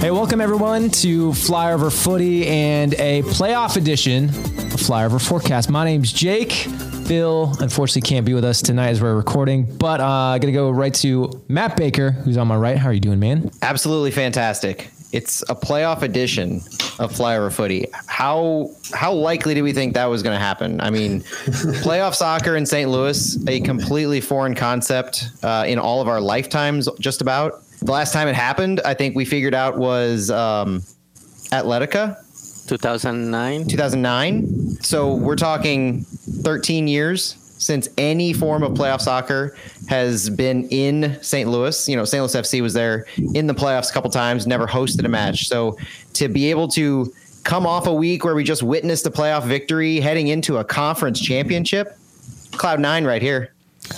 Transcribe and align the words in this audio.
Hey, 0.00 0.12
welcome 0.12 0.40
everyone 0.40 0.90
to 0.90 1.30
Flyover 1.30 1.92
Footy 1.92 2.46
and 2.46 2.94
a 2.94 3.22
playoff 3.22 3.76
edition 3.76 4.26
of 4.26 4.80
Flyover 4.80 5.20
Forecast. 5.20 5.68
My 5.70 5.84
name's 5.84 6.12
Jake. 6.12 6.68
Bill 7.08 7.52
unfortunately 7.58 8.02
can't 8.08 8.24
be 8.24 8.32
with 8.32 8.44
us 8.44 8.62
tonight 8.62 8.90
as 8.90 9.02
we're 9.02 9.16
recording, 9.16 9.64
but 9.64 10.00
uh, 10.00 10.04
I'm 10.06 10.40
gonna 10.40 10.52
go 10.52 10.70
right 10.70 10.94
to 10.94 11.42
Matt 11.48 11.76
Baker, 11.76 12.12
who's 12.12 12.36
on 12.36 12.46
my 12.46 12.56
right. 12.56 12.78
How 12.78 12.90
are 12.90 12.92
you 12.92 13.00
doing, 13.00 13.18
man? 13.18 13.50
Absolutely 13.60 14.12
fantastic. 14.12 14.88
It's 15.10 15.42
a 15.48 15.54
playoff 15.56 16.02
edition 16.02 16.58
of 17.00 17.12
Flyover 17.12 17.52
Footy. 17.52 17.86
How 18.06 18.70
how 18.92 19.12
likely 19.12 19.54
do 19.54 19.64
we 19.64 19.72
think 19.72 19.94
that 19.94 20.06
was 20.06 20.22
going 20.22 20.36
to 20.36 20.40
happen? 20.40 20.80
I 20.80 20.90
mean, 20.90 21.20
playoff 21.82 22.14
soccer 22.14 22.54
in 22.54 22.66
St. 22.66 22.88
Louis, 22.88 23.36
a 23.48 23.60
completely 23.60 24.20
foreign 24.20 24.54
concept 24.54 25.30
uh, 25.42 25.64
in 25.66 25.78
all 25.80 26.00
of 26.00 26.06
our 26.06 26.20
lifetimes, 26.20 26.88
just 27.00 27.20
about. 27.20 27.64
The 27.80 27.92
last 27.92 28.12
time 28.12 28.28
it 28.28 28.34
happened, 28.34 28.80
I 28.84 28.94
think 28.94 29.16
we 29.16 29.24
figured 29.24 29.54
out 29.54 29.78
was 29.78 30.30
um, 30.30 30.82
Athletica 31.50 32.16
2009. 32.68 33.66
2009. 33.66 34.46
So 34.82 35.14
we're 35.14 35.36
talking 35.36 36.02
13 36.02 36.86
years 36.86 37.36
since 37.58 37.88
any 37.98 38.32
form 38.32 38.62
of 38.62 38.72
playoff 38.72 39.00
soccer 39.00 39.56
has 39.88 40.30
been 40.30 40.68
in 40.68 41.20
St. 41.22 41.48
Louis. 41.48 41.88
You 41.88 41.96
know, 41.96 42.04
St. 42.04 42.20
Louis 42.22 42.34
FC 42.34 42.62
was 42.62 42.74
there 42.74 43.06
in 43.34 43.46
the 43.46 43.54
playoffs 43.54 43.90
a 43.90 43.92
couple 43.92 44.10
times, 44.10 44.46
never 44.46 44.66
hosted 44.66 45.04
a 45.04 45.08
match. 45.08 45.48
So 45.48 45.76
to 46.14 46.28
be 46.28 46.50
able 46.50 46.68
to 46.68 47.12
come 47.44 47.66
off 47.66 47.86
a 47.86 47.94
week 47.94 48.24
where 48.24 48.34
we 48.34 48.44
just 48.44 48.62
witnessed 48.62 49.06
a 49.06 49.10
playoff 49.10 49.44
victory 49.44 50.00
heading 50.00 50.28
into 50.28 50.58
a 50.58 50.64
conference 50.64 51.20
championship, 51.20 51.96
cloud 52.52 52.80
nine 52.80 53.04
right 53.04 53.22
here. 53.22 53.54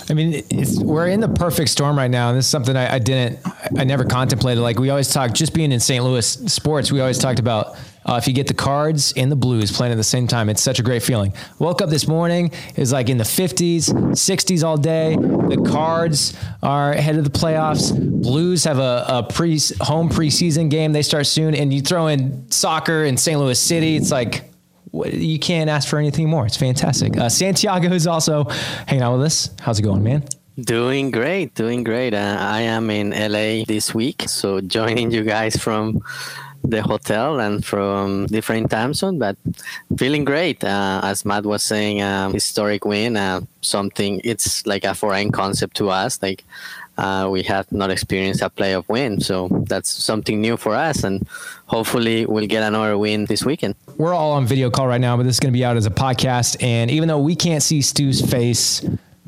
I 0.09 0.13
mean, 0.13 0.43
we're 0.79 1.07
in 1.07 1.19
the 1.19 1.29
perfect 1.29 1.69
storm 1.69 1.97
right 1.97 2.11
now, 2.11 2.29
and 2.29 2.37
this 2.37 2.45
is 2.45 2.51
something 2.51 2.75
I, 2.75 2.95
I 2.95 2.99
didn't, 2.99 3.39
I 3.77 3.83
never 3.83 4.03
contemplated. 4.03 4.61
Like 4.61 4.79
we 4.79 4.89
always 4.89 5.11
talk, 5.11 5.33
just 5.33 5.53
being 5.53 5.71
in 5.71 5.79
St. 5.79 6.03
Louis 6.03 6.25
sports, 6.25 6.91
we 6.91 6.99
always 6.99 7.17
talked 7.17 7.39
about 7.39 7.77
uh, 8.05 8.15
if 8.15 8.27
you 8.27 8.33
get 8.33 8.47
the 8.47 8.53
Cards 8.53 9.13
and 9.15 9.31
the 9.31 9.35
Blues 9.35 9.71
playing 9.71 9.93
at 9.93 9.95
the 9.95 10.03
same 10.03 10.27
time, 10.27 10.49
it's 10.49 10.61
such 10.61 10.79
a 10.79 10.83
great 10.83 11.03
feeling. 11.03 11.33
Woke 11.59 11.81
up 11.81 11.89
this 11.89 12.07
morning, 12.07 12.51
is 12.75 12.91
like 12.91 13.09
in 13.09 13.17
the 13.17 13.23
50s, 13.23 13.89
60s 13.89 14.63
all 14.63 14.77
day. 14.77 15.15
The 15.15 15.63
Cards 15.69 16.35
are 16.63 16.91
ahead 16.93 17.17
of 17.17 17.23
the 17.23 17.29
playoffs. 17.29 17.95
Blues 18.21 18.63
have 18.63 18.79
a, 18.79 19.05
a 19.07 19.23
pre 19.23 19.59
home 19.81 20.09
preseason 20.09 20.69
game. 20.69 20.93
They 20.93 21.03
start 21.03 21.27
soon, 21.27 21.53
and 21.53 21.71
you 21.71 21.81
throw 21.81 22.07
in 22.07 22.49
soccer 22.49 23.03
in 23.03 23.17
St. 23.17 23.39
Louis 23.39 23.59
City. 23.59 23.97
It's 23.97 24.11
like 24.11 24.50
you 24.93 25.39
can't 25.39 25.69
ask 25.69 25.87
for 25.87 25.99
anything 25.99 26.29
more. 26.29 26.45
It's 26.45 26.57
fantastic. 26.57 27.17
Uh, 27.17 27.29
Santiago 27.29 27.91
is 27.93 28.07
also 28.07 28.45
hanging 28.87 29.03
out 29.03 29.17
with 29.17 29.25
us. 29.25 29.49
How's 29.59 29.79
it 29.79 29.83
going, 29.83 30.03
man? 30.03 30.23
Doing 30.59 31.11
great, 31.11 31.55
doing 31.55 31.83
great. 31.83 32.13
Uh, 32.13 32.37
I 32.39 32.61
am 32.61 32.89
in 32.89 33.11
LA 33.11 33.63
this 33.65 33.95
week, 33.95 34.23
so 34.27 34.59
joining 34.61 35.11
you 35.11 35.23
guys 35.23 35.55
from 35.55 36.01
the 36.63 36.81
hotel 36.81 37.39
and 37.39 37.65
from 37.65 38.27
different 38.27 38.69
time 38.69 38.93
zone, 38.93 39.17
but 39.17 39.35
feeling 39.97 40.23
great. 40.23 40.63
Uh, 40.63 41.01
as 41.03 41.25
Matt 41.25 41.45
was 41.45 41.63
saying, 41.63 42.01
um, 42.01 42.33
historic 42.33 42.85
win, 42.85 43.17
uh, 43.17 43.41
something 43.61 44.21
it's 44.23 44.65
like 44.67 44.83
a 44.83 44.93
foreign 44.93 45.31
concept 45.31 45.77
to 45.77 45.89
us. 45.89 46.21
Like 46.21 46.43
uh, 46.97 47.27
we 47.31 47.43
have 47.43 47.71
not 47.71 47.89
experienced 47.89 48.41
a 48.41 48.49
playoff 48.49 48.87
win, 48.87 49.19
so 49.19 49.47
that's 49.67 49.89
something 49.89 50.41
new 50.41 50.57
for 50.57 50.75
us, 50.75 51.03
and 51.03 51.27
hopefully 51.65 52.25
we'll 52.25 52.47
get 52.47 52.63
another 52.63 52.97
win 52.97 53.25
this 53.25 53.43
weekend. 53.45 53.75
We're 53.97 54.13
all 54.13 54.33
on 54.33 54.45
video 54.45 54.69
call 54.69 54.87
right 54.87 55.01
now, 55.01 55.17
but 55.17 55.23
this 55.23 55.35
is 55.35 55.39
going 55.39 55.53
to 55.53 55.57
be 55.57 55.65
out 55.65 55.77
as 55.77 55.85
a 55.85 55.91
podcast, 55.91 56.61
and 56.61 56.91
even 56.91 57.07
though 57.07 57.19
we 57.19 57.35
can't 57.35 57.63
see 57.63 57.81
Stu's 57.81 58.21
face 58.21 58.83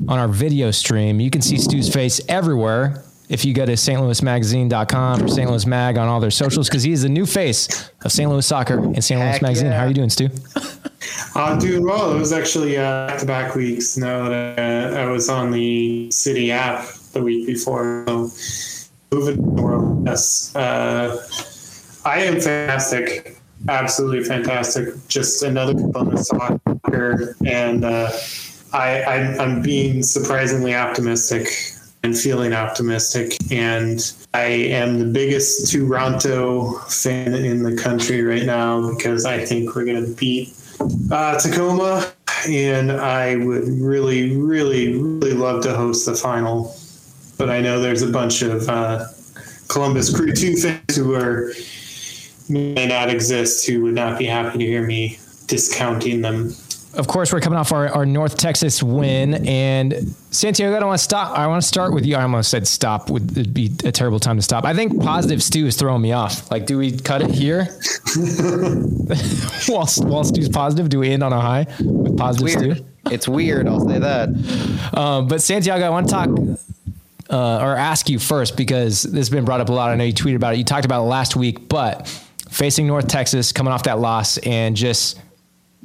on 0.08 0.18
our 0.18 0.28
video 0.28 0.70
stream, 0.70 1.20
you 1.20 1.30
can 1.30 1.40
see 1.40 1.56
Stu's 1.56 1.92
face 1.92 2.20
everywhere 2.28 3.04
if 3.28 3.44
you 3.44 3.54
go 3.54 3.64
to 3.64 3.72
stlouismagazine.com 3.72 5.22
or 5.22 5.28
St. 5.28 5.48
Louis 5.48 5.64
Mag 5.66 5.96
on 5.96 6.08
all 6.08 6.20
their 6.20 6.30
socials, 6.30 6.68
because 6.68 6.82
he's 6.82 7.02
the 7.02 7.08
new 7.08 7.24
face 7.24 7.90
of 8.04 8.12
St. 8.12 8.30
Louis 8.30 8.46
Soccer 8.46 8.78
and 8.78 9.02
St. 9.02 9.18
Louis 9.18 9.40
Magazine. 9.40 9.66
Yeah. 9.68 9.78
How 9.78 9.84
are 9.84 9.88
you 9.88 9.94
doing, 9.94 10.10
Stu? 10.10 10.28
I'm 11.34 11.58
doing 11.58 11.84
well. 11.84 12.14
It 12.14 12.18
was 12.18 12.32
actually 12.32 12.76
uh, 12.76 13.08
back-to-back 13.08 13.54
weeks. 13.54 13.96
Now 13.96 14.28
that 14.28 14.92
uh, 14.92 14.96
I 14.96 15.06
was 15.06 15.28
on 15.28 15.50
the 15.50 16.10
city 16.10 16.52
app 16.52 16.86
the 17.14 17.22
week 17.22 17.46
before, 17.46 18.04
so 18.06 18.30
moving 19.10 19.56
world. 19.56 20.06
Yes, 20.06 20.54
uh, 20.54 21.26
I 22.04 22.20
am 22.20 22.34
fantastic. 22.34 23.40
Absolutely 23.68 24.24
fantastic. 24.24 24.88
Just 25.08 25.42
another 25.42 25.72
component 25.72 26.18
of 26.18 26.26
soccer, 26.26 27.36
and 27.46 27.84
uh, 27.84 28.10
I, 28.72 29.02
I'm, 29.04 29.40
I'm 29.40 29.62
being 29.62 30.02
surprisingly 30.02 30.74
optimistic 30.74 31.48
and 32.02 32.16
feeling 32.16 32.52
optimistic. 32.52 33.36
And 33.50 34.12
I 34.34 34.44
am 34.44 34.98
the 34.98 35.06
biggest 35.06 35.72
Toronto 35.72 36.72
fan 36.88 37.34
in 37.34 37.62
the 37.62 37.74
country 37.76 38.22
right 38.22 38.44
now 38.44 38.90
because 38.90 39.24
I 39.24 39.44
think 39.44 39.74
we're 39.74 39.86
going 39.86 40.04
to 40.04 40.14
beat 40.14 40.54
uh, 41.10 41.38
Tacoma. 41.38 42.12
And 42.46 42.92
I 42.92 43.36
would 43.36 43.68
really, 43.68 44.36
really, 44.36 44.98
really 44.98 45.32
love 45.32 45.62
to 45.62 45.74
host 45.74 46.04
the 46.04 46.14
final. 46.14 46.76
But 47.36 47.50
I 47.50 47.60
know 47.60 47.80
there's 47.80 48.02
a 48.02 48.10
bunch 48.10 48.42
of 48.42 48.68
uh, 48.68 49.06
Columbus 49.68 50.14
Crew 50.14 50.32
2 50.32 50.56
fans 50.56 50.96
who 50.96 51.14
are 51.14 51.52
may 52.48 52.86
not 52.86 53.08
exist 53.08 53.66
who 53.66 53.82
would 53.82 53.94
not 53.94 54.18
be 54.18 54.26
happy 54.26 54.58
to 54.58 54.64
hear 54.64 54.86
me 54.86 55.18
discounting 55.46 56.20
them 56.20 56.54
of 56.96 57.08
course, 57.08 57.32
we're 57.32 57.40
coming 57.40 57.58
off 57.58 57.72
our, 57.72 57.88
our 57.88 58.06
North 58.06 58.36
Texas 58.36 58.82
win, 58.82 59.46
and 59.46 60.14
Santiago, 60.30 60.76
I 60.76 60.78
don't 60.78 60.88
want 60.88 60.98
to 60.98 61.04
stop. 61.04 61.36
I 61.36 61.46
want 61.46 61.62
to 61.62 61.66
start 61.66 61.92
with 61.92 62.06
you. 62.06 62.16
I 62.16 62.22
almost 62.22 62.50
said 62.50 62.66
stop. 62.66 63.10
Would 63.10 63.32
it'd 63.32 63.54
be 63.54 63.70
a 63.84 63.92
terrible 63.92 64.20
time 64.20 64.36
to 64.36 64.42
stop. 64.42 64.64
I 64.64 64.74
think 64.74 65.02
positive 65.02 65.42
Stu 65.42 65.66
is 65.66 65.76
throwing 65.76 66.02
me 66.02 66.12
off. 66.12 66.50
Like, 66.50 66.66
do 66.66 66.78
we 66.78 66.96
cut 66.96 67.22
it 67.22 67.30
here? 67.30 67.64
while, 69.66 69.86
while 69.86 70.24
Stu's 70.24 70.48
positive, 70.48 70.88
do 70.88 71.00
we 71.00 71.10
end 71.10 71.22
on 71.22 71.32
a 71.32 71.40
high 71.40 71.66
with 71.80 72.16
positive 72.16 72.62
weird. 72.62 72.76
Stu? 72.76 72.84
It's 73.10 73.28
weird. 73.28 73.68
I'll 73.68 73.86
say 73.86 73.98
that. 73.98 74.92
Um, 74.96 75.28
but 75.28 75.42
Santiago, 75.42 75.84
I 75.84 75.90
want 75.90 76.08
to 76.08 76.12
talk 76.12 76.28
uh, 77.30 77.58
or 77.62 77.76
ask 77.76 78.08
you 78.08 78.18
first 78.18 78.56
because 78.56 79.02
this 79.02 79.14
has 79.14 79.30
been 79.30 79.44
brought 79.44 79.60
up 79.60 79.68
a 79.68 79.72
lot. 79.72 79.90
I 79.90 79.96
know 79.96 80.04
you 80.04 80.12
tweeted 80.12 80.36
about 80.36 80.54
it. 80.54 80.58
You 80.58 80.64
talked 80.64 80.84
about 80.84 81.02
it 81.02 81.08
last 81.08 81.36
week, 81.36 81.68
but 81.68 82.06
facing 82.50 82.86
North 82.86 83.08
Texas, 83.08 83.52
coming 83.52 83.72
off 83.72 83.84
that 83.84 83.98
loss, 83.98 84.38
and 84.38 84.76
just 84.76 85.20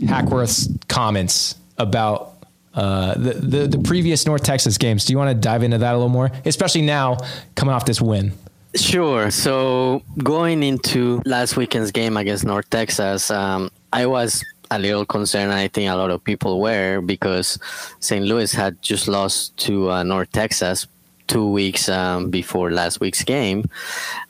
Hackworth's 0.07 0.69
comments 0.87 1.55
about 1.77 2.35
uh, 2.73 3.15
the, 3.15 3.33
the, 3.33 3.67
the 3.67 3.79
previous 3.79 4.25
North 4.25 4.43
Texas 4.43 4.77
games. 4.77 5.05
Do 5.05 5.13
you 5.13 5.17
want 5.17 5.29
to 5.29 5.39
dive 5.39 5.63
into 5.63 5.77
that 5.79 5.93
a 5.93 5.97
little 5.97 6.09
more, 6.09 6.31
especially 6.45 6.81
now 6.81 7.17
coming 7.55 7.73
off 7.73 7.85
this 7.85 8.01
win? 8.01 8.33
Sure. 8.75 9.31
So 9.31 10.03
going 10.23 10.61
into 10.61 11.21
last 11.25 11.57
weekend's 11.57 11.91
game 11.91 12.17
against 12.17 12.45
North 12.45 12.69
Texas, 12.69 13.31
um, 13.31 13.71
I 13.91 14.05
was 14.05 14.45
a 14.69 14.77
little 14.77 15.05
concerned. 15.05 15.51
I 15.51 15.67
think 15.67 15.89
a 15.89 15.95
lot 15.95 16.11
of 16.11 16.23
people 16.23 16.61
were 16.61 17.01
because 17.01 17.57
St. 17.99 18.23
Louis 18.23 18.53
had 18.53 18.79
just 18.81 19.07
lost 19.07 19.57
to 19.65 19.89
uh, 19.89 20.03
North 20.03 20.31
Texas 20.31 20.85
two 21.29 21.49
weeks 21.49 21.87
um, 21.87 22.29
before 22.29 22.71
last 22.71 22.99
week's 22.99 23.23
game, 23.23 23.69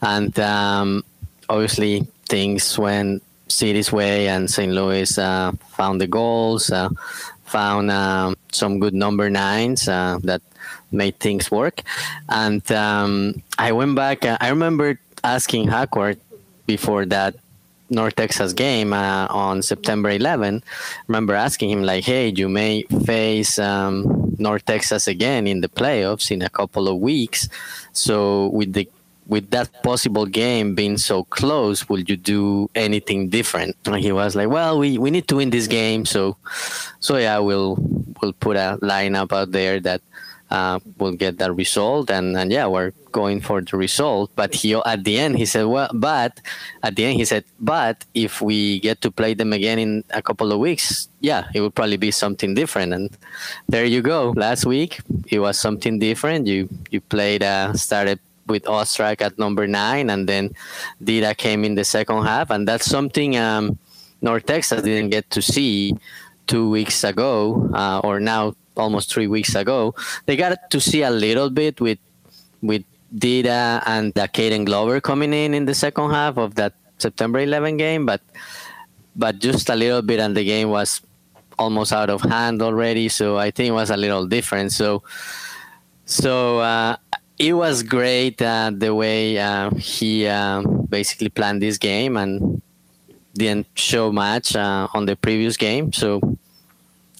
and 0.03 0.37
um, 0.39 1.03
obviously 1.49 2.05
things 2.27 2.77
went 2.77 3.23
City's 3.49 3.91
way, 3.91 4.27
and 4.29 4.49
St. 4.49 4.71
Louis 4.71 5.17
uh, 5.17 5.51
found 5.73 5.99
the 5.99 6.07
goals, 6.07 6.69
uh, 6.71 6.89
found 7.45 7.89
um, 7.89 8.37
some 8.51 8.79
good 8.79 8.93
number 8.93 9.29
nines 9.29 9.87
uh, 9.87 10.19
that 10.23 10.41
made 10.91 11.19
things 11.19 11.49
work. 11.49 11.81
And 12.29 12.61
um, 12.71 13.41
I 13.57 13.71
went 13.71 13.95
back. 13.95 14.23
Uh, 14.23 14.37
I 14.39 14.49
remember 14.49 14.99
asking 15.23 15.67
Hackworth 15.67 16.19
before 16.67 17.05
that 17.07 17.35
North 17.89 18.16
Texas 18.16 18.53
game 18.53 18.94
uh, 18.94 19.27
on 19.29 19.61
September 19.61 20.09
11. 20.09 20.63
Remember 21.07 21.33
asking 21.33 21.69
him 21.69 21.83
like, 21.83 22.03
"Hey, 22.03 22.31
you 22.35 22.50
may 22.50 22.83
face 23.05 23.57
um, 23.59 24.29
North 24.39 24.66
Texas 24.66 25.07
again 25.07 25.47
in 25.47 25.61
the 25.61 25.69
playoffs 25.69 26.31
in 26.31 26.41
a 26.41 26.49
couple 26.49 26.88
of 26.88 26.97
weeks. 26.97 27.49
So 27.91 28.47
with 28.47 28.73
the 28.73 28.89
with 29.28 29.51
that 29.51 29.69
possible 29.83 30.25
game 30.25 30.73
being 30.73 30.97
so 30.97 31.23
close, 31.25 31.88
will 31.88 31.99
you 31.99 32.17
do 32.17 32.67
anything 32.73 33.29
different? 33.29 33.75
And 33.85 33.97
he 33.97 34.11
was 34.11 34.35
like, 34.35 34.49
well, 34.49 34.79
we, 34.79 34.97
we 34.97 35.11
need 35.11 35.28
to 35.28 35.35
win 35.35 35.52
this 35.52 35.67
game. 35.67 36.03
So, 36.05 36.35
so 36.99 37.16
yeah, 37.16 37.37
we'll, 37.37 37.78
we'll 38.19 38.34
put 38.34 38.58
a 38.58 38.79
lineup 38.81 39.31
out 39.31 39.52
there 39.52 39.79
that 39.81 40.02
uh, 40.51 40.79
will 40.97 41.13
get 41.13 41.37
that 41.37 41.53
result. 41.53 42.09
And, 42.09 42.37
and 42.37 42.51
yeah, 42.51 42.67
we're 42.67 42.91
going 43.11 43.41
for 43.41 43.61
the 43.61 43.78
result. 43.78 44.31
But 44.35 44.53
he, 44.53 44.73
at 44.73 45.03
the 45.03 45.19
end, 45.19 45.37
he 45.37 45.46
said, 45.46 45.66
well, 45.66 45.90
but 45.93 46.40
at 46.84 46.96
the 46.96 47.05
end, 47.05 47.17
he 47.17 47.25
said, 47.25 47.43
but 47.59 48.05
if 48.13 48.41
we 48.41 48.79
get 48.79 49.01
to 49.01 49.11
play 49.11 49.34
them 49.34 49.53
again 49.53 49.79
in 49.79 50.03
a 50.11 50.22
couple 50.22 50.51
of 50.51 50.59
weeks, 50.59 51.07
yeah, 51.19 51.47
it 51.53 51.61
would 51.61 51.75
probably 51.75 51.97
be 51.97 52.11
something 52.11 52.53
different. 52.53 52.93
And 52.93 53.09
there 53.67 53.85
you 53.85 54.01
go. 54.01 54.34
Last 54.35 54.66
week, 54.66 54.99
it 55.28 55.40
was 55.40 55.59
something 55.59 55.99
different. 55.99 56.47
You, 56.47 56.69
you 56.90 57.02
played, 57.02 57.43
uh, 57.43 57.73
started 57.73 58.19
with 58.47 58.63
Ostrak 58.63 59.22
at 59.22 59.37
number 59.37 59.67
nine, 59.67 60.09
and 60.09 60.28
then 60.28 60.49
Dida 61.03 61.37
came 61.37 61.63
in 61.63 61.75
the 61.75 61.85
second 61.85 62.25
half, 62.25 62.49
and 62.49 62.67
that's 62.67 62.85
something 62.85 63.37
um, 63.37 63.78
North 64.22 64.47
Texas 64.47 64.81
didn't 64.81 65.11
get 65.11 65.29
to 65.29 65.41
see 65.41 65.95
two 66.47 66.67
weeks 66.69 67.03
ago, 67.03 67.69
uh, 67.73 68.02
or 68.03 68.19
now 68.19 68.55
almost 68.75 69.11
three 69.11 69.27
weeks 69.27 69.55
ago. 69.55 69.95
They 70.25 70.35
got 70.35 70.71
to 70.71 70.79
see 70.79 71.01
a 71.03 71.09
little 71.11 71.49
bit 71.49 71.79
with 71.81 71.99
with 72.61 72.83
Dida 73.16 73.81
and 73.85 74.13
the 74.13 74.27
Caden 74.27 74.66
Glover 74.66 75.01
coming 75.01 75.33
in 75.33 75.53
in 75.53 75.66
the 75.66 75.73
second 75.73 76.11
half 76.11 76.37
of 76.37 76.55
that 76.55 76.73
September 76.97 77.39
11 77.39 77.77
game, 77.77 78.05
but 78.05 78.21
but 79.16 79.39
just 79.39 79.69
a 79.69 79.75
little 79.75 80.01
bit, 80.01 80.19
and 80.19 80.35
the 80.35 80.43
game 80.43 80.69
was 80.69 81.01
almost 81.57 81.91
out 81.91 82.09
of 82.09 82.21
hand 82.21 82.61
already. 82.61 83.09
So 83.09 83.37
I 83.37 83.51
think 83.51 83.69
it 83.69 83.73
was 83.73 83.89
a 83.89 83.97
little 83.97 84.25
different. 84.27 84.71
So 84.71 85.03
so 86.05 86.59
uh, 86.59 86.97
it 87.37 87.53
was 87.53 87.83
great 87.83 88.41
uh, 88.41 88.71
the 88.73 88.93
way 88.93 89.37
uh, 89.37 89.71
he 89.75 90.27
uh, 90.27 90.61
basically 90.89 91.29
planned 91.29 91.61
this 91.61 91.77
game 91.77 92.17
and 92.17 92.61
didn't 93.33 93.67
show 93.75 94.11
much 94.11 94.55
uh, 94.55 94.87
on 94.93 95.05
the 95.05 95.16
previous 95.16 95.57
game. 95.57 95.93
So 95.93 96.19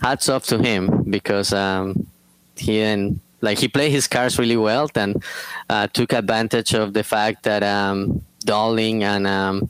hats 0.01 0.29
off 0.29 0.45
to 0.47 0.57
him 0.57 1.03
because 1.09 1.53
um, 1.53 2.07
he 2.55 2.81
and 2.81 3.19
like 3.41 3.57
he 3.57 3.67
played 3.67 3.91
his 3.91 4.07
cards 4.07 4.37
really 4.37 4.57
well 4.57 4.89
and 4.95 5.23
uh, 5.69 5.87
took 5.87 6.13
advantage 6.13 6.73
of 6.73 6.93
the 6.93 7.03
fact 7.03 7.43
that 7.43 7.63
um, 7.63 8.21
Dolling 8.45 9.03
and 9.03 9.27
um, 9.27 9.69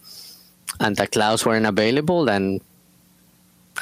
and 0.80 0.96
the 0.96 1.08
Klauss 1.08 1.46
weren't 1.46 1.66
available 1.66 2.30
and 2.30 2.62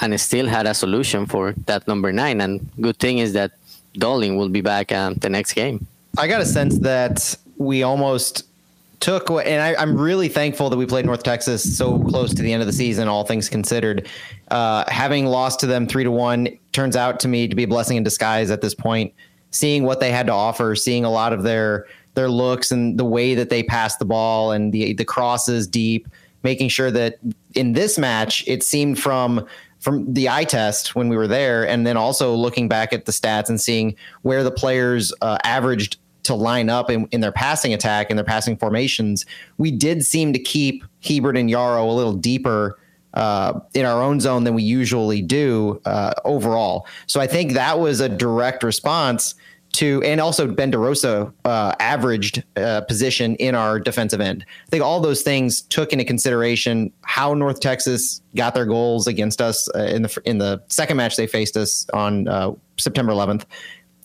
and 0.01 0.19
still 0.19 0.47
had 0.47 0.65
a 0.67 0.73
solution 0.73 1.25
for 1.25 1.53
that 1.65 1.87
number 1.87 2.11
nine. 2.11 2.41
And 2.41 2.69
good 2.79 2.97
thing 2.97 3.17
is 3.17 3.33
that 3.33 3.51
Dolling 3.93 4.37
will 4.37 4.49
be 4.49 4.61
back 4.61 4.91
um, 4.91 5.15
the 5.15 5.29
next 5.29 5.53
game. 5.53 5.87
I 6.17 6.27
got 6.27 6.41
a 6.41 6.45
sense 6.45 6.79
that 6.79 7.35
we 7.57 7.83
almost 7.83 8.46
took, 8.99 9.29
and 9.29 9.61
I, 9.61 9.81
am 9.81 9.97
really 9.97 10.27
thankful 10.27 10.69
that 10.69 10.77
we 10.77 10.85
played 10.85 11.05
North 11.05 11.23
Texas 11.23 11.77
so 11.77 11.99
close 11.99 12.33
to 12.33 12.41
the 12.41 12.51
end 12.51 12.61
of 12.61 12.67
the 12.67 12.73
season, 12.73 13.07
all 13.07 13.23
things 13.23 13.49
considered. 13.49 14.07
Uh, 14.49 14.83
having 14.87 15.25
lost 15.25 15.59
to 15.61 15.67
them 15.67 15.87
three 15.87 16.03
to 16.03 16.11
one 16.11 16.47
turns 16.71 16.95
out 16.95 17.19
to 17.21 17.27
me 17.27 17.47
to 17.47 17.55
be 17.55 17.63
a 17.63 17.67
blessing 17.67 17.97
in 17.97 18.03
disguise 18.03 18.49
at 18.49 18.61
this 18.61 18.73
point. 18.73 19.13
Seeing 19.51 19.83
what 19.83 19.99
they 19.99 20.11
had 20.11 20.27
to 20.27 20.33
offer, 20.33 20.75
seeing 20.75 21.05
a 21.05 21.09
lot 21.09 21.31
of 21.33 21.43
their 21.43 21.85
their 22.15 22.29
looks 22.29 22.71
and 22.71 22.99
the 22.99 23.05
way 23.05 23.35
that 23.35 23.49
they 23.49 23.63
passed 23.63 23.99
the 23.99 24.05
ball 24.05 24.51
and 24.51 24.73
the 24.73 24.93
the 24.93 25.05
crosses 25.05 25.67
deep, 25.67 26.07
making 26.43 26.67
sure 26.67 26.91
that 26.91 27.17
in 27.55 27.73
this 27.73 27.97
match 27.97 28.43
it 28.47 28.61
seemed 28.63 28.99
from 28.99 29.45
from 29.79 30.11
the 30.11 30.27
eye 30.27 30.43
test 30.43 30.95
when 30.95 31.07
we 31.07 31.15
were 31.15 31.27
there, 31.27 31.67
and 31.67 31.85
then 31.85 31.95
also 31.95 32.33
looking 32.33 32.67
back 32.67 32.91
at 32.91 33.05
the 33.05 33.11
stats 33.11 33.47
and 33.47 33.61
seeing 33.61 33.95
where 34.23 34.43
the 34.43 34.51
players 34.51 35.13
uh, 35.21 35.37
averaged 35.43 35.97
to 36.27 36.35
line 36.35 36.69
up 36.69 36.89
in, 36.89 37.07
in 37.11 37.21
their 37.21 37.31
passing 37.31 37.73
attack 37.73 38.09
and 38.09 38.17
their 38.17 38.25
passing 38.25 38.57
formations, 38.57 39.25
we 39.57 39.71
did 39.71 40.05
seem 40.05 40.33
to 40.33 40.39
keep 40.39 40.83
Hebert 41.01 41.37
and 41.37 41.49
Yaro 41.49 41.89
a 41.89 41.91
little 41.91 42.13
deeper 42.13 42.79
uh, 43.13 43.59
in 43.73 43.85
our 43.85 44.01
own 44.01 44.19
zone 44.19 44.43
than 44.43 44.53
we 44.53 44.63
usually 44.63 45.21
do 45.21 45.81
uh, 45.85 46.13
overall. 46.23 46.85
So 47.07 47.19
I 47.19 47.27
think 47.27 47.53
that 47.53 47.79
was 47.79 47.99
a 47.99 48.07
direct 48.07 48.63
response 48.63 49.33
to, 49.73 50.01
and 50.03 50.19
also 50.19 50.47
Ben 50.47 50.71
DeRosa 50.71 51.31
uh, 51.45 51.73
averaged 51.79 52.43
uh, 52.55 52.81
position 52.81 53.35
in 53.35 53.53
our 53.53 53.79
defensive 53.79 54.21
end. 54.21 54.45
I 54.65 54.69
think 54.69 54.83
all 54.83 54.99
those 54.99 55.21
things 55.21 55.61
took 55.61 55.93
into 55.93 56.05
consideration 56.05 56.91
how 57.03 57.33
North 57.33 57.59
Texas 57.59 58.21
got 58.35 58.53
their 58.55 58.65
goals 58.65 59.07
against 59.07 59.41
us 59.41 59.69
uh, 59.75 59.83
in 59.83 60.03
the 60.03 60.21
in 60.25 60.37
the 60.37 60.63
second 60.67 60.97
match 60.97 61.15
they 61.15 61.27
faced 61.27 61.57
us 61.57 61.87
on 61.93 62.27
uh, 62.27 62.51
September 62.77 63.11
11th, 63.11 63.45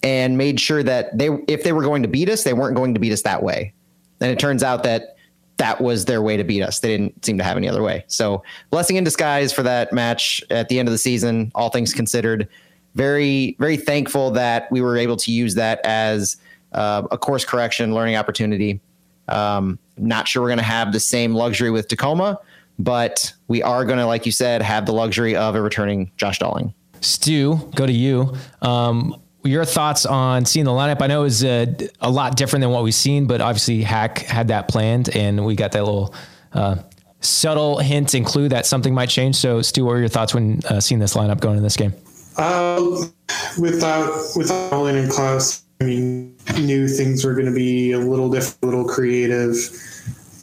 and 0.03 0.37
made 0.37 0.59
sure 0.61 0.83
that 0.83 1.17
they, 1.17 1.29
if 1.49 1.63
they 1.63 1.73
were 1.73 1.83
going 1.83 2.03
to 2.03 2.09
beat 2.09 2.29
us, 2.29 2.45
they 2.45 2.53
weren't 2.53 2.77
going 2.77 2.95
to 2.95 3.01
beat 3.01 3.13
us 3.13 3.23
that 3.23 3.43
way. 3.43 3.73
And 4.21 4.31
it 4.31 4.39
turns 4.39 4.63
out 4.63 4.83
that 4.85 5.17
that 5.59 5.81
was 5.81 6.07
their 6.07 6.23
way 6.23 6.37
to 6.37 6.45
beat 6.45 6.63
us. 6.63 6.81
They 6.81 6.89
didn't 6.89 7.25
seem 7.25 7.39
to 7.39 7.45
have 7.45 7.57
any 7.57 7.69
other 7.69 7.83
way. 7.83 8.05
So 8.09 8.43
blessing 8.71 8.97
in 8.97 9.05
disguise 9.05 9.53
for 9.53 9.63
that 9.63 9.93
match 9.93 10.43
at 10.51 10.69
the 10.69 10.79
end 10.79 10.89
of 10.89 10.93
the 10.93 10.99
season, 10.99 11.53
all 11.55 11.71
things 11.71 11.93
considered 11.93 12.49
very 12.95 13.57
very 13.59 13.77
thankful 13.77 14.31
that 14.33 14.71
we 14.71 14.81
were 14.81 14.97
able 14.97 15.17
to 15.17 15.33
use 15.33 15.55
that 15.55 15.81
as 15.85 16.37
uh, 16.73 17.03
a 17.11 17.19
course 17.19 17.45
correction 17.45 17.95
learning 17.95 18.17
opportunity. 18.17 18.81
Um, 19.29 19.79
not 19.97 20.29
sure 20.29 20.43
we're 20.43 20.49
going 20.49 20.59
to 20.59 20.65
have 20.65 20.93
the 20.93 21.01
same 21.01 21.35
luxury 21.35 21.71
with 21.71 21.89
Tacoma, 21.89 22.39
but 22.79 23.33
we 23.49 23.63
are 23.63 23.85
going 23.85 23.99
to, 23.99 24.07
like 24.07 24.27
you 24.27 24.33
said, 24.33 24.63
have 24.63 24.85
the 24.87 24.93
luxury 24.93 25.37
of 25.37 25.55
a 25.55 25.63
returning 25.63 26.11
Josh 26.17 26.39
Dolling. 26.39 26.75
Stu, 27.01 27.57
go 27.75 27.87
to 27.87 27.93
you. 27.93 28.35
Um, 28.63 29.22
your 29.45 29.65
thoughts 29.65 30.07
on 30.07 30.45
seeing 30.45 30.65
the 30.65 30.71
lineup? 30.71 31.03
I 31.03 31.07
know 31.07 31.21
it 31.21 31.25
was 31.25 31.45
a, 31.45 31.75
a, 32.01 32.11
lot 32.11 32.37
different 32.37 32.63
than 32.63 32.71
what 32.71 32.85
we've 32.85 32.95
seen, 32.95 33.27
but 33.27 33.41
obviously 33.41 33.83
Hack 33.83 34.19
had 34.19 34.49
that 34.49 34.69
planned, 34.69 35.15
and 35.15 35.45
we 35.45 35.57
got 35.57 35.73
that 35.73 35.85
little 35.85 36.15
uh, 36.53 36.77
subtle 37.21 37.79
hint 37.79 38.15
and 38.15 38.25
clue 38.25 38.49
that 38.49 38.67
something 38.67 38.95
might 38.95 39.09
change. 39.09 39.37
So, 39.37 39.63
Stu, 39.63 39.85
what 39.85 39.93
were 39.93 40.01
your 40.01 40.09
thoughts 40.09 40.35
when 40.35 40.61
uh, 40.69 40.81
seeing 40.81 40.99
this 40.99 41.15
lineup 41.15 41.41
going 41.41 41.57
in 41.57 41.63
this 41.63 41.77
game? 41.77 41.93
Um, 42.37 43.13
without 43.61 44.11
without 44.37 44.73
Olin 44.73 44.97
and 44.97 45.11
Klauss, 45.11 45.63
I 45.81 45.85
mean, 45.85 46.37
knew 46.59 46.89
things 46.89 47.25
were 47.25 47.35
going 47.35 47.47
to 47.47 47.55
be 47.55 47.93
a 47.93 47.99
little 47.99 48.31
different, 48.31 48.63
a 48.63 48.67
little 48.67 48.85
creative, 48.87 49.57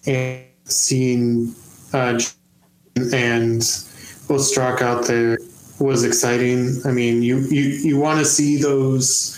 and 0.05 0.43
seeing 0.65 1.53
uh, 1.93 2.19
and 2.95 3.61
Ostrak 4.29 4.81
out 4.81 5.07
there 5.07 5.39
was 5.79 6.03
exciting. 6.03 6.81
I 6.85 6.91
mean, 6.91 7.21
you 7.21 7.39
you 7.49 7.61
you 7.61 7.97
want 7.97 8.19
to 8.19 8.25
see 8.25 8.57
those 8.57 9.35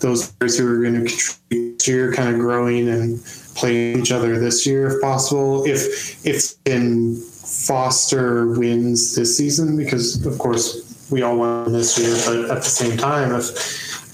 those 0.00 0.30
players 0.32 0.58
who 0.58 0.70
are 0.70 0.82
going 0.82 0.94
to 0.94 1.08
contribute 1.08 1.78
this 1.78 1.88
year 1.88 2.12
kind 2.12 2.34
of 2.34 2.40
growing 2.40 2.88
and 2.88 3.22
playing 3.54 4.00
each 4.00 4.12
other 4.12 4.38
this 4.38 4.66
year 4.66 4.88
if 4.88 5.00
possible. 5.00 5.64
If 5.64 6.24
if 6.26 6.54
in 6.66 7.16
Foster 7.16 8.48
wins 8.58 9.14
this 9.14 9.36
season, 9.36 9.76
because 9.76 10.24
of 10.26 10.38
course 10.38 11.08
we 11.10 11.22
all 11.22 11.36
won 11.36 11.72
this 11.72 11.98
year, 11.98 12.16
but 12.26 12.50
at 12.50 12.62
the 12.62 12.68
same 12.68 12.96
time, 12.96 13.34
if 13.34 13.50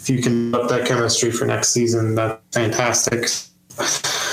if 0.00 0.10
you 0.10 0.22
can 0.22 0.54
up 0.54 0.68
that 0.68 0.86
chemistry 0.86 1.30
for 1.30 1.46
next 1.46 1.68
season, 1.68 2.14
that's 2.14 2.40
fantastic. 2.52 3.28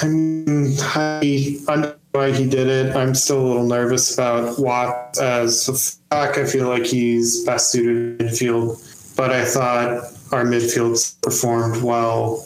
I 0.01 0.07
mean, 0.07 0.75
I 0.79 1.57
understand 1.67 1.97
why 2.17 2.31
he 2.31 2.47
did 2.49 2.67
it. 2.67 2.95
I'm 2.95 3.13
still 3.15 3.39
a 3.39 3.45
little 3.45 3.67
nervous 3.67 4.13
about 4.13 4.59
Watt 4.59 5.17
as 5.19 5.69
a 5.69 6.09
back. 6.09 6.37
I 6.37 6.45
feel 6.45 6.67
like 6.67 6.85
he's 6.85 7.45
best 7.45 7.71
suited 7.71 8.19
midfield, 8.19 9.15
but 9.15 9.31
I 9.31 9.45
thought 9.45 10.11
our 10.31 10.43
midfield 10.43 11.21
performed 11.21 11.83
well. 11.83 12.37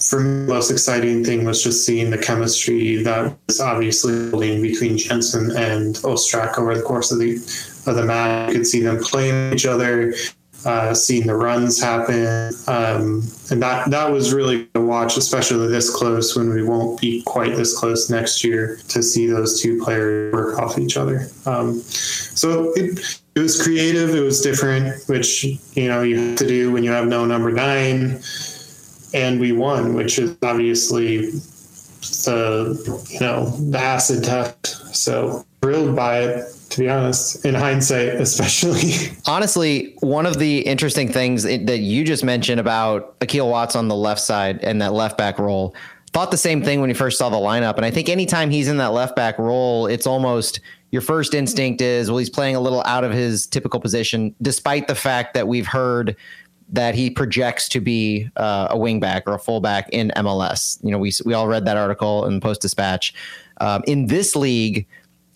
For 0.00 0.18
me, 0.18 0.46
the 0.46 0.52
most 0.52 0.70
exciting 0.70 1.24
thing 1.24 1.44
was 1.44 1.62
just 1.62 1.86
seeing 1.86 2.10
the 2.10 2.18
chemistry 2.18 3.02
that 3.04 3.36
was 3.46 3.60
obviously 3.60 4.30
building 4.30 4.60
between 4.60 4.98
Jensen 4.98 5.52
and 5.56 5.94
Ostrak 5.96 6.58
over 6.58 6.74
the 6.76 6.82
course 6.82 7.12
of 7.12 7.18
the 7.18 7.36
of 7.86 7.94
the 7.96 8.04
match. 8.04 8.48
You 8.48 8.56
could 8.56 8.66
see 8.66 8.82
them 8.82 8.98
playing 8.98 9.52
each 9.52 9.66
other, 9.66 10.14
uh, 10.64 10.94
seeing 10.94 11.26
the 11.26 11.34
runs 11.34 11.80
happen, 11.80 12.52
um, 12.68 13.22
and 13.50 13.62
that 13.62 13.90
that 13.90 14.10
was 14.10 14.32
really 14.32 14.66
to 14.74 14.80
watch, 14.80 15.16
especially 15.16 15.66
this 15.68 15.94
close 15.94 16.36
when 16.36 16.50
we 16.50 16.62
won't 16.62 17.00
be 17.00 17.22
quite 17.22 17.56
this 17.56 17.76
close 17.78 18.10
next 18.10 18.44
year 18.44 18.78
to 18.88 19.02
see 19.02 19.26
those 19.26 19.60
two 19.60 19.82
players 19.82 20.32
work 20.32 20.58
off 20.58 20.78
each 20.78 20.96
other. 20.96 21.28
Um, 21.46 21.80
so 21.80 22.72
it, 22.74 23.20
it 23.34 23.40
was 23.40 23.60
creative, 23.60 24.14
it 24.14 24.20
was 24.20 24.40
different, 24.40 25.02
which 25.08 25.44
you 25.44 25.88
know 25.88 26.02
you 26.02 26.18
have 26.18 26.38
to 26.38 26.46
do 26.46 26.70
when 26.70 26.84
you 26.84 26.92
have 26.92 27.06
no 27.06 27.24
number 27.24 27.50
nine, 27.50 28.20
and 29.14 29.40
we 29.40 29.52
won, 29.52 29.94
which 29.94 30.18
is 30.18 30.36
obviously 30.42 31.30
the 32.00 33.06
you 33.10 33.20
know 33.20 33.46
the 33.70 33.78
acid 33.78 34.24
test. 34.24 34.94
So 34.94 35.44
thrilled 35.60 35.96
by 35.96 36.20
it 36.20 36.44
to 36.72 36.80
be 36.80 36.88
honest, 36.88 37.44
in 37.44 37.54
hindsight, 37.54 38.08
especially. 38.08 39.14
Honestly, 39.26 39.94
one 40.00 40.24
of 40.24 40.38
the 40.38 40.60
interesting 40.60 41.12
things 41.12 41.42
that 41.42 41.78
you 41.78 42.04
just 42.04 42.24
mentioned 42.24 42.58
about 42.58 43.14
Akil 43.20 43.48
Watts 43.48 43.76
on 43.76 43.88
the 43.88 43.94
left 43.94 44.20
side 44.20 44.60
and 44.62 44.80
that 44.80 44.94
left 44.94 45.18
back 45.18 45.38
role, 45.38 45.74
thought 46.12 46.30
the 46.30 46.38
same 46.38 46.62
thing 46.62 46.80
when 46.80 46.88
you 46.88 46.94
first 46.94 47.18
saw 47.18 47.28
the 47.28 47.36
lineup. 47.36 47.76
And 47.76 47.84
I 47.84 47.90
think 47.90 48.08
anytime 48.08 48.48
he's 48.48 48.68
in 48.68 48.78
that 48.78 48.92
left 48.92 49.14
back 49.14 49.38
role, 49.38 49.86
it's 49.86 50.06
almost 50.06 50.60
your 50.92 51.02
first 51.02 51.34
instinct 51.34 51.82
is, 51.82 52.10
well, 52.10 52.18
he's 52.18 52.30
playing 52.30 52.56
a 52.56 52.60
little 52.60 52.82
out 52.86 53.04
of 53.04 53.12
his 53.12 53.46
typical 53.46 53.78
position, 53.78 54.34
despite 54.40 54.88
the 54.88 54.94
fact 54.94 55.34
that 55.34 55.48
we've 55.48 55.66
heard 55.66 56.16
that 56.70 56.94
he 56.94 57.10
projects 57.10 57.68
to 57.68 57.80
be 57.80 58.30
uh, 58.36 58.68
a 58.70 58.76
wingback 58.76 59.24
or 59.26 59.34
a 59.34 59.38
fullback 59.38 59.90
in 59.90 60.10
MLS. 60.16 60.82
You 60.82 60.90
know, 60.90 60.98
we 60.98 61.12
we 61.26 61.34
all 61.34 61.46
read 61.46 61.66
that 61.66 61.76
article 61.76 62.24
in 62.24 62.40
Post 62.40 62.62
Dispatch. 62.62 63.12
Um, 63.60 63.82
in 63.86 64.06
this 64.06 64.34
league, 64.34 64.86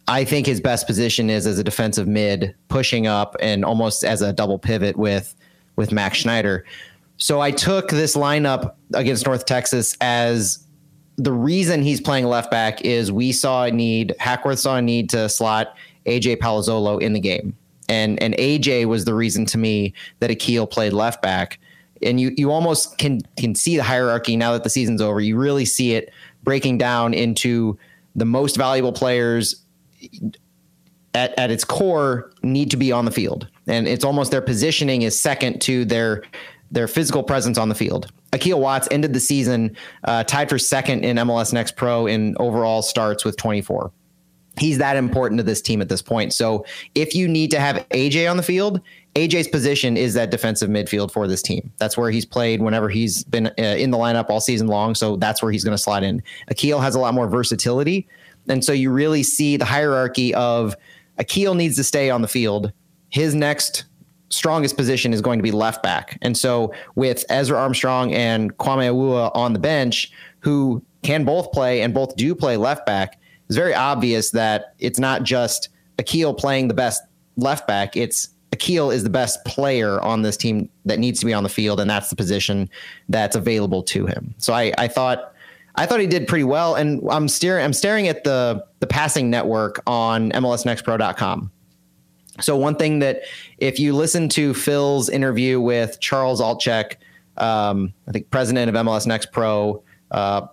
I 0.08 0.24
think 0.24 0.46
his 0.46 0.60
best 0.60 0.86
position 0.86 1.30
is 1.30 1.46
as 1.46 1.58
a 1.58 1.64
defensive 1.64 2.06
mid, 2.06 2.54
pushing 2.68 3.06
up 3.06 3.36
and 3.40 3.64
almost 3.64 4.04
as 4.04 4.22
a 4.22 4.32
double 4.32 4.58
pivot 4.58 4.96
with 4.96 5.34
with 5.76 5.92
Max 5.92 6.18
Schneider. 6.18 6.64
So 7.18 7.40
I 7.40 7.50
took 7.50 7.90
this 7.90 8.16
lineup 8.16 8.74
against 8.94 9.26
North 9.26 9.46
Texas 9.46 9.96
as 10.00 10.66
the 11.16 11.32
reason 11.32 11.82
he's 11.82 12.00
playing 12.00 12.26
left 12.26 12.50
back 12.50 12.82
is 12.82 13.10
we 13.10 13.32
saw 13.32 13.64
a 13.64 13.70
need, 13.70 14.14
Hackworth 14.18 14.58
saw 14.58 14.76
a 14.76 14.82
need 14.82 15.08
to 15.10 15.28
slot 15.28 15.74
AJ 16.04 16.36
Palazzolo 16.36 17.00
in 17.00 17.12
the 17.12 17.20
game. 17.20 17.56
And 17.88 18.20
and 18.22 18.34
AJ 18.34 18.86
was 18.86 19.04
the 19.04 19.14
reason 19.14 19.46
to 19.46 19.58
me 19.58 19.94
that 20.20 20.30
Akil 20.30 20.66
played 20.66 20.92
left 20.92 21.22
back. 21.22 21.58
And 22.02 22.20
you 22.20 22.32
you 22.36 22.50
almost 22.50 22.98
can 22.98 23.20
can 23.36 23.54
see 23.54 23.76
the 23.76 23.82
hierarchy 23.82 24.36
now 24.36 24.52
that 24.52 24.64
the 24.64 24.70
season's 24.70 25.00
over. 25.00 25.20
You 25.20 25.36
really 25.36 25.64
see 25.64 25.94
it 25.94 26.12
breaking 26.42 26.78
down 26.78 27.14
into 27.14 27.78
the 28.14 28.24
most 28.24 28.56
valuable 28.56 28.92
players 28.92 29.65
at, 31.14 31.38
at 31.38 31.50
its 31.50 31.64
core 31.64 32.30
need 32.42 32.70
to 32.70 32.76
be 32.76 32.92
on 32.92 33.04
the 33.04 33.10
field 33.10 33.48
and 33.66 33.88
it's 33.88 34.04
almost 34.04 34.30
their 34.30 34.42
positioning 34.42 35.02
is 35.02 35.18
second 35.18 35.60
to 35.60 35.84
their 35.84 36.22
their 36.70 36.88
physical 36.88 37.22
presence 37.22 37.58
on 37.58 37.68
the 37.68 37.74
field 37.74 38.12
Akil 38.32 38.60
Watts 38.60 38.88
ended 38.90 39.12
the 39.12 39.20
season 39.20 39.76
uh, 40.04 40.24
tied 40.24 40.48
for 40.48 40.58
second 40.58 41.04
in 41.04 41.16
MLS 41.16 41.52
Next 41.52 41.76
Pro 41.76 42.06
in 42.06 42.36
overall 42.38 42.82
starts 42.82 43.24
with 43.24 43.36
24 43.36 43.92
he's 44.58 44.78
that 44.78 44.96
important 44.96 45.38
to 45.38 45.42
this 45.42 45.60
team 45.60 45.80
at 45.80 45.88
this 45.88 46.02
point. 46.02 46.32
So 46.32 46.64
if 46.94 47.14
you 47.14 47.28
need 47.28 47.50
to 47.50 47.60
have 47.60 47.76
AJ 47.90 48.30
on 48.30 48.36
the 48.36 48.42
field, 48.42 48.80
AJ's 49.14 49.48
position 49.48 49.96
is 49.96 50.14
that 50.14 50.30
defensive 50.30 50.68
midfield 50.68 51.10
for 51.10 51.26
this 51.26 51.42
team. 51.42 51.72
That's 51.78 51.96
where 51.96 52.10
he's 52.10 52.24
played 52.24 52.60
whenever 52.60 52.88
he's 52.88 53.24
been 53.24 53.46
uh, 53.46 53.52
in 53.56 53.90
the 53.90 53.98
lineup 53.98 54.28
all 54.28 54.40
season 54.40 54.66
long. 54.66 54.94
So 54.94 55.16
that's 55.16 55.42
where 55.42 55.52
he's 55.52 55.64
going 55.64 55.76
to 55.76 55.82
slide 55.82 56.02
in. 56.02 56.22
Akil 56.48 56.80
has 56.80 56.94
a 56.94 56.98
lot 56.98 57.14
more 57.14 57.28
versatility. 57.28 58.06
And 58.48 58.64
so 58.64 58.72
you 58.72 58.90
really 58.90 59.22
see 59.22 59.56
the 59.56 59.64
hierarchy 59.64 60.34
of 60.34 60.74
Akil 61.18 61.54
needs 61.54 61.76
to 61.76 61.84
stay 61.84 62.10
on 62.10 62.22
the 62.22 62.28
field. 62.28 62.72
His 63.10 63.34
next 63.34 63.84
strongest 64.28 64.76
position 64.76 65.12
is 65.12 65.20
going 65.20 65.38
to 65.38 65.42
be 65.42 65.52
left 65.52 65.82
back. 65.82 66.18
And 66.22 66.36
so 66.36 66.72
with 66.94 67.24
Ezra 67.28 67.58
Armstrong 67.58 68.12
and 68.12 68.56
Kwame 68.58 68.90
Awuah 68.90 69.30
on 69.34 69.52
the 69.52 69.58
bench, 69.58 70.10
who 70.40 70.82
can 71.02 71.24
both 71.24 71.52
play 71.52 71.82
and 71.82 71.94
both 71.94 72.16
do 72.16 72.34
play 72.34 72.56
left 72.56 72.86
back, 72.86 73.20
it's 73.48 73.56
very 73.56 73.74
obvious 73.74 74.30
that 74.30 74.74
it's 74.78 74.98
not 74.98 75.22
just 75.22 75.68
Akil 75.98 76.34
playing 76.34 76.68
the 76.68 76.74
best 76.74 77.02
left 77.36 77.66
back. 77.66 77.96
It's 77.96 78.28
Akil 78.52 78.90
is 78.90 79.04
the 79.04 79.10
best 79.10 79.44
player 79.44 80.00
on 80.02 80.22
this 80.22 80.36
team 80.36 80.68
that 80.84 80.98
needs 80.98 81.20
to 81.20 81.26
be 81.26 81.32
on 81.32 81.42
the 81.42 81.48
field, 81.48 81.78
and 81.78 81.88
that's 81.88 82.10
the 82.10 82.16
position 82.16 82.68
that's 83.08 83.36
available 83.36 83.82
to 83.84 84.06
him. 84.06 84.34
So 84.38 84.52
I, 84.52 84.72
I 84.78 84.88
thought 84.88 85.34
I 85.76 85.86
thought 85.86 86.00
he 86.00 86.06
did 86.06 86.26
pretty 86.26 86.44
well, 86.44 86.74
and 86.74 87.02
I'm 87.10 87.28
staring 87.28 87.64
I'm 87.64 87.72
staring 87.72 88.08
at 88.08 88.24
the 88.24 88.64
the 88.80 88.86
passing 88.86 89.30
network 89.30 89.82
on 89.86 90.30
MLSNextPro.com. 90.32 91.50
So 92.40 92.56
one 92.56 92.76
thing 92.76 92.98
that 93.00 93.22
if 93.58 93.78
you 93.78 93.94
listen 93.94 94.28
to 94.30 94.52
Phil's 94.54 95.08
interview 95.08 95.60
with 95.60 96.00
Charles 96.00 96.40
Altchek, 96.40 96.96
um, 97.38 97.92
I 98.08 98.12
think 98.12 98.30
president 98.30 98.68
of 98.68 98.74
MLS 98.86 99.06
Next 99.06 99.32
Pro, 99.32 99.82
uh, 100.10 100.46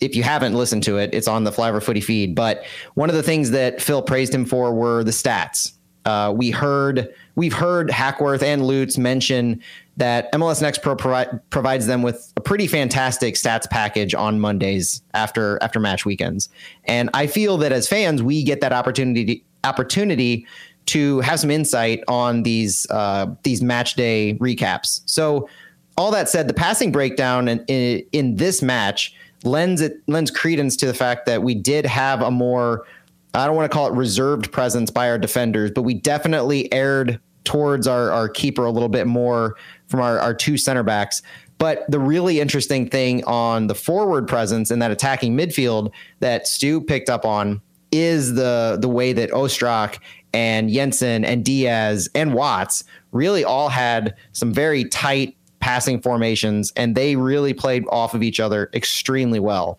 if 0.00 0.14
you 0.14 0.22
haven't 0.22 0.54
listened 0.54 0.82
to 0.84 0.98
it, 0.98 1.10
it's 1.12 1.28
on 1.28 1.44
the 1.44 1.50
Flyover 1.50 1.82
Footy 1.82 2.00
feed. 2.00 2.34
But 2.34 2.64
one 2.94 3.10
of 3.10 3.16
the 3.16 3.22
things 3.22 3.50
that 3.50 3.82
Phil 3.82 4.02
praised 4.02 4.34
him 4.34 4.44
for 4.44 4.72
were 4.72 5.04
the 5.04 5.10
stats. 5.10 5.72
Uh, 6.04 6.32
we 6.34 6.50
heard 6.50 7.12
we've 7.34 7.52
heard 7.52 7.90
Hackworth 7.90 8.42
and 8.42 8.66
Lutz 8.66 8.96
mention 8.96 9.62
that 9.98 10.32
MLS 10.32 10.62
Next 10.62 10.82
Pro 10.82 10.96
provi- 10.96 11.38
provides 11.50 11.86
them 11.86 12.02
with 12.02 12.32
a 12.36 12.40
pretty 12.40 12.66
fantastic 12.66 13.34
stats 13.34 13.68
package 13.68 14.14
on 14.14 14.40
Mondays 14.40 15.02
after 15.14 15.58
after 15.62 15.78
match 15.78 16.04
weekends, 16.04 16.48
and 16.84 17.10
I 17.14 17.26
feel 17.26 17.58
that 17.58 17.72
as 17.72 17.86
fans 17.86 18.22
we 18.22 18.42
get 18.42 18.60
that 18.62 18.72
opportunity 18.72 19.44
opportunity 19.64 20.46
to 20.86 21.20
have 21.20 21.38
some 21.38 21.50
insight 21.50 22.02
on 22.08 22.42
these 22.42 22.86
uh, 22.90 23.26
these 23.42 23.60
match 23.60 23.94
day 23.94 24.38
recaps. 24.40 25.02
So 25.04 25.48
all 25.96 26.10
that 26.12 26.28
said, 26.28 26.48
the 26.48 26.54
passing 26.54 26.92
breakdown 26.92 27.48
in, 27.48 27.64
in, 27.66 28.04
in 28.12 28.36
this 28.36 28.62
match 28.62 29.14
lends 29.44 29.80
it 29.80 30.00
lends 30.06 30.30
credence 30.30 30.76
to 30.76 30.86
the 30.86 30.94
fact 30.94 31.26
that 31.26 31.42
we 31.42 31.54
did 31.54 31.84
have 31.84 32.22
a 32.22 32.30
more 32.30 32.86
I 33.34 33.46
don't 33.46 33.56
want 33.56 33.70
to 33.70 33.74
call 33.74 33.88
it 33.88 33.92
reserved 33.92 34.50
presence 34.50 34.90
by 34.90 35.10
our 35.10 35.18
defenders, 35.18 35.70
but 35.70 35.82
we 35.82 35.94
definitely 35.94 36.72
aired 36.72 37.20
towards 37.44 37.86
our, 37.86 38.10
our 38.10 38.28
keeper 38.28 38.64
a 38.64 38.70
little 38.70 38.88
bit 38.88 39.06
more 39.06 39.56
from 39.88 40.00
our, 40.00 40.18
our 40.18 40.34
two 40.34 40.56
center 40.56 40.82
backs. 40.82 41.22
But 41.58 41.90
the 41.90 41.98
really 41.98 42.40
interesting 42.40 42.88
thing 42.88 43.24
on 43.24 43.66
the 43.66 43.74
forward 43.74 44.28
presence 44.28 44.70
and 44.70 44.80
that 44.80 44.92
attacking 44.92 45.36
midfield 45.36 45.90
that 46.20 46.46
Stu 46.46 46.80
picked 46.80 47.10
up 47.10 47.24
on 47.24 47.60
is 47.90 48.34
the 48.34 48.78
the 48.80 48.88
way 48.88 49.12
that 49.12 49.30
Ostrak 49.30 49.98
and 50.32 50.70
Jensen 50.70 51.24
and 51.24 51.44
Diaz 51.44 52.08
and 52.14 52.34
Watts 52.34 52.84
really 53.12 53.44
all 53.44 53.70
had 53.70 54.14
some 54.32 54.52
very 54.52 54.84
tight 54.84 55.36
passing 55.60 56.00
formations, 56.00 56.72
and 56.76 56.94
they 56.94 57.16
really 57.16 57.52
played 57.52 57.84
off 57.90 58.14
of 58.14 58.22
each 58.22 58.38
other 58.38 58.70
extremely 58.74 59.40
well. 59.40 59.78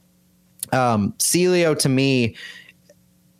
Um, 0.72 1.14
Celio, 1.20 1.78
to 1.80 1.90
me, 1.90 2.36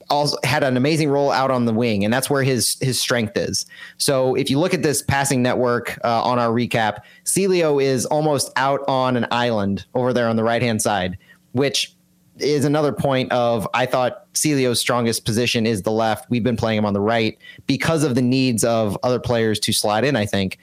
also 0.10 0.38
had 0.44 0.64
an 0.64 0.78
amazing 0.78 1.10
role 1.10 1.32
out 1.32 1.52
on 1.52 1.66
the 1.66 1.74
wing, 1.74 2.04
and 2.04 2.14
that's 2.14 2.30
where 2.30 2.44
his 2.44 2.78
his 2.82 3.00
strength 3.00 3.38
is. 3.38 3.66
So 3.98 4.36
if 4.36 4.50
you 4.50 4.60
look 4.60 4.74
at 4.74 4.84
this 4.84 5.02
passing 5.02 5.42
network 5.42 5.98
uh, 6.04 6.24
on 6.24 6.40
our 6.40 6.50
recap, 6.50 7.00
Celio 7.26 7.82
is 7.82 8.06
almost 8.06 8.52
out 8.56 8.82
on 8.88 9.16
an 9.16 9.28
island 9.32 9.86
over 9.94 10.14
there 10.14 10.28
on 10.28 10.36
the 10.36 10.44
right 10.44 10.62
hand 10.62 10.82
side, 10.82 11.18
which 11.52 11.96
is 12.38 12.66
another 12.66 12.94
point 12.94 13.32
of 13.32 13.68
I 13.74 13.86
thought 13.86 14.32
Celio's 14.34 14.80
strongest 14.80 15.26
position 15.26 15.66
is 15.66 15.82
the 15.82 15.92
left. 15.92 16.30
We've 16.30 16.44
been 16.44 16.58
playing 16.58 16.78
him 16.78 16.86
on 16.86 16.94
the 16.94 17.02
right 17.02 17.38
because 17.68 18.04
of 18.04 18.16
the 18.16 18.22
needs 18.22 18.64
of 18.64 18.98
other 19.04 19.20
players 19.20 19.60
to 19.62 19.74
slide 19.74 20.06
in. 20.06 20.16
I 20.16 20.26
think 20.26 20.58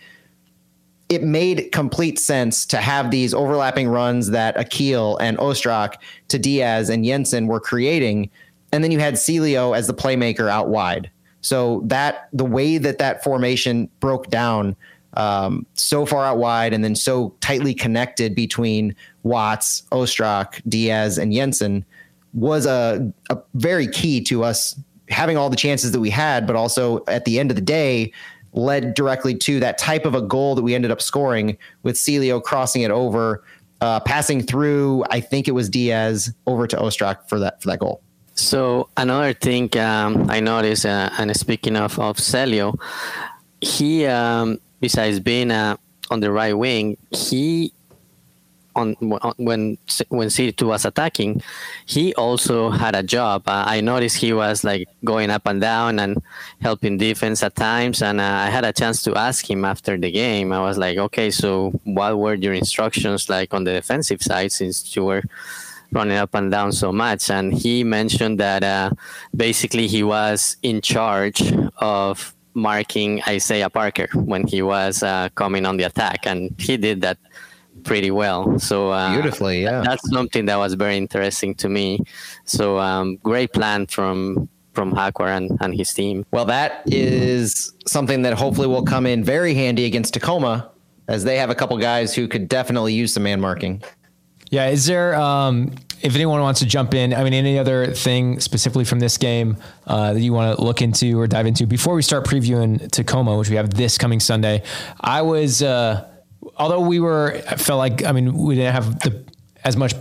it 1.09 1.23
made 1.23 1.71
complete 1.73 2.19
sense 2.19 2.67
to 2.67 2.79
have 2.79 3.11
these 3.11 3.33
overlapping 3.33 3.89
runs 3.89 4.31
that 4.31 4.59
Akil 4.59 5.17
and 5.19 5.39
Ostrak 5.39 5.95
to 6.29 6.39
Diaz 6.39 6.91
and 6.91 7.05
Jensen 7.05 7.47
were 7.47 7.61
creating. 7.61 8.31
And 8.73 8.83
then 8.83 8.91
you 8.91 8.99
had 8.99 9.15
Celio 9.15 9.77
as 9.77 9.87
the 9.87 9.95
playmaker 9.95 10.49
out 10.49 10.69
wide. 10.69 11.11
So 11.41 11.83
that 11.85 12.29
the 12.33 12.45
way 12.45 12.79
that 12.79 12.99
that 12.99 13.23
formation 13.23 13.89
broke 14.01 14.29
down 14.31 14.75
um, 15.15 15.65
so 15.75 16.05
far 16.05 16.25
out 16.25 16.39
wide 16.39 16.75
and 16.75 16.85
then 16.85 16.95
so 16.95 17.35
tightly 17.41 17.73
connected 17.73 18.35
between 18.35 18.95
Watts, 19.23 19.83
Ostrak, 19.93 20.61
Diaz, 20.69 21.19
and 21.19 21.33
Jensen 21.33 21.85
was 22.35 22.67
a, 22.67 23.13
a 23.31 23.39
very 23.55 23.89
key 23.89 24.21
to 24.25 24.45
us 24.45 24.79
having 25.09 25.37
all 25.37 25.49
the 25.49 25.57
chances 25.57 25.93
that 25.93 26.01
we 26.01 26.11
had, 26.11 26.47
but 26.47 26.57
also 26.57 27.05
at 27.07 27.25
the 27.25 27.39
end 27.39 27.51
of 27.51 27.55
the 27.55 27.63
day, 27.63 28.13
led 28.53 28.95
directly 28.95 29.35
to 29.35 29.61
that 29.61 29.79
type 29.79 30.05
of 30.05 30.15
a 30.15 30.23
goal 30.23 30.55
that 30.55 30.63
we 30.63 30.75
ended 30.75 30.91
up 30.91 31.01
scoring 31.01 31.57
with 31.83 31.97
Celio 31.97 32.43
crossing 32.43 32.83
it 32.83 32.91
over, 32.91 33.45
uh, 33.81 34.01
passing 34.01 34.43
through. 34.43 35.05
I 35.11 35.21
think 35.21 35.47
it 35.47 35.53
was 35.53 35.69
Diaz 35.69 36.33
over 36.47 36.67
to 36.67 36.77
Ostrak 36.77 37.29
for 37.29 37.39
that 37.39 37.63
for 37.63 37.69
that 37.69 37.79
goal. 37.79 38.03
So 38.37 38.91
another 38.97 39.33
thing 39.33 39.77
um, 39.79 40.31
I 40.31 40.41
noticed, 40.41 40.87
uh, 40.87 41.11
and 41.19 41.35
speaking 41.35 41.75
of 41.75 41.99
of 41.99 42.19
Celio, 42.19 42.79
he 43.61 44.07
um, 44.07 44.61
besides 44.81 45.21
being 45.21 45.51
uh, 45.51 45.77
on 46.11 46.21
the 46.21 46.31
right 46.31 46.53
wing, 46.53 46.99
he 47.11 47.73
on, 48.77 48.95
when 49.39 49.79
when 50.09 50.29
C2 50.29 50.63
was 50.63 50.85
attacking, 50.85 51.43
he 51.87 52.15
also 52.15 52.71
had 52.71 52.95
a 52.95 53.03
job. 53.03 53.49
Uh, 53.49 53.65
I 53.67 53.81
noticed 53.81 54.19
he 54.19 54.33
was 54.33 54.63
like 54.63 54.87
going 55.03 55.31
up 55.31 55.47
and 55.47 55.61
down 55.61 55.99
and 55.99 56.23
helping 56.61 56.99
defense 56.99 57.43
at 57.43 57.57
times. 57.57 58.03
And 58.03 58.21
uh, 58.21 58.25
I 58.25 58.51
had 58.51 58.65
a 58.65 58.73
chance 58.73 59.03
to 59.05 59.17
ask 59.17 59.49
him 59.49 59.65
after 59.65 59.97
the 59.97 60.11
game. 60.11 60.53
I 60.53 60.61
was 60.61 60.77
like, 60.77 60.99
okay, 60.99 61.31
so 61.31 61.71
what 61.85 62.19
were 62.19 62.35
your 62.35 62.53
instructions 62.53 63.31
like 63.31 63.55
on 63.55 63.65
the 63.65 63.73
defensive 63.73 64.23
side 64.23 64.53
since 64.53 64.95
you 64.95 65.05
were 65.05 65.23
running 65.93 66.17
up 66.17 66.35
and 66.35 66.51
down 66.51 66.73
so 66.73 66.93
much? 66.93 67.31
And 67.31 67.53
he 67.53 67.85
mentioned 67.85 68.39
that 68.41 68.63
uh, 68.63 68.91
basically 69.35 69.87
he 69.87 70.03
was 70.03 70.57
in 70.63 70.81
charge 70.81 71.43
of 71.79 72.35
marking 72.55 73.23
Isaiah 73.29 73.71
Parker 73.71 74.09
when 74.15 74.47
he 74.47 74.63
was 74.63 75.03
uh, 75.03 75.29
coming 75.35 75.67
on 75.67 75.77
the 75.77 75.85
attack, 75.85 76.27
and 76.27 76.55
he 76.59 76.77
did 76.77 77.03
that 77.03 77.19
pretty 77.85 78.11
well. 78.11 78.59
So 78.59 78.91
uh, 78.91 79.13
beautifully, 79.13 79.63
yeah. 79.63 79.83
That's 79.83 80.09
something 80.11 80.47
that 80.47 80.57
was 80.57 80.75
very 80.75 80.97
interesting 80.97 81.55
to 81.57 81.69
me. 81.69 82.01
So 82.45 82.79
um, 82.79 83.17
great 83.23 83.53
plan 83.53 83.87
from 83.87 84.49
from 84.73 84.93
Hackworth 84.93 85.31
and, 85.31 85.59
and 85.61 85.75
his 85.75 85.93
team. 85.95 86.27
Well, 86.33 86.45
that 86.47 86.83
is 86.87 87.73
something 87.87 88.23
that 88.23 88.35
hopefully 88.35 88.69
will 88.69 88.85
come 88.85 89.07
in 89.07 89.25
very 89.25 89.55
handy 89.55 89.87
against 89.87 90.13
Tacoma, 90.13 90.71
as 91.09 91.25
they 91.25 91.39
have 91.39 91.49
a 91.49 91.55
couple 91.55 91.79
guys 91.79 92.15
who 92.15 92.29
could 92.29 92.47
definitely 92.47 92.93
use 92.93 93.15
some 93.15 93.23
man 93.23 93.41
marking. 93.41 93.83
Yeah, 94.51 94.69
is 94.69 94.87
there? 94.87 95.15
Um, 95.15 95.73
if 96.03 96.15
anyone 96.15 96.41
wants 96.41 96.61
to 96.61 96.67
jump 96.67 96.95
in, 96.95 97.15
I 97.15 97.25
mean, 97.25 97.33
any 97.33 97.59
other 97.59 97.87
thing 97.87 98.39
specifically 98.41 98.85
from 98.85 99.01
this 99.01 99.17
game 99.17 99.57
uh, 99.87 100.13
that 100.13 100.21
you 100.21 100.33
want 100.33 100.57
to 100.57 100.63
look 100.63 100.83
into 100.83 101.19
or 101.19 101.27
dive 101.27 101.47
into 101.47 101.67
before 101.67 101.95
we 101.95 102.03
start 102.03 102.25
previewing 102.25 102.91
Tacoma, 102.91 103.37
which 103.37 103.49
we 103.49 103.57
have 103.57 103.71
this 103.75 103.99
coming 103.99 104.21
Sunday? 104.21 104.63
I 105.01 105.23
was. 105.23 105.63
Uh, 105.63 106.09
although 106.57 106.81
we 106.81 107.01
were 107.01 107.41
I 107.49 107.57
felt 107.57 107.79
like 107.79 108.05
I 108.05 108.13
mean 108.13 108.35
we 108.35 108.55
didn't 108.55 108.75
have 108.75 109.01
the 109.01 109.25
as 109.65 109.77
much 109.77 109.95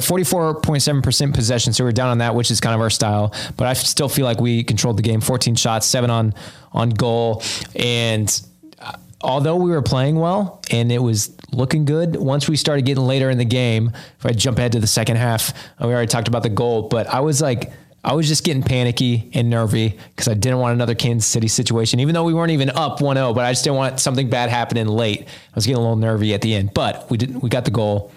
forty 0.00 0.24
four 0.24 0.60
point 0.60 0.82
seven 0.82 1.02
percent 1.02 1.34
possession, 1.34 1.72
so 1.72 1.84
we're 1.84 1.92
down 1.92 2.08
on 2.08 2.18
that, 2.18 2.34
which 2.34 2.50
is 2.50 2.60
kind 2.60 2.74
of 2.74 2.80
our 2.80 2.90
style. 2.90 3.34
But 3.56 3.66
I 3.66 3.74
still 3.74 4.08
feel 4.08 4.24
like 4.24 4.40
we 4.40 4.64
controlled 4.64 4.96
the 4.96 5.02
game. 5.02 5.20
Fourteen 5.20 5.54
shots, 5.54 5.86
seven 5.86 6.10
on 6.10 6.34
on 6.72 6.90
goal, 6.90 7.42
and 7.74 8.40
uh, 8.80 8.92
although 9.20 9.56
we 9.56 9.70
were 9.70 9.82
playing 9.82 10.16
well 10.16 10.62
and 10.70 10.90
it 10.90 10.98
was 10.98 11.35
looking 11.52 11.84
good, 11.84 12.16
once 12.16 12.48
we 12.48 12.56
started 12.56 12.84
getting 12.84 13.04
later 13.04 13.30
in 13.30 13.38
the 13.38 13.44
game, 13.44 13.92
if 14.18 14.26
I 14.26 14.32
jump 14.32 14.58
ahead 14.58 14.72
to 14.72 14.80
the 14.80 14.86
second 14.86 15.16
half, 15.16 15.52
we 15.80 15.86
already 15.86 16.08
talked 16.08 16.28
about 16.28 16.42
the 16.42 16.48
goal, 16.48 16.88
but 16.88 17.06
I 17.06 17.20
was 17.20 17.40
like 17.40 17.72
I 18.06 18.12
was 18.12 18.28
just 18.28 18.44
getting 18.44 18.62
panicky 18.62 19.28
and 19.34 19.50
nervy 19.50 19.98
because 20.14 20.28
I 20.28 20.34
didn't 20.34 20.60
want 20.60 20.74
another 20.74 20.94
Kansas 20.94 21.28
City 21.28 21.48
situation, 21.48 21.98
even 21.98 22.14
though 22.14 22.22
we 22.22 22.32
weren't 22.32 22.52
even 22.52 22.70
up 22.70 23.00
1 23.00 23.16
0, 23.16 23.34
but 23.34 23.44
I 23.44 23.50
just 23.50 23.64
didn't 23.64 23.78
want 23.78 23.98
something 23.98 24.30
bad 24.30 24.48
happening 24.48 24.86
late. 24.86 25.22
I 25.22 25.52
was 25.56 25.66
getting 25.66 25.78
a 25.78 25.80
little 25.80 25.96
nervy 25.96 26.32
at 26.32 26.40
the 26.40 26.54
end, 26.54 26.72
but 26.72 27.10
we 27.10 27.16
didn't, 27.18 27.42
we 27.42 27.48
got 27.48 27.64
the 27.64 27.72
goal. 27.72 28.12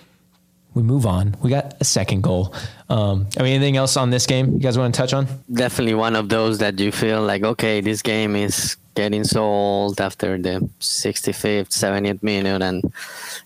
We 0.76 0.84
move 0.84 1.08
on. 1.08 1.36
We 1.42 1.50
got 1.50 1.76
a 1.82 1.84
second 1.84 2.22
goal. 2.22 2.54
Um, 2.88 3.26
I 3.36 3.42
mean, 3.42 3.54
anything 3.54 3.78
else 3.78 3.98
on 3.98 4.12
this 4.12 4.28
game 4.28 4.54
you 4.54 4.60
guys 4.60 4.78
want 4.78 4.94
to 4.94 4.98
touch 5.02 5.14
on? 5.14 5.28
Definitely 5.52 5.96
one 5.96 6.16
of 6.16 6.30
those 6.30 6.60
that 6.60 6.80
you 6.80 6.92
feel 6.92 7.24
like, 7.24 7.44
okay, 7.44 7.82
this 7.82 8.04
game 8.04 8.36
is 8.36 8.78
getting 9.00 9.24
sold 9.24 10.01
after 10.01 10.38
the 10.38 10.60
65th, 10.82 11.72
70th 11.72 12.22
minute 12.22 12.62
and 12.62 12.84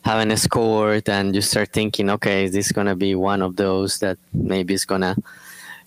having 0.01 0.31
a 0.31 0.37
scored, 0.37 1.07
and 1.07 1.35
you 1.35 1.41
start 1.41 1.69
thinking, 1.69 2.09
okay, 2.09 2.45
is 2.45 2.53
this 2.53 2.71
going 2.71 2.87
to 2.87 2.95
be 2.95 3.13
one 3.13 3.43
of 3.43 3.55
those 3.55 3.99
that 3.99 4.17
maybe 4.33 4.73
is 4.73 4.85
going 4.85 5.05
to 5.05 5.15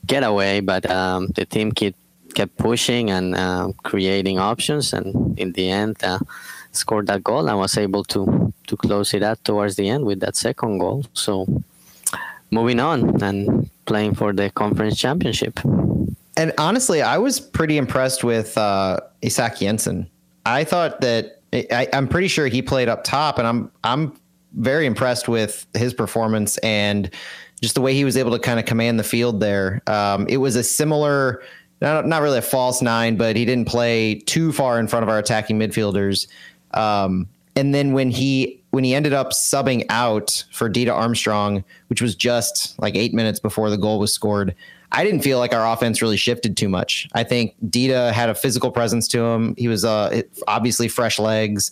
get 0.07 0.23
away? 0.23 0.61
But 0.61 0.89
um, 0.89 1.35
the 1.35 1.45
team 1.45 1.73
kept 1.73 1.99
kept 2.39 2.55
pushing 2.59 3.11
and 3.11 3.35
uh, 3.35 3.73
creating 3.83 4.39
options, 4.39 4.93
and 4.93 5.37
in 5.37 5.51
the 5.53 5.67
end, 5.69 5.97
uh, 6.05 6.21
scored 6.71 7.09
that 7.09 7.25
goal 7.25 7.49
and 7.49 7.59
was 7.59 7.77
able 7.77 8.05
to 8.15 8.53
to 8.69 8.75
close 8.77 9.15
it 9.19 9.23
out 9.23 9.43
towards 9.43 9.75
the 9.75 9.89
end 9.89 10.05
with 10.07 10.21
that 10.21 10.37
second 10.37 10.79
goal. 10.79 11.03
So 11.13 11.47
moving 12.51 12.79
on 12.79 13.21
and 13.21 13.69
playing 13.87 14.15
for 14.15 14.33
the 14.33 14.47
conference 14.51 14.97
championship. 14.97 15.59
And 16.37 16.53
honestly, 16.59 17.03
I 17.03 17.19
was 17.19 17.41
pretty 17.41 17.79
impressed 17.79 18.23
with 18.23 18.57
uh, 18.59 19.01
Isak 19.23 19.59
Jensen. 19.59 20.09
I 20.45 20.65
thought 20.65 21.01
that 21.01 21.41
I, 21.53 21.89
I'm 21.93 22.09
pretty 22.09 22.29
sure 22.29 22.47
he 22.47 22.63
played 22.63 22.89
up 22.89 23.05
top, 23.05 23.39
and 23.39 23.47
I'm 23.47 23.71
I'm 23.85 24.13
very 24.57 24.87
impressed 24.87 25.29
with 25.29 25.67
his 25.75 25.93
performance 25.93 26.57
and 26.59 27.11
just 27.61 27.75
the 27.75 27.81
way 27.81 27.95
he 27.95 28.05
was 28.05 28.17
able 28.17 28.31
to 28.33 28.39
kind 28.39 28.59
of 28.59 28.67
command 28.67 28.99
the 28.99 29.05
field 29.05 29.41
there. 29.41 29.83
Um, 29.87 30.27
it 30.29 30.39
was 30.39 30.57
a 30.57 30.63
similar, 30.63 31.43
not, 31.81 32.07
not 32.07 32.23
really 32.23 32.39
a 32.39 32.43
false 32.43 32.83
nine, 32.83 33.17
but 33.17 33.37
he 33.37 33.45
didn't 33.45 33.67
play 33.67 34.17
too 34.17 34.53
far 34.53 34.79
in 34.79 34.89
front 34.89 35.03
of 35.03 35.09
our 35.09 35.19
attacking 35.19 35.59
midfielders. 35.59 36.27
Um, 36.75 37.29
and 37.55 37.75
then 37.75 37.93
when 37.93 38.11
he 38.11 38.63
when 38.71 38.85
he 38.85 38.95
ended 38.95 39.15
up 39.15 39.31
subbing 39.31 39.87
out 39.89 40.45
for 40.53 40.69
Dida 40.69 40.93
Armstrong, 40.93 41.65
which 41.89 42.03
was 42.03 42.15
just 42.15 42.79
like 42.79 42.95
eight 42.95 43.15
minutes 43.15 43.41
before 43.41 43.71
the 43.71 43.79
goal 43.79 43.99
was 43.99 44.13
scored, 44.13 44.55
I 44.93 45.05
didn't 45.05 45.21
feel 45.21 45.39
like 45.39 45.53
our 45.53 45.73
offense 45.73 46.01
really 46.01 46.17
shifted 46.17 46.57
too 46.57 46.69
much. 46.69 47.09
I 47.13 47.25
think 47.25 47.55
Dida 47.67 48.13
had 48.13 48.29
a 48.29 48.35
physical 48.35 48.71
presence 48.71 49.09
to 49.09 49.21
him. 49.21 49.55
He 49.59 49.69
was 49.69 49.85
uh, 49.85 50.23
obviously 50.47 50.89
fresh 50.89 51.19
legs, 51.19 51.71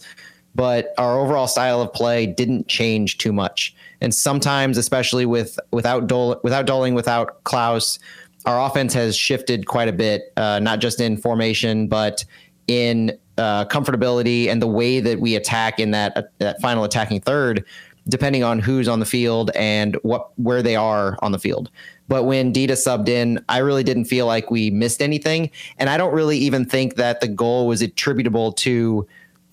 but 0.54 0.92
our 0.98 1.18
overall 1.18 1.46
style 1.46 1.80
of 1.80 1.92
play 1.92 2.26
didn't 2.26 2.68
change 2.68 3.18
too 3.18 3.32
much. 3.32 3.74
And 4.00 4.14
sometimes, 4.14 4.78
especially 4.78 5.26
with 5.26 5.58
without 5.70 6.06
Dol- 6.06 6.40
without 6.42 6.66
Dolling, 6.66 6.94
without 6.94 7.42
Klauss, 7.44 7.98
our 8.46 8.66
offense 8.66 8.92
has 8.94 9.16
shifted 9.16 9.66
quite 9.66 9.88
a 9.88 9.92
bit, 9.92 10.32
uh, 10.36 10.58
not 10.58 10.80
just 10.80 11.00
in 11.00 11.16
formation, 11.16 11.86
but 11.86 12.24
in 12.66 13.18
uh, 13.38 13.64
comfortability 13.66 14.48
and 14.48 14.60
the 14.62 14.66
way 14.66 15.00
that 15.00 15.20
we 15.20 15.34
attack 15.36 15.80
in 15.80 15.90
that 15.92 16.16
uh, 16.16 16.22
that 16.38 16.60
final 16.60 16.84
attacking 16.84 17.20
third, 17.20 17.64
depending 18.08 18.44
on 18.44 18.58
who's 18.58 18.88
on 18.88 19.00
the 19.00 19.06
field 19.06 19.50
and 19.54 19.96
what 20.02 20.30
where 20.38 20.62
they 20.62 20.76
are 20.76 21.18
on 21.22 21.32
the 21.32 21.38
field. 21.38 21.70
But 22.08 22.24
when 22.24 22.52
Dida 22.52 22.72
subbed 22.72 23.08
in, 23.08 23.42
I 23.48 23.58
really 23.58 23.82
didn't 23.82 24.04
feel 24.04 24.26
like 24.26 24.50
we 24.50 24.70
missed 24.70 25.00
anything, 25.00 25.50
and 25.78 25.88
I 25.88 25.96
don't 25.96 26.12
really 26.12 26.38
even 26.38 26.64
think 26.64 26.96
that 26.96 27.20
the 27.20 27.28
goal 27.28 27.66
was 27.66 27.82
attributable 27.82 28.52
to 28.52 29.06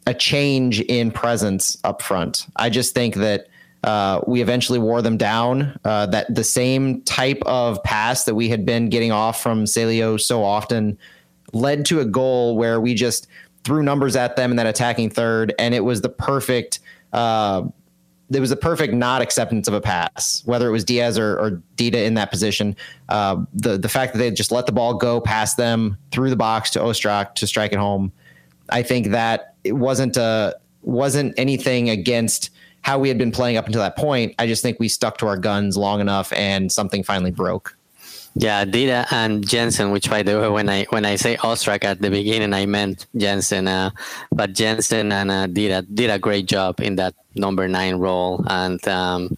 a 0.07 0.13
change 0.13 0.81
in 0.81 1.11
presence 1.11 1.77
up 1.83 2.01
front. 2.01 2.47
I 2.55 2.69
just 2.69 2.93
think 2.93 3.15
that. 3.15 3.47
Uh, 3.83 4.21
we 4.27 4.43
eventually 4.43 4.77
wore 4.77 5.01
them 5.01 5.17
down. 5.17 5.75
Uh, 5.83 6.05
that 6.05 6.31
the 6.35 6.43
same 6.43 7.01
type 7.01 7.41
of 7.47 7.81
pass 7.81 8.25
that 8.25 8.35
we 8.35 8.47
had 8.47 8.63
been 8.63 8.89
getting 8.89 9.11
off 9.11 9.41
from 9.41 9.65
Celio 9.65 10.21
so 10.21 10.43
often 10.43 10.99
led 11.51 11.85
to 11.87 11.99
a 11.99 12.05
goal 12.05 12.55
where 12.55 12.79
we 12.79 12.93
just 12.93 13.27
threw 13.63 13.83
numbers 13.83 14.15
at 14.15 14.35
them 14.35 14.51
in 14.51 14.57
that 14.57 14.67
attacking 14.67 15.09
third, 15.09 15.53
and 15.59 15.73
it 15.73 15.83
was 15.83 16.01
the 16.01 16.09
perfect. 16.09 16.79
Uh, 17.13 17.63
it 18.33 18.39
was 18.39 18.51
a 18.51 18.55
perfect 18.55 18.93
not 18.93 19.21
acceptance 19.21 19.67
of 19.67 19.73
a 19.73 19.81
pass, 19.81 20.41
whether 20.45 20.67
it 20.67 20.71
was 20.71 20.83
Diaz 20.83 21.17
or, 21.17 21.37
or 21.37 21.61
Dida 21.75 22.05
in 22.05 22.13
that 22.15 22.29
position. 22.29 22.75
Uh, 23.09 23.43
the 23.53 23.77
the 23.77 23.89
fact 23.89 24.13
that 24.13 24.19
they 24.19 24.31
just 24.31 24.51
let 24.51 24.65
the 24.65 24.71
ball 24.71 24.93
go 24.93 25.19
past 25.19 25.57
them 25.57 25.97
through 26.11 26.29
the 26.29 26.35
box 26.35 26.69
to 26.71 26.79
Ostrak 26.79 27.35
to 27.35 27.47
strike 27.47 27.73
it 27.73 27.79
home, 27.79 28.11
I 28.69 28.83
think 28.83 29.07
that 29.07 29.55
it 29.63 29.73
wasn't 29.73 30.17
a 30.17 30.21
uh, 30.21 30.51
wasn't 30.81 31.33
anything 31.37 31.89
against 31.89 32.49
how 32.81 32.97
we 32.97 33.07
had 33.07 33.17
been 33.17 33.31
playing 33.31 33.57
up 33.57 33.67
until 33.67 33.81
that 33.81 33.95
point. 33.95 34.33
I 34.39 34.47
just 34.47 34.63
think 34.63 34.79
we 34.79 34.89
stuck 34.89 35.17
to 35.19 35.27
our 35.27 35.37
guns 35.37 35.77
long 35.77 36.01
enough, 36.01 36.33
and 36.33 36.71
something 36.71 37.03
finally 37.03 37.31
broke. 37.31 37.77
Yeah, 38.35 38.63
Dida 38.63 39.05
and 39.11 39.47
Jensen, 39.47 39.91
which 39.91 40.09
by 40.09 40.23
the 40.23 40.39
way, 40.39 40.47
when 40.47 40.69
I 40.69 40.85
when 40.85 41.03
I 41.05 41.15
say 41.17 41.35
Ostrak 41.37 41.83
at 41.83 42.01
the 42.01 42.09
beginning, 42.09 42.53
I 42.53 42.65
meant 42.65 43.05
Jensen, 43.15 43.67
uh, 43.67 43.91
but 44.31 44.53
Jensen 44.53 45.11
and 45.11 45.29
uh, 45.29 45.47
Dida 45.47 45.85
did 45.93 46.09
a 46.09 46.17
great 46.17 46.45
job 46.45 46.79
in 46.79 46.95
that 46.95 47.13
number 47.35 47.67
nine 47.67 47.95
role, 47.95 48.43
and 48.47 48.79
um, 48.87 49.37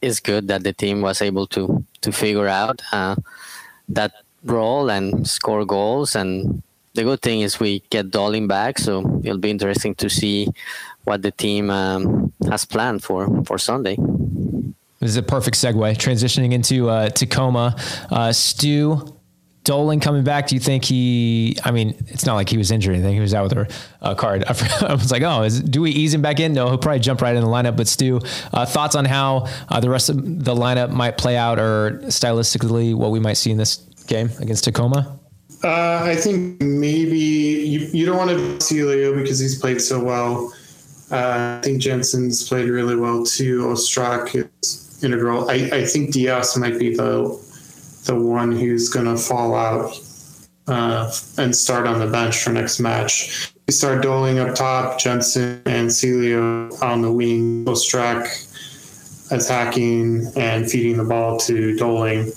it's 0.00 0.20
good 0.20 0.48
that 0.48 0.64
the 0.64 0.72
team 0.72 1.02
was 1.02 1.20
able 1.20 1.46
to 1.48 1.84
to 2.00 2.12
figure 2.12 2.48
out 2.48 2.80
uh, 2.92 3.16
that 3.90 4.12
role 4.44 4.90
and 4.90 5.28
score 5.28 5.66
goals. 5.66 6.16
And 6.16 6.62
the 6.94 7.04
good 7.04 7.20
thing 7.20 7.42
is 7.42 7.60
we 7.60 7.80
get 7.90 8.10
Dolling 8.10 8.48
back, 8.48 8.78
so 8.78 9.20
it'll 9.22 9.38
be 9.38 9.50
interesting 9.50 9.94
to 9.96 10.08
see 10.08 10.48
what 11.04 11.20
the 11.20 11.30
team 11.30 11.68
um, 11.68 12.32
has 12.48 12.64
planned 12.64 13.04
for 13.04 13.28
for 13.44 13.58
Sunday. 13.58 13.98
This 15.04 15.10
is 15.10 15.16
a 15.18 15.22
perfect 15.22 15.58
segue. 15.58 15.96
Transitioning 15.98 16.54
into 16.54 16.88
uh, 16.88 17.10
Tacoma, 17.10 17.76
uh, 18.10 18.32
Stu 18.32 19.14
Dolling 19.62 20.00
coming 20.00 20.24
back. 20.24 20.46
Do 20.46 20.54
you 20.54 20.60
think 20.60 20.82
he? 20.82 21.58
I 21.62 21.72
mean, 21.72 21.94
it's 22.06 22.24
not 22.24 22.36
like 22.36 22.48
he 22.48 22.56
was 22.56 22.70
injured 22.70 22.92
or 22.92 22.94
anything. 22.94 23.12
He 23.12 23.20
was 23.20 23.34
out 23.34 23.42
with 23.42 23.52
a, 23.52 23.68
a 24.00 24.14
card. 24.14 24.44
I 24.48 24.94
was 24.94 25.12
like, 25.12 25.20
oh, 25.20 25.42
is, 25.42 25.60
do 25.60 25.82
we 25.82 25.90
ease 25.90 26.14
him 26.14 26.22
back 26.22 26.40
in? 26.40 26.54
No, 26.54 26.68
he'll 26.68 26.78
probably 26.78 27.00
jump 27.00 27.20
right 27.20 27.36
in 27.36 27.42
the 27.42 27.48
lineup. 27.48 27.76
But 27.76 27.86
Stu, 27.86 28.18
uh, 28.54 28.64
thoughts 28.64 28.96
on 28.96 29.04
how 29.04 29.46
uh, 29.68 29.78
the 29.78 29.90
rest 29.90 30.08
of 30.08 30.16
the 30.16 30.54
lineup 30.54 30.90
might 30.90 31.18
play 31.18 31.36
out, 31.36 31.58
or 31.58 32.00
stylistically, 32.04 32.94
what 32.94 33.10
we 33.10 33.20
might 33.20 33.34
see 33.34 33.50
in 33.50 33.58
this 33.58 33.76
game 34.06 34.30
against 34.40 34.64
Tacoma? 34.64 35.20
Uh, 35.62 36.00
I 36.02 36.16
think 36.16 36.62
maybe 36.62 37.18
you, 37.18 37.80
you 37.92 38.06
don't 38.06 38.16
want 38.16 38.30
to 38.30 38.58
see 38.64 38.82
Leo 38.82 39.14
because 39.14 39.38
he's 39.38 39.60
played 39.60 39.82
so 39.82 40.02
well. 40.02 40.50
Uh, 41.10 41.58
I 41.58 41.60
think 41.62 41.82
Jensen's 41.82 42.48
played 42.48 42.70
really 42.70 42.96
well 42.96 43.22
too. 43.22 43.66
Ostrak 43.66 44.48
is 44.62 44.83
integral. 45.04 45.50
I, 45.50 45.54
I 45.54 45.84
think 45.84 46.12
Diaz 46.12 46.56
might 46.56 46.78
be 46.78 46.94
the 46.94 47.42
the 48.04 48.14
one 48.14 48.52
who's 48.52 48.90
going 48.90 49.06
to 49.06 49.16
fall 49.16 49.54
out 49.54 49.98
uh, 50.66 51.10
and 51.38 51.56
start 51.56 51.86
on 51.86 52.00
the 52.00 52.06
bench 52.06 52.42
for 52.42 52.50
next 52.50 52.80
match. 52.80 53.52
We 53.66 53.72
start 53.72 54.02
Dolling 54.02 54.38
up 54.38 54.54
top, 54.54 54.98
Jensen 54.98 55.62
and 55.64 55.88
Celio 55.88 56.82
on 56.82 57.00
the 57.00 57.10
wing, 57.10 57.64
Ostrak 57.64 58.28
attacking 59.30 60.30
and 60.36 60.70
feeding 60.70 60.98
the 60.98 61.04
ball 61.04 61.38
to 61.38 61.76
Dolling. 61.76 62.30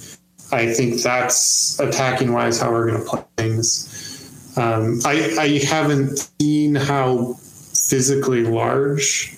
I 0.52 0.74
think 0.74 1.02
that's 1.02 1.78
attacking 1.80 2.32
wise 2.32 2.62
how 2.62 2.72
we're 2.72 2.90
going 2.90 3.04
to 3.04 3.06
play 3.06 3.24
things. 3.38 4.54
Um, 4.56 5.02
I, 5.06 5.36
I 5.38 5.66
haven't 5.66 6.18
seen 6.40 6.76
how 6.76 7.34
physically 7.74 8.44
large 8.44 9.37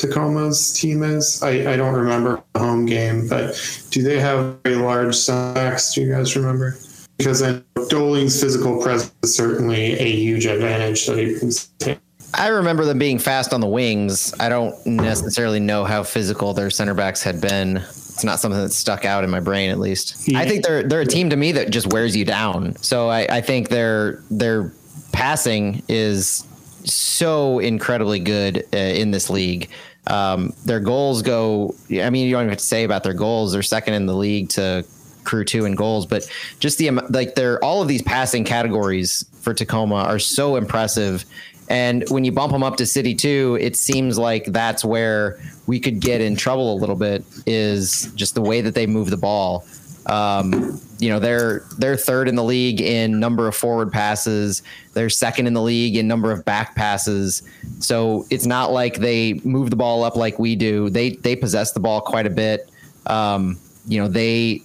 Tacoma's 0.00 0.72
team 0.72 1.02
is. 1.02 1.42
I, 1.42 1.72
I 1.72 1.76
don't 1.76 1.94
remember 1.94 2.42
the 2.54 2.60
home 2.60 2.86
game, 2.86 3.28
but 3.28 3.54
do 3.90 4.02
they 4.02 4.18
have 4.18 4.58
very 4.62 4.76
large 4.76 5.26
backs? 5.26 5.94
Do 5.94 6.00
you 6.00 6.12
guys 6.12 6.34
remember? 6.36 6.78
Because 7.18 7.42
I 7.42 7.62
Dolling's 7.88 8.40
physical 8.40 8.80
presence 8.80 9.12
is 9.22 9.36
certainly 9.36 9.92
a 9.98 10.10
huge 10.10 10.46
advantage 10.46 11.06
that 11.06 11.18
he 11.18 11.38
can 11.38 11.50
take. 11.78 11.98
I 12.32 12.48
remember 12.48 12.84
them 12.84 12.98
being 12.98 13.18
fast 13.18 13.52
on 13.52 13.60
the 13.60 13.66
wings. 13.66 14.32
I 14.38 14.48
don't 14.48 14.74
necessarily 14.86 15.60
know 15.60 15.84
how 15.84 16.04
physical 16.04 16.54
their 16.54 16.70
center 16.70 16.94
backs 16.94 17.22
had 17.22 17.40
been. 17.40 17.78
It's 17.78 18.24
not 18.24 18.38
something 18.38 18.60
that 18.60 18.72
stuck 18.72 19.04
out 19.04 19.24
in 19.24 19.30
my 19.30 19.40
brain, 19.40 19.70
at 19.70 19.78
least. 19.78 20.28
Yeah. 20.28 20.38
I 20.38 20.46
think 20.46 20.64
they're 20.64 20.82
they're 20.84 21.00
a 21.00 21.06
team 21.06 21.30
to 21.30 21.36
me 21.36 21.52
that 21.52 21.70
just 21.70 21.92
wears 21.92 22.16
you 22.16 22.24
down. 22.24 22.76
So 22.76 23.08
I, 23.08 23.26
I 23.28 23.40
think 23.40 23.68
their 23.68 24.22
their 24.30 24.72
passing 25.12 25.82
is 25.88 26.46
so 26.84 27.58
incredibly 27.58 28.20
good 28.20 28.64
uh, 28.72 28.76
in 28.76 29.10
this 29.10 29.28
league. 29.28 29.68
Um, 30.10 30.52
their 30.64 30.80
goals 30.80 31.22
go. 31.22 31.74
I 31.90 32.10
mean, 32.10 32.26
you 32.26 32.32
don't 32.32 32.42
even 32.42 32.48
have 32.50 32.58
to 32.58 32.64
say 32.64 32.84
about 32.84 33.04
their 33.04 33.14
goals. 33.14 33.52
They're 33.52 33.62
second 33.62 33.94
in 33.94 34.06
the 34.06 34.14
league 34.14 34.48
to 34.50 34.84
crew 35.24 35.44
two 35.44 35.64
in 35.64 35.74
goals, 35.74 36.06
but 36.06 36.28
just 36.58 36.78
the 36.78 36.90
like 37.10 37.34
they're 37.36 37.62
all 37.64 37.80
of 37.80 37.88
these 37.88 38.02
passing 38.02 38.44
categories 38.44 39.24
for 39.40 39.54
Tacoma 39.54 39.96
are 39.96 40.18
so 40.18 40.56
impressive. 40.56 41.24
And 41.68 42.04
when 42.08 42.24
you 42.24 42.32
bump 42.32 42.52
them 42.52 42.64
up 42.64 42.76
to 42.78 42.86
City 42.86 43.14
two, 43.14 43.56
it 43.60 43.76
seems 43.76 44.18
like 44.18 44.46
that's 44.46 44.84
where 44.84 45.38
we 45.68 45.78
could 45.78 46.00
get 46.00 46.20
in 46.20 46.34
trouble 46.34 46.74
a 46.74 46.78
little 46.78 46.96
bit. 46.96 47.24
Is 47.46 48.10
just 48.16 48.34
the 48.34 48.42
way 48.42 48.60
that 48.60 48.74
they 48.74 48.86
move 48.86 49.10
the 49.10 49.16
ball. 49.16 49.64
Um, 50.10 50.80
you 50.98 51.08
know 51.08 51.20
they're 51.20 51.60
they're 51.78 51.96
third 51.96 52.28
in 52.28 52.34
the 52.34 52.42
league 52.42 52.80
in 52.80 53.20
number 53.20 53.46
of 53.46 53.54
forward 53.54 53.92
passes. 53.92 54.62
They're 54.92 55.08
second 55.08 55.46
in 55.46 55.54
the 55.54 55.62
league 55.62 55.96
in 55.96 56.08
number 56.08 56.32
of 56.32 56.44
back 56.44 56.74
passes. 56.74 57.42
So 57.78 58.26
it's 58.28 58.44
not 58.44 58.72
like 58.72 58.96
they 58.96 59.34
move 59.44 59.70
the 59.70 59.76
ball 59.76 60.02
up 60.02 60.16
like 60.16 60.38
we 60.38 60.56
do. 60.56 60.90
They 60.90 61.10
they 61.10 61.36
possess 61.36 61.72
the 61.72 61.80
ball 61.80 62.00
quite 62.00 62.26
a 62.26 62.30
bit. 62.30 62.70
Um, 63.06 63.58
you 63.86 64.00
know 64.00 64.08
they. 64.08 64.62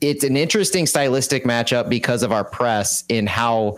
It's 0.00 0.24
an 0.24 0.36
interesting 0.36 0.86
stylistic 0.86 1.44
matchup 1.44 1.88
because 1.88 2.22
of 2.22 2.32
our 2.32 2.44
press 2.44 3.04
in 3.08 3.26
how 3.26 3.76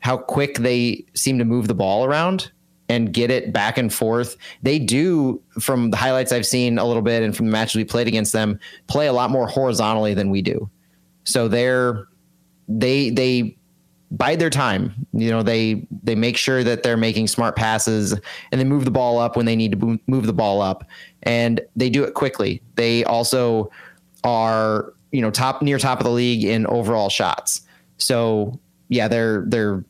how 0.00 0.16
quick 0.16 0.58
they 0.58 1.04
seem 1.14 1.38
to 1.38 1.44
move 1.44 1.68
the 1.68 1.74
ball 1.74 2.04
around 2.04 2.50
and 2.88 3.12
get 3.12 3.30
it 3.30 3.52
back 3.52 3.78
and 3.78 3.92
forth. 3.92 4.36
They 4.62 4.78
do, 4.78 5.40
from 5.60 5.90
the 5.90 5.96
highlights 5.96 6.32
I've 6.32 6.46
seen 6.46 6.78
a 6.78 6.84
little 6.84 7.02
bit 7.02 7.22
and 7.22 7.34
from 7.36 7.46
the 7.46 7.52
matches 7.52 7.76
we 7.76 7.84
played 7.84 8.08
against 8.08 8.32
them, 8.32 8.58
play 8.86 9.06
a 9.06 9.12
lot 9.12 9.30
more 9.30 9.46
horizontally 9.46 10.14
than 10.14 10.30
we 10.30 10.42
do. 10.42 10.68
So 11.24 11.48
they're 11.48 12.06
they 12.68 13.10
they 13.10 13.56
bide 14.12 14.38
their 14.38 14.50
time 14.50 14.94
You 15.12 15.30
know, 15.30 15.42
they 15.42 15.86
they 16.02 16.14
make 16.14 16.36
sure 16.36 16.62
that 16.62 16.82
they're 16.82 16.96
making 16.96 17.28
smart 17.28 17.56
passes 17.56 18.12
and 18.12 18.60
they 18.60 18.64
move 18.64 18.84
the 18.84 18.90
ball 18.90 19.18
up 19.18 19.36
when 19.36 19.46
they 19.46 19.56
need 19.56 19.72
to 19.72 19.98
move 20.06 20.26
the 20.26 20.32
ball 20.32 20.60
up, 20.60 20.84
and 21.22 21.60
they 21.76 21.90
do 21.90 22.04
it 22.04 22.14
quickly. 22.14 22.62
They 22.74 23.04
also 23.04 23.70
are 24.24 24.92
you 25.10 25.20
know 25.20 25.30
top 25.30 25.62
near 25.62 25.78
top 25.78 25.98
of 25.98 26.04
the 26.04 26.10
league 26.10 26.44
in 26.44 26.66
overall 26.66 27.08
shots. 27.08 27.62
So 27.98 28.60
yeah, 28.88 29.08
they're 29.08 29.44
they're 29.46 29.84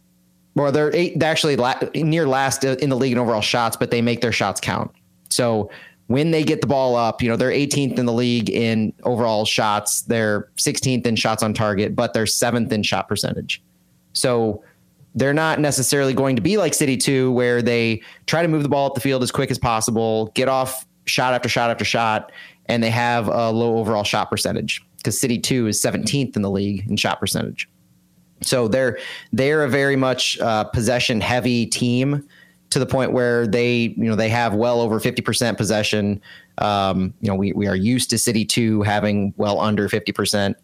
well 0.55 0.73
they're 0.73 0.95
eight, 0.95 1.23
actually 1.23 1.57
la- 1.57 1.81
near 1.95 2.27
last 2.27 2.65
in 2.65 2.91
the 2.91 2.97
league 2.97 3.13
in 3.13 3.19
overall 3.19 3.41
shots, 3.41 3.77
but 3.77 3.91
they 3.91 4.03
make 4.03 4.21
their 4.21 4.33
shots 4.33 4.61
count. 4.61 4.91
So 5.31 5.71
when 6.09 6.31
they 6.31 6.45
get 6.45 6.61
the 6.61 6.67
ball 6.67 6.95
up, 6.95 7.23
you 7.23 7.29
know, 7.29 7.37
they're 7.37 7.51
18th 7.51 7.99
in 7.99 8.07
the 8.07 8.13
league 8.13 8.51
in 8.51 8.93
overall 9.05 9.45
shots, 9.45 10.03
they're 10.03 10.51
16th 10.57 11.07
in 11.07 11.17
shots 11.17 11.43
on 11.43 11.55
target, 11.55 11.97
but 11.97 12.13
they're 12.13 12.27
seventh 12.27 12.71
in 12.71 12.83
shot 12.83 13.09
percentage. 13.09 13.63
So 14.13 14.63
they're 15.15 15.35
not 15.35 15.59
necessarily 15.59 16.13
going 16.15 16.37
to 16.37 16.43
be 16.43 16.57
like 16.59 16.75
City 16.75 16.97
2, 16.97 17.33
where 17.33 17.63
they 17.63 18.03
try 18.27 18.43
to 18.43 18.49
move 18.49 18.63
the 18.63 18.69
ball 18.69 18.87
up 18.87 18.95
the 18.95 19.01
field 19.01 19.23
as 19.23 19.31
quick 19.31 19.51
as 19.51 19.59
possible, 19.59 20.27
get 20.35 20.49
off 20.49 20.87
shot 21.07 21.35
after 21.35 21.49
shot 21.49 21.71
after 21.71 21.85
shot, 21.85 22.31
and 22.67 22.83
they 22.83 22.91
have 22.91 23.29
a 23.29 23.51
low 23.51 23.79
overall 23.79 24.05
shot 24.05 24.31
percentage 24.31 24.85
because 24.99 25.19
City 25.19 25.39
2 25.39 25.67
is 25.67 25.83
17th 25.83 26.37
in 26.37 26.43
the 26.43 26.51
league 26.51 26.89
in 26.89 26.97
shot 26.97 27.21
percentage. 27.21 27.69
So 28.43 28.69
they're 28.69 28.99
they're 29.33 29.65
a 29.65 29.69
very 29.69 29.97
much 29.97 30.39
uh, 30.41 30.65
possession 30.65 31.21
heavy 31.21 31.67
team 31.67 32.27
to 32.71 32.79
the 32.79 32.87
point 32.87 33.13
where 33.13 33.47
they 33.47 33.95
you 33.97 34.05
know 34.05 34.17
they 34.17 34.29
have 34.31 34.55
well 34.55 34.81
over 34.81 34.99
50% 34.99 35.57
possession. 35.57 36.21
Um, 36.59 37.15
you 37.21 37.29
know 37.29 37.35
we 37.35 37.53
we 37.53 37.67
are 37.67 37.77
used 37.77 38.11
to 38.11 38.19
City 38.19 38.45
2 38.45 38.83
having 38.83 39.35
well 39.37 39.61
under 39.61 39.89
50%. 39.89 40.55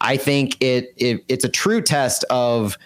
I 0.00 0.16
think 0.16 0.62
it, 0.62 0.92
it 0.96 1.24
it's 1.28 1.44
a 1.44 1.48
true 1.48 1.80
test 1.80 2.24
of 2.24 2.76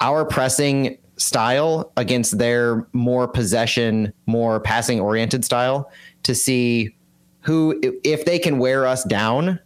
our 0.00 0.24
pressing 0.24 0.98
style 1.16 1.92
against 1.96 2.38
their 2.38 2.86
more 2.92 3.26
possession, 3.26 4.12
more 4.26 4.60
passing 4.60 5.00
oriented 5.00 5.44
style 5.44 5.90
to 6.24 6.34
see 6.34 6.94
who, 7.40 7.78
if 8.04 8.24
they 8.24 8.38
can 8.38 8.58
wear 8.58 8.86
us 8.86 9.04
down 9.04 9.58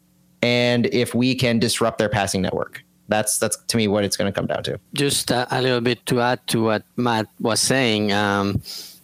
and 0.43 0.87
if 0.87 1.15
we 1.15 1.35
can 1.35 1.59
disrupt 1.59 1.99
their 1.99 2.09
passing 2.09 2.43
network. 2.43 2.85
That's 3.11 3.39
that's 3.39 3.57
to 3.57 3.77
me 3.77 3.89
what 3.89 4.05
it's 4.05 4.17
going 4.17 4.33
to 4.33 4.37
come 4.39 4.47
down 4.47 4.63
to. 4.65 4.79
Just 4.95 5.31
uh, 5.31 5.47
a 5.51 5.61
little 5.61 5.83
bit 5.83 6.07
to 6.07 6.21
add 6.21 6.47
to 6.49 6.63
what 6.63 6.83
Matt 6.97 7.27
was 7.41 7.61
saying. 7.61 8.13
Um, 8.13 8.63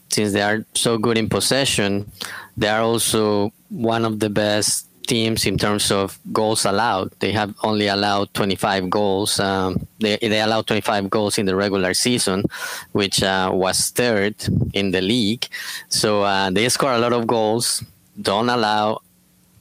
since 0.09 0.33
they 0.33 0.41
are 0.41 0.65
so 0.75 0.97
good 0.97 1.19
in 1.19 1.29
possession, 1.29 2.11
they 2.57 2.69
are 2.69 2.81
also 2.81 3.53
one 3.69 4.05
of 4.05 4.21
the 4.21 4.31
best 4.31 4.87
teams 5.07 5.47
in 5.47 5.59
terms 5.59 5.91
of 5.91 6.19
goals 6.33 6.65
allowed. 6.65 7.11
They 7.21 7.33
have 7.33 7.55
only 7.63 7.87
allowed 7.87 8.33
25 8.35 8.91
goals. 8.91 9.41
Um, 9.41 9.87
they 10.01 10.17
they 10.17 10.41
allowed 10.41 10.67
25 10.67 11.11
goals 11.11 11.39
in 11.39 11.47
the 11.47 11.57
regular 11.57 11.95
season, 11.95 12.45
which 12.93 13.23
uh, 13.23 13.51
was 13.53 13.91
third 13.91 14.35
in 14.73 14.91
the 14.91 15.01
league. 15.01 15.47
So 15.89 16.23
uh, 16.23 16.51
they 16.51 16.69
score 16.69 16.93
a 16.93 16.99
lot 16.99 17.13
of 17.13 17.27
goals. 17.27 17.85
Don't 18.21 18.49
allow 18.49 19.03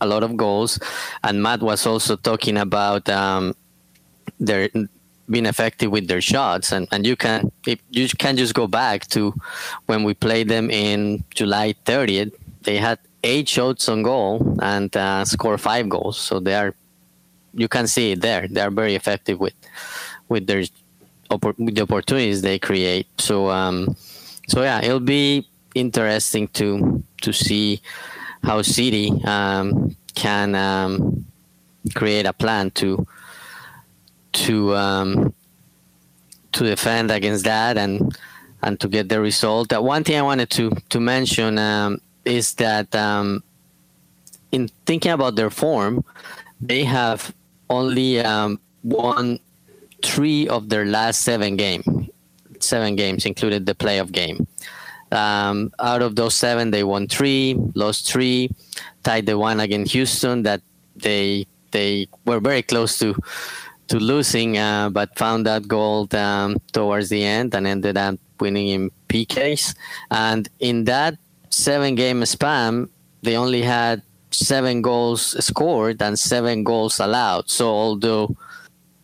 a 0.01 0.08
lot 0.08 0.23
of 0.23 0.36
goals. 0.38 0.79
And 1.23 1.41
Matt 1.41 1.62
was 1.62 1.86
also 1.86 2.15
talking 2.15 2.58
about 2.58 3.10
um, 3.10 3.55
their 4.39 4.69
being 5.28 5.48
effective 5.48 5.91
with 5.91 6.08
their 6.08 6.21
shots 6.21 6.71
and, 6.71 6.88
and 6.91 7.08
you 7.08 7.15
can 7.15 7.52
you 7.65 8.08
can 8.10 8.38
just 8.38 8.54
go 8.54 8.67
back 8.67 9.08
to 9.08 9.34
when 9.88 10.04
we 10.04 10.13
played 10.13 10.48
them 10.50 10.69
in 10.69 11.24
July 11.34 11.74
30th 11.86 12.32
they 12.65 12.78
had 12.78 13.00
eight 13.26 13.50
shots 13.50 13.89
on 13.89 14.04
goal 14.04 14.58
and 14.62 14.95
uh, 14.95 15.26
score 15.26 15.58
five 15.58 15.89
goals. 15.89 16.17
So 16.17 16.39
they 16.39 16.56
are, 16.56 16.74
you 17.54 17.67
can 17.67 17.88
see 17.88 18.12
it 18.12 18.21
there. 18.21 18.48
They 18.48 18.62
are 18.62 18.71
very 18.71 18.95
effective 18.95 19.39
with 19.39 19.54
with 20.28 20.48
their 20.48 20.63
with 21.58 21.76
the 21.76 21.82
opportunities 21.82 22.41
they 22.41 22.60
create. 22.60 23.08
So 23.19 23.50
um, 23.50 23.95
so 24.48 24.62
yeah, 24.62 24.84
it'll 24.84 25.00
be 25.00 25.48
interesting 25.74 26.48
to 26.60 27.04
to 27.21 27.34
see 27.34 27.82
how 28.43 28.62
City 28.62 29.12
um, 29.24 29.95
can 30.13 30.56
um, 30.56 31.26
create 31.95 32.26
a 32.26 32.34
plan 32.34 32.71
to 32.71 33.08
to 34.36 34.76
um, 34.76 35.34
to 36.52 36.63
defend 36.63 37.12
against 37.12 37.45
that 37.45 37.78
and 37.78 38.17
and 38.62 38.80
to 38.80 38.88
get 38.88 39.10
the 39.10 39.19
result. 39.19 39.71
Uh, 39.74 39.82
one 39.82 40.04
thing 40.04 40.17
I 40.17 40.21
wanted 40.21 40.50
to 40.52 40.71
to 40.89 41.00
mention 41.00 41.58
um, 41.58 42.00
is 42.24 42.54
that 42.56 42.93
um, 42.95 43.43
in 44.52 44.69
thinking 44.86 45.12
about 45.12 45.36
their 45.36 45.50
form, 45.50 46.04
they 46.62 46.84
have 46.84 47.34
only 47.69 48.19
um, 48.19 48.60
won 48.84 49.39
three 50.04 50.48
of 50.48 50.69
their 50.69 50.86
last 50.86 51.21
seven 51.24 51.56
game, 51.56 52.10
seven 52.60 52.95
games, 52.95 53.26
included 53.26 53.65
the 53.65 53.76
playoff 53.76 54.12
game. 54.12 54.48
Um, 55.12 55.71
out 55.80 56.02
of 56.02 56.15
those 56.15 56.36
seven, 56.36 56.71
they 56.71 56.84
won 56.84 57.08
three, 57.08 57.56
lost 57.76 58.12
three, 58.12 58.50
tied 59.04 59.26
the 59.26 59.38
one 59.38 59.60
against 59.60 59.93
Houston 59.93 60.43
that 60.43 60.62
they 60.95 61.45
they 61.71 62.08
were 62.26 62.39
very 62.39 62.63
close 62.63 62.98
to 63.00 63.15
to 63.88 64.00
losing, 64.00 64.58
uh, 64.58 64.89
but 64.89 65.17
found 65.17 65.45
that 65.45 65.67
goal 65.67 66.08
um, 66.13 66.58
towards 66.71 67.10
the 67.10 67.24
end 67.24 67.54
and 67.54 67.67
ended 67.67 67.98
up 67.98 68.15
winning 68.39 68.69
in 68.69 68.91
PKs. 69.08 69.76
And 70.12 70.48
in 70.60 70.86
that 70.86 71.17
seven 71.50 71.95
game 71.95 72.26
span, 72.26 72.89
they 73.21 73.38
only 73.38 73.62
had 73.62 74.02
seven 74.32 74.82
goals 74.82 75.43
scored 75.43 76.02
and 76.02 76.17
seven 76.17 76.63
goals 76.63 77.00
allowed. 77.00 77.50
So 77.50 77.67
although 77.67 78.36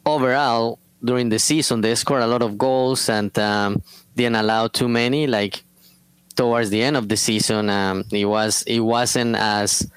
overall 0.05 0.79
during 1.03 1.29
the 1.29 1.39
season 1.39 1.81
they 1.81 1.95
scored 1.95 2.21
a 2.21 2.27
lot 2.27 2.41
of 2.41 2.57
goals 2.57 3.09
and 3.09 3.37
um, 3.39 3.81
didn't 4.15 4.35
allow 4.35 4.67
too 4.67 4.87
many, 4.87 5.27
like 5.27 5.63
towards 6.35 6.69
the 6.69 6.81
end 6.81 6.97
of 6.97 7.07
the 7.07 7.17
season, 7.17 7.69
um, 7.69 8.03
it 8.11 8.25
was 8.25 8.63
it 8.63 8.79
wasn't 8.79 9.35
as 9.35 9.89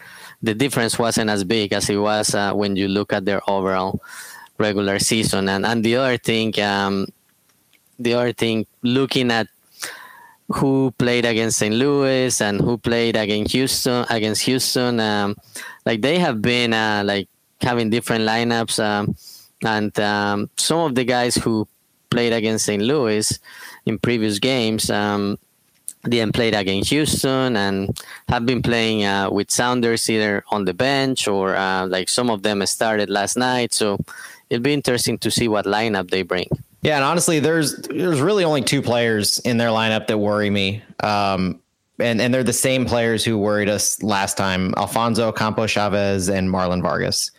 the 0.42 0.55
difference 0.55 0.99
wasn't 0.99 1.31
as 1.31 1.42
big 1.42 1.73
as 1.73 1.88
it 1.88 1.97
was 1.97 2.35
uh, 2.35 2.53
when 2.53 2.77
you 2.77 2.87
look 2.87 3.12
at 3.12 3.25
their 3.25 3.40
overall 3.49 4.01
regular 4.58 4.98
season. 4.98 5.48
And 5.48 5.64
and 5.66 5.84
the 5.84 5.96
other 5.96 6.18
thing, 6.18 6.58
um, 6.60 7.06
the 7.98 8.14
other 8.14 8.32
thing, 8.32 8.66
looking 8.82 9.30
at 9.30 9.48
who 10.48 10.92
played 10.98 11.24
against 11.24 11.58
St. 11.58 11.74
Louis 11.74 12.40
and 12.40 12.60
who 12.60 12.76
played 12.76 13.16
against 13.16 13.52
Houston 13.52 14.04
against 14.10 14.42
Houston. 14.42 15.00
Um, 15.00 15.36
like 15.86 16.02
they 16.02 16.18
have 16.18 16.42
been 16.42 16.72
uh, 16.72 17.02
like 17.04 17.28
having 17.60 17.90
different 17.90 18.24
lineups, 18.24 18.82
um, 18.82 19.16
and 19.62 19.98
um, 20.00 20.50
some 20.56 20.80
of 20.80 20.94
the 20.94 21.04
guys 21.04 21.34
who 21.36 21.66
played 22.10 22.32
against 22.32 22.66
St. 22.66 22.82
Louis 22.82 23.38
in 23.86 23.98
previous 23.98 24.38
games 24.38 24.90
um, 24.90 25.38
didn't 26.04 26.34
play 26.34 26.50
against 26.50 26.90
Houston 26.90 27.56
and 27.56 27.98
have 28.28 28.46
been 28.46 28.62
playing 28.62 29.04
uh, 29.04 29.30
with 29.30 29.50
Sounders 29.50 30.08
either 30.10 30.44
on 30.50 30.64
the 30.64 30.74
bench 30.74 31.26
or 31.26 31.56
uh, 31.56 31.86
like 31.86 32.08
some 32.08 32.30
of 32.30 32.42
them 32.42 32.64
started 32.66 33.08
last 33.10 33.36
night. 33.36 33.72
So 33.72 33.98
it'll 34.54 34.62
be 34.62 34.72
interesting 34.72 35.18
to 35.18 35.30
see 35.30 35.48
what 35.48 35.66
lineup 35.66 36.10
they 36.10 36.22
bring. 36.22 36.48
Yeah, 36.82 36.96
and 36.96 37.04
honestly, 37.04 37.40
there's 37.40 37.76
there's 37.76 38.20
really 38.20 38.44
only 38.44 38.62
two 38.62 38.82
players 38.82 39.38
in 39.40 39.56
their 39.56 39.70
lineup 39.70 40.06
that 40.06 40.18
worry 40.18 40.50
me. 40.50 40.82
Um, 41.00 41.60
and 41.98 42.20
and 42.20 42.32
they're 42.32 42.44
the 42.44 42.52
same 42.52 42.84
players 42.84 43.24
who 43.24 43.38
worried 43.38 43.68
us 43.68 44.02
last 44.02 44.36
time: 44.36 44.74
Alfonso 44.76 45.28
Ocampo 45.28 45.66
Chavez 45.66 46.28
and 46.28 46.48
Marlon 46.48 46.82
Vargas. 46.82 47.30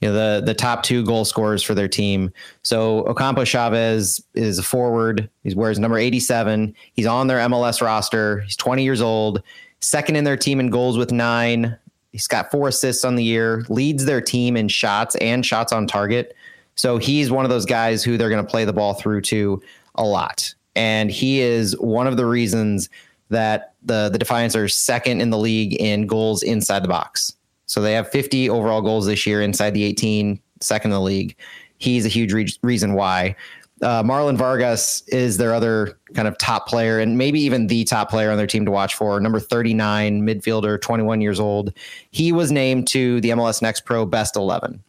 You 0.00 0.08
know, 0.08 0.14
the 0.40 0.46
the 0.46 0.54
top 0.54 0.82
two 0.82 1.04
goal 1.04 1.24
scorers 1.24 1.62
for 1.62 1.74
their 1.74 1.88
team. 1.88 2.32
So 2.62 3.06
Ocampo 3.06 3.44
Chavez 3.44 4.22
is 4.34 4.58
a 4.58 4.62
forward. 4.62 5.28
He 5.44 5.54
wears 5.54 5.78
number 5.78 5.98
87. 5.98 6.74
He's 6.92 7.06
on 7.06 7.26
their 7.26 7.38
MLS 7.48 7.80
roster. 7.82 8.40
He's 8.40 8.56
20 8.56 8.82
years 8.82 9.00
old, 9.00 9.42
second 9.80 10.16
in 10.16 10.24
their 10.24 10.36
team 10.36 10.60
in 10.60 10.70
goals 10.70 10.96
with 10.96 11.10
nine. 11.12 11.76
He's 12.12 12.26
got 12.26 12.50
four 12.50 12.68
assists 12.68 13.04
on 13.04 13.14
the 13.14 13.24
year, 13.24 13.64
leads 13.68 14.04
their 14.04 14.20
team 14.20 14.56
in 14.56 14.68
shots 14.68 15.14
and 15.16 15.46
shots 15.46 15.72
on 15.72 15.86
target. 15.86 16.34
So 16.76 16.98
he's 16.98 17.30
one 17.30 17.44
of 17.44 17.50
those 17.50 17.66
guys 17.66 18.02
who 18.02 18.16
they're 18.16 18.30
going 18.30 18.44
to 18.44 18.50
play 18.50 18.64
the 18.64 18.72
ball 18.72 18.94
through 18.94 19.22
to 19.22 19.62
a 19.96 20.04
lot. 20.04 20.54
And 20.76 21.10
he 21.10 21.40
is 21.40 21.78
one 21.78 22.06
of 22.06 22.16
the 22.16 22.26
reasons 22.26 22.88
that 23.28 23.74
the 23.82 24.08
the 24.10 24.18
Defiance 24.18 24.54
are 24.56 24.68
second 24.68 25.20
in 25.20 25.30
the 25.30 25.38
league 25.38 25.74
in 25.80 26.06
goals 26.06 26.42
inside 26.42 26.82
the 26.82 26.88
box. 26.88 27.32
So 27.66 27.80
they 27.80 27.92
have 27.92 28.10
50 28.10 28.50
overall 28.50 28.82
goals 28.82 29.06
this 29.06 29.26
year 29.26 29.40
inside 29.40 29.70
the 29.70 29.84
18, 29.84 30.40
second 30.60 30.90
in 30.90 30.94
the 30.94 31.00
league. 31.00 31.36
He's 31.78 32.04
a 32.04 32.08
huge 32.08 32.32
re- 32.32 32.52
reason 32.62 32.94
why. 32.94 33.36
Uh, 33.80 34.02
Marlon 34.02 34.36
Vargas 34.36 35.02
is 35.08 35.38
their 35.38 35.54
other 35.54 35.98
kind 36.14 36.28
of 36.28 36.36
top 36.36 36.66
player, 36.66 36.98
and 36.98 37.16
maybe 37.16 37.40
even 37.40 37.68
the 37.68 37.84
top 37.84 38.10
player 38.10 38.30
on 38.30 38.36
their 38.36 38.46
team 38.46 38.66
to 38.66 38.70
watch 38.70 38.94
for. 38.94 39.18
Number 39.20 39.40
39, 39.40 40.20
midfielder, 40.20 40.80
21 40.80 41.20
years 41.20 41.40
old. 41.40 41.72
He 42.10 42.32
was 42.32 42.52
named 42.52 42.88
to 42.88 43.20
the 43.22 43.30
MLS 43.30 43.62
Next 43.62 43.86
Pro 43.86 44.04
Best 44.04 44.36
11. 44.36 44.82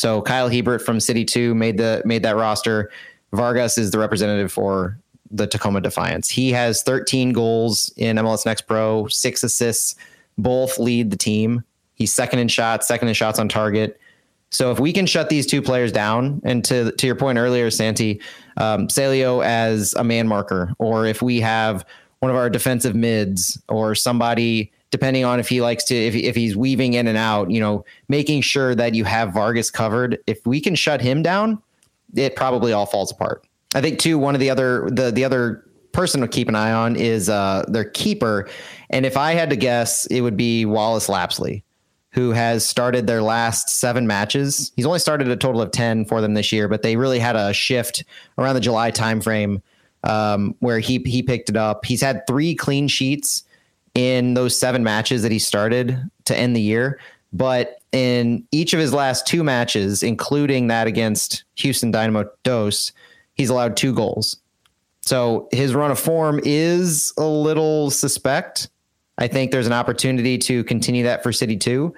So 0.00 0.22
Kyle 0.22 0.48
Hebert 0.48 0.80
from 0.80 0.98
City 0.98 1.26
Two 1.26 1.54
made 1.54 1.76
the 1.76 2.00
made 2.06 2.22
that 2.22 2.34
roster. 2.34 2.90
Vargas 3.32 3.76
is 3.76 3.90
the 3.90 3.98
representative 3.98 4.50
for 4.50 4.98
the 5.30 5.46
Tacoma 5.46 5.82
Defiance. 5.82 6.30
He 6.30 6.50
has 6.52 6.82
13 6.82 7.32
goals 7.32 7.92
in 7.96 8.16
MLS 8.16 8.46
Next 8.46 8.62
Pro, 8.62 9.06
six 9.08 9.44
assists. 9.44 9.94
Both 10.38 10.78
lead 10.78 11.10
the 11.10 11.18
team. 11.18 11.62
He's 11.94 12.14
second 12.14 12.38
in 12.38 12.48
shots, 12.48 12.88
second 12.88 13.08
in 13.08 13.14
shots 13.14 13.38
on 13.38 13.48
target. 13.48 14.00
So 14.48 14.72
if 14.72 14.80
we 14.80 14.92
can 14.92 15.04
shut 15.04 15.28
these 15.28 15.46
two 15.46 15.60
players 15.60 15.92
down, 15.92 16.40
and 16.44 16.64
to 16.64 16.92
to 16.92 17.06
your 17.06 17.14
point 17.14 17.36
earlier, 17.36 17.70
Santi, 17.70 18.22
um, 18.56 18.88
Celio 18.88 19.44
as 19.44 19.92
a 19.98 20.02
man 20.02 20.26
marker, 20.26 20.72
or 20.78 21.04
if 21.04 21.20
we 21.20 21.40
have 21.40 21.84
one 22.20 22.30
of 22.30 22.38
our 22.38 22.48
defensive 22.48 22.96
mids 22.96 23.62
or 23.68 23.94
somebody, 23.94 24.72
depending 24.90 25.24
on 25.24 25.40
if 25.40 25.48
he 25.48 25.60
likes 25.60 25.84
to, 25.84 25.94
if, 25.94 26.14
if 26.14 26.34
he's 26.34 26.56
weaving 26.56 26.94
in 26.94 27.06
and 27.06 27.16
out, 27.16 27.50
you 27.50 27.60
know, 27.60 27.84
making 28.08 28.42
sure 28.42 28.74
that 28.74 28.94
you 28.94 29.04
have 29.04 29.32
Vargas 29.32 29.70
covered. 29.70 30.18
If 30.26 30.44
we 30.46 30.60
can 30.60 30.74
shut 30.74 31.00
him 31.00 31.22
down, 31.22 31.62
it 32.14 32.36
probably 32.36 32.72
all 32.72 32.86
falls 32.86 33.10
apart. 33.10 33.44
I 33.74 33.80
think 33.80 33.98
too. 33.98 34.18
One 34.18 34.34
of 34.34 34.40
the 34.40 34.50
other 34.50 34.88
the 34.90 35.10
the 35.10 35.24
other 35.24 35.64
person 35.92 36.20
to 36.20 36.28
keep 36.28 36.48
an 36.48 36.56
eye 36.56 36.72
on 36.72 36.96
is 36.96 37.28
uh, 37.28 37.64
their 37.68 37.84
keeper, 37.84 38.48
and 38.90 39.06
if 39.06 39.16
I 39.16 39.32
had 39.32 39.50
to 39.50 39.56
guess, 39.56 40.06
it 40.06 40.22
would 40.22 40.36
be 40.36 40.64
Wallace 40.64 41.06
Lapsley 41.06 41.62
who 42.12 42.30
has 42.30 42.68
started 42.68 43.06
their 43.06 43.22
last 43.22 43.68
seven 43.68 44.06
matches. 44.06 44.72
He's 44.74 44.86
only 44.86 44.98
started 44.98 45.28
a 45.28 45.36
total 45.36 45.62
of 45.62 45.70
10 45.70 46.06
for 46.06 46.20
them 46.20 46.34
this 46.34 46.50
year, 46.50 46.66
but 46.66 46.82
they 46.82 46.96
really 46.96 47.20
had 47.20 47.36
a 47.36 47.52
shift 47.52 48.04
around 48.36 48.56
the 48.56 48.60
July 48.60 48.90
timeframe 48.90 49.62
um, 50.02 50.56
where 50.58 50.80
he, 50.80 50.98
he 51.06 51.22
picked 51.22 51.50
it 51.50 51.56
up. 51.56 51.84
He's 51.84 52.00
had 52.00 52.26
three 52.26 52.54
clean 52.54 52.88
sheets 52.88 53.44
in 53.94 54.34
those 54.34 54.58
seven 54.58 54.84
matches 54.84 55.22
that 55.22 55.32
he 55.32 55.38
started 55.38 55.98
to 56.24 56.36
end 56.36 56.54
the 56.54 56.60
year. 56.60 57.00
But 57.32 57.80
in 57.92 58.46
each 58.52 58.72
of 58.72 58.80
his 58.80 58.92
last 58.92 59.26
two 59.26 59.44
matches, 59.44 60.02
including 60.02 60.68
that 60.68 60.86
against 60.86 61.44
Houston 61.56 61.90
Dynamo 61.90 62.28
Dos, 62.42 62.92
he's 63.34 63.50
allowed 63.50 63.76
two 63.76 63.94
goals. 63.94 64.36
So 65.02 65.48
his 65.50 65.74
run 65.74 65.90
of 65.90 65.98
form 65.98 66.40
is 66.44 67.12
a 67.16 67.24
little 67.24 67.90
suspect. 67.90 68.68
I 69.18 69.28
think 69.28 69.50
there's 69.50 69.66
an 69.66 69.72
opportunity 69.72 70.38
to 70.38 70.64
continue 70.64 71.04
that 71.04 71.22
for 71.22 71.32
City 71.32 71.56
2. 71.56 71.94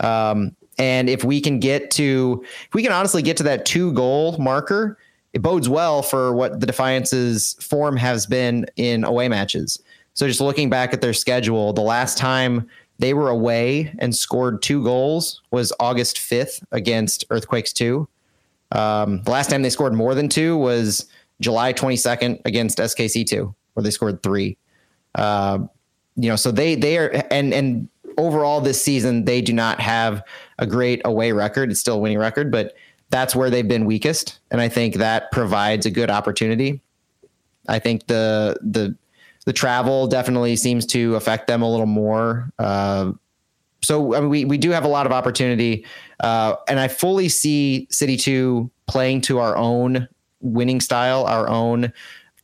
Um, 0.00 0.54
and 0.78 1.08
if 1.08 1.24
we 1.24 1.40
can 1.40 1.60
get 1.60 1.90
to, 1.92 2.44
if 2.66 2.74
we 2.74 2.82
can 2.82 2.92
honestly 2.92 3.22
get 3.22 3.36
to 3.38 3.42
that 3.44 3.64
two 3.64 3.92
goal 3.92 4.36
marker, 4.38 4.98
it 5.32 5.42
bodes 5.42 5.68
well 5.68 6.02
for 6.02 6.32
what 6.32 6.60
the 6.60 6.66
Defiance's 6.66 7.54
form 7.60 7.96
has 7.96 8.26
been 8.26 8.66
in 8.76 9.04
away 9.04 9.28
matches. 9.28 9.80
So 10.14 10.26
just 10.26 10.40
looking 10.40 10.70
back 10.70 10.92
at 10.92 11.00
their 11.00 11.12
schedule, 11.12 11.72
the 11.72 11.82
last 11.82 12.16
time 12.16 12.68
they 12.98 13.14
were 13.14 13.28
away 13.28 13.94
and 13.98 14.14
scored 14.14 14.62
two 14.62 14.82
goals 14.82 15.42
was 15.50 15.72
August 15.80 16.16
5th 16.16 16.62
against 16.70 17.24
Earthquakes 17.30 17.72
2. 17.72 18.08
Um, 18.72 19.22
the 19.22 19.30
last 19.30 19.50
time 19.50 19.62
they 19.62 19.70
scored 19.70 19.92
more 19.92 20.14
than 20.14 20.28
two 20.28 20.56
was 20.56 21.06
July 21.40 21.72
22nd 21.72 22.40
against 22.44 22.78
SKC 22.78 23.26
2, 23.26 23.54
where 23.74 23.82
they 23.82 23.90
scored 23.90 24.22
three. 24.22 24.56
Uh, 25.14 25.58
you 26.16 26.28
know, 26.28 26.36
so 26.36 26.50
they 26.50 26.74
they 26.74 26.98
are 26.98 27.24
and 27.30 27.52
and 27.52 27.88
overall 28.18 28.60
this 28.60 28.80
season 28.80 29.24
they 29.24 29.40
do 29.40 29.52
not 29.52 29.80
have 29.80 30.22
a 30.58 30.66
great 30.66 31.00
away 31.04 31.32
record. 31.32 31.70
It's 31.70 31.80
still 31.80 31.96
a 31.96 31.98
winning 31.98 32.18
record, 32.18 32.50
but 32.50 32.74
that's 33.10 33.34
where 33.34 33.50
they've 33.50 33.66
been 33.66 33.84
weakest, 33.84 34.38
and 34.50 34.60
I 34.60 34.68
think 34.68 34.96
that 34.96 35.30
provides 35.32 35.86
a 35.86 35.90
good 35.90 36.10
opportunity. 36.10 36.80
I 37.68 37.78
think 37.78 38.06
the 38.06 38.56
the 38.60 38.96
the 39.44 39.52
travel 39.52 40.06
definitely 40.06 40.56
seems 40.56 40.86
to 40.86 41.16
affect 41.16 41.46
them 41.46 41.62
a 41.62 41.70
little 41.70 41.86
more. 41.86 42.50
Uh, 42.58 43.12
so 43.82 44.14
I 44.14 44.20
mean, 44.20 44.30
we 44.30 44.44
we 44.44 44.58
do 44.58 44.70
have 44.70 44.84
a 44.84 44.88
lot 44.88 45.06
of 45.06 45.12
opportunity, 45.12 45.84
uh, 46.20 46.56
and 46.68 46.80
I 46.80 46.88
fully 46.88 47.28
see 47.28 47.86
City 47.90 48.16
Two 48.16 48.70
playing 48.86 49.20
to 49.22 49.38
our 49.38 49.56
own 49.56 50.08
winning 50.40 50.80
style, 50.80 51.24
our 51.24 51.48
own 51.48 51.92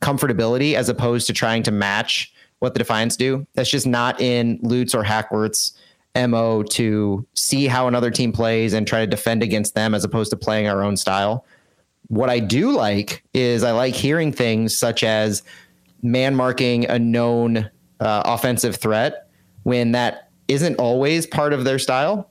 comfortability, 0.01 0.73
as 0.75 0.89
opposed 0.89 1.27
to 1.27 1.33
trying 1.33 1.63
to 1.63 1.71
match 1.71 2.31
what 2.59 2.73
the 2.73 2.79
Defiance 2.79 3.15
do. 3.15 3.45
That's 3.55 3.69
just 3.69 3.87
not 3.87 4.21
in 4.21 4.59
Lutz 4.61 4.93
or 4.93 5.03
Hackworth's 5.03 5.73
MO 6.15 6.63
to 6.63 7.25
see 7.33 7.67
how 7.67 7.87
another 7.87 8.11
team 8.11 8.31
plays 8.31 8.73
and 8.73 8.85
try 8.85 8.99
to 8.99 9.07
defend 9.07 9.41
against 9.41 9.75
them 9.75 9.95
as 9.95 10.03
opposed 10.03 10.29
to 10.31 10.37
playing 10.37 10.67
our 10.67 10.83
own 10.83 10.97
style. 10.97 11.45
What 12.07 12.29
I 12.29 12.39
do 12.39 12.71
like 12.71 13.23
is 13.33 13.63
I 13.63 13.71
like 13.71 13.95
hearing 13.95 14.31
things 14.31 14.75
such 14.75 15.03
as 15.03 15.43
man 16.01 16.35
marking 16.35 16.85
a 16.85 16.99
known 16.99 17.69
uh, 17.99 18.23
offensive 18.25 18.75
threat 18.75 19.27
when 19.63 19.91
that 19.91 20.29
isn't 20.47 20.75
always 20.77 21.27
part 21.27 21.53
of 21.53 21.63
their 21.63 21.79
style. 21.79 22.29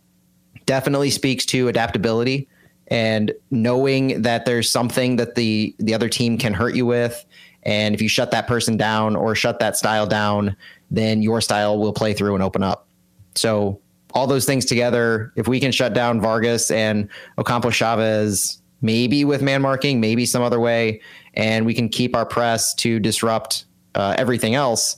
Definitely 0.67 1.11
speaks 1.11 1.47
to 1.47 1.69
adaptability 1.69 2.49
and 2.89 3.33
knowing 3.51 4.23
that 4.23 4.45
there's 4.45 4.71
something 4.71 5.17
that 5.17 5.35
the 5.35 5.75
the 5.79 5.95
other 5.95 6.09
team 6.09 6.39
can 6.39 6.53
hurt 6.53 6.75
you 6.75 6.87
with 6.87 7.25
and 7.63 7.95
if 7.95 8.01
you 8.01 8.09
shut 8.09 8.31
that 8.31 8.47
person 8.47 8.77
down 8.77 9.17
or 9.17 9.35
shut 9.35 9.59
that 9.61 9.77
style 9.77 10.07
down, 10.07 10.57
then 10.91 11.23
your 11.23 11.41
style 11.41 11.79
will 11.79 11.93
play 11.93 12.15
through 12.15 12.35
and 12.35 12.43
open 12.43 12.63
up. 12.63 12.87
So 13.35 13.81
all 14.13 14.27
those 14.27 14.45
things 14.45 14.65
together, 14.65 15.33
if 15.37 15.47
we 15.47 15.61
can 15.61 15.73
shut 15.73 15.93
down 15.93 16.21
Vargas 16.21 16.71
and 16.71 17.09
Ocampo 17.39 17.71
Chavez, 17.71 18.60
maybe 18.81 19.25
with 19.25 19.43
man 19.43 19.63
marking, 19.63 20.01
maybe 20.01 20.27
some 20.27 20.43
other 20.43 20.61
way, 20.61 21.01
and 21.35 21.67
we 21.67 21.75
can 21.75 21.89
keep 21.89 22.17
our 22.17 22.27
press 22.27 22.75
to 22.75 22.99
disrupt 22.99 23.65
uh, 23.95 24.15
everything 24.19 24.55
else, 24.55 24.97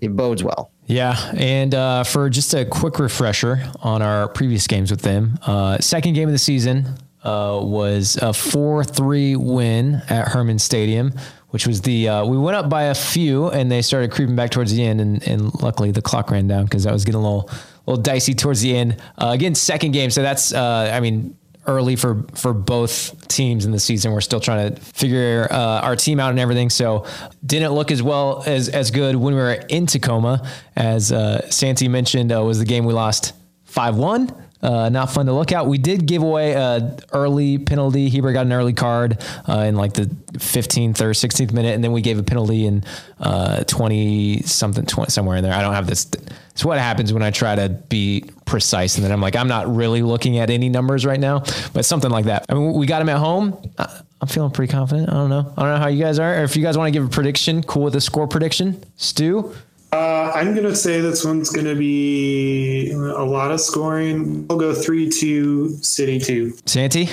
it 0.00 0.14
bodes 0.14 0.42
well. 0.42 0.70
Yeah, 0.86 1.32
and 1.36 1.74
uh, 1.74 2.04
for 2.04 2.28
just 2.28 2.52
a 2.52 2.64
quick 2.64 2.98
refresher 2.98 3.70
on 3.80 4.02
our 4.02 4.28
previous 4.28 4.66
games 4.66 4.90
with 4.90 5.00
them, 5.00 5.38
uh, 5.42 5.78
second 5.78 6.14
game 6.14 6.28
of 6.28 6.32
the 6.32 6.38
season 6.38 6.98
uh, 7.22 7.58
was 7.62 8.16
a 8.16 8.34
four-three 8.34 9.36
win 9.36 10.02
at 10.08 10.28
Hermann 10.28 10.58
Stadium 10.58 11.12
which 11.54 11.68
was 11.68 11.82
the 11.82 12.08
uh, 12.08 12.24
we 12.26 12.36
went 12.36 12.56
up 12.56 12.68
by 12.68 12.82
a 12.82 12.94
few 12.96 13.48
and 13.50 13.70
they 13.70 13.80
started 13.80 14.10
creeping 14.10 14.34
back 14.34 14.50
towards 14.50 14.74
the 14.74 14.84
end 14.84 15.00
and, 15.00 15.22
and 15.22 15.54
luckily 15.62 15.92
the 15.92 16.02
clock 16.02 16.32
ran 16.32 16.48
down 16.48 16.64
because 16.64 16.82
that 16.82 16.92
was 16.92 17.04
getting 17.04 17.20
a 17.20 17.22
little 17.22 17.48
little 17.86 18.02
dicey 18.02 18.34
towards 18.34 18.60
the 18.60 18.76
end 18.76 18.96
uh, 19.22 19.28
again 19.28 19.54
second 19.54 19.92
game 19.92 20.10
so 20.10 20.20
that's 20.20 20.52
I 20.52 20.98
mean 20.98 21.36
early 21.66 21.96
for 21.96 22.24
for 22.34 22.52
both 22.52 23.28
teams 23.28 23.64
in 23.64 23.72
the 23.72 23.80
season. 23.80 24.12
We're 24.12 24.20
still 24.20 24.40
trying 24.40 24.74
to 24.74 24.80
figure 24.80 25.48
uh, 25.50 25.80
our 25.80 25.96
team 25.96 26.20
out 26.20 26.30
and 26.30 26.38
everything. 26.38 26.70
So 26.70 27.06
didn't 27.44 27.72
look 27.72 27.90
as 27.90 28.02
well 28.02 28.42
as 28.46 28.68
as 28.68 28.90
good 28.90 29.16
when 29.16 29.34
we 29.34 29.40
were 29.40 29.52
in 29.68 29.86
Tacoma. 29.86 30.46
As 30.76 31.12
uh, 31.12 31.48
Santi 31.50 31.88
mentioned 31.88 32.32
uh, 32.32 32.42
was 32.42 32.58
the 32.58 32.64
game 32.64 32.84
we 32.84 32.92
lost 32.92 33.32
5-1 33.68 34.43
uh, 34.64 34.88
not 34.88 35.10
fun 35.10 35.26
to 35.26 35.32
look 35.32 35.52
at. 35.52 35.66
We 35.66 35.76
did 35.76 36.06
give 36.06 36.22
away 36.22 36.52
a 36.52 36.96
early 37.12 37.58
penalty. 37.58 38.08
Heber 38.08 38.32
got 38.32 38.46
an 38.46 38.52
early 38.52 38.72
card 38.72 39.22
uh, 39.46 39.58
in 39.58 39.76
like 39.76 39.92
the 39.92 40.06
15th 40.32 41.02
or 41.02 41.10
16th 41.10 41.52
minute, 41.52 41.74
and 41.74 41.84
then 41.84 41.92
we 41.92 42.00
gave 42.00 42.18
a 42.18 42.22
penalty 42.22 42.66
in 42.66 42.82
uh, 43.20 43.62
20 43.64 44.42
something, 44.42 44.86
20, 44.86 45.10
somewhere 45.10 45.36
in 45.36 45.44
there. 45.44 45.52
I 45.52 45.60
don't 45.60 45.74
have 45.74 45.86
this. 45.86 46.10
It's 46.52 46.64
what 46.64 46.78
happens 46.78 47.12
when 47.12 47.22
I 47.22 47.30
try 47.30 47.54
to 47.54 47.68
be 47.68 48.24
precise, 48.46 48.96
and 48.96 49.04
then 49.04 49.12
I'm 49.12 49.20
like, 49.20 49.36
I'm 49.36 49.48
not 49.48 49.72
really 49.74 50.02
looking 50.02 50.38
at 50.38 50.48
any 50.48 50.70
numbers 50.70 51.04
right 51.04 51.20
now, 51.20 51.40
but 51.74 51.84
something 51.84 52.10
like 52.10 52.24
that. 52.24 52.46
I 52.48 52.54
mean, 52.54 52.72
we 52.72 52.86
got 52.86 53.02
him 53.02 53.10
at 53.10 53.18
home. 53.18 53.70
I'm 53.78 54.28
feeling 54.28 54.52
pretty 54.52 54.72
confident. 54.72 55.10
I 55.10 55.12
don't 55.12 55.28
know. 55.28 55.52
I 55.58 55.62
don't 55.62 55.72
know 55.72 55.78
how 55.78 55.88
you 55.88 56.02
guys 56.02 56.18
are. 56.18 56.42
If 56.42 56.56
you 56.56 56.62
guys 56.62 56.78
want 56.78 56.88
to 56.88 56.98
give 56.98 57.04
a 57.04 57.10
prediction, 57.10 57.62
cool 57.62 57.82
with 57.82 57.96
a 57.96 58.00
score 58.00 58.26
prediction, 58.26 58.82
Stu. 58.96 59.54
Uh, 59.94 60.32
I'm 60.34 60.54
going 60.54 60.66
to 60.66 60.74
say 60.74 61.00
this 61.00 61.24
one's 61.24 61.50
going 61.50 61.66
to 61.66 61.76
be 61.76 62.90
a 62.90 62.98
lot 63.24 63.52
of 63.52 63.60
scoring. 63.60 64.44
We'll 64.48 64.58
go 64.58 64.74
3 64.74 65.08
2, 65.08 65.68
City 65.82 66.18
2. 66.18 66.52
Santi? 66.66 67.08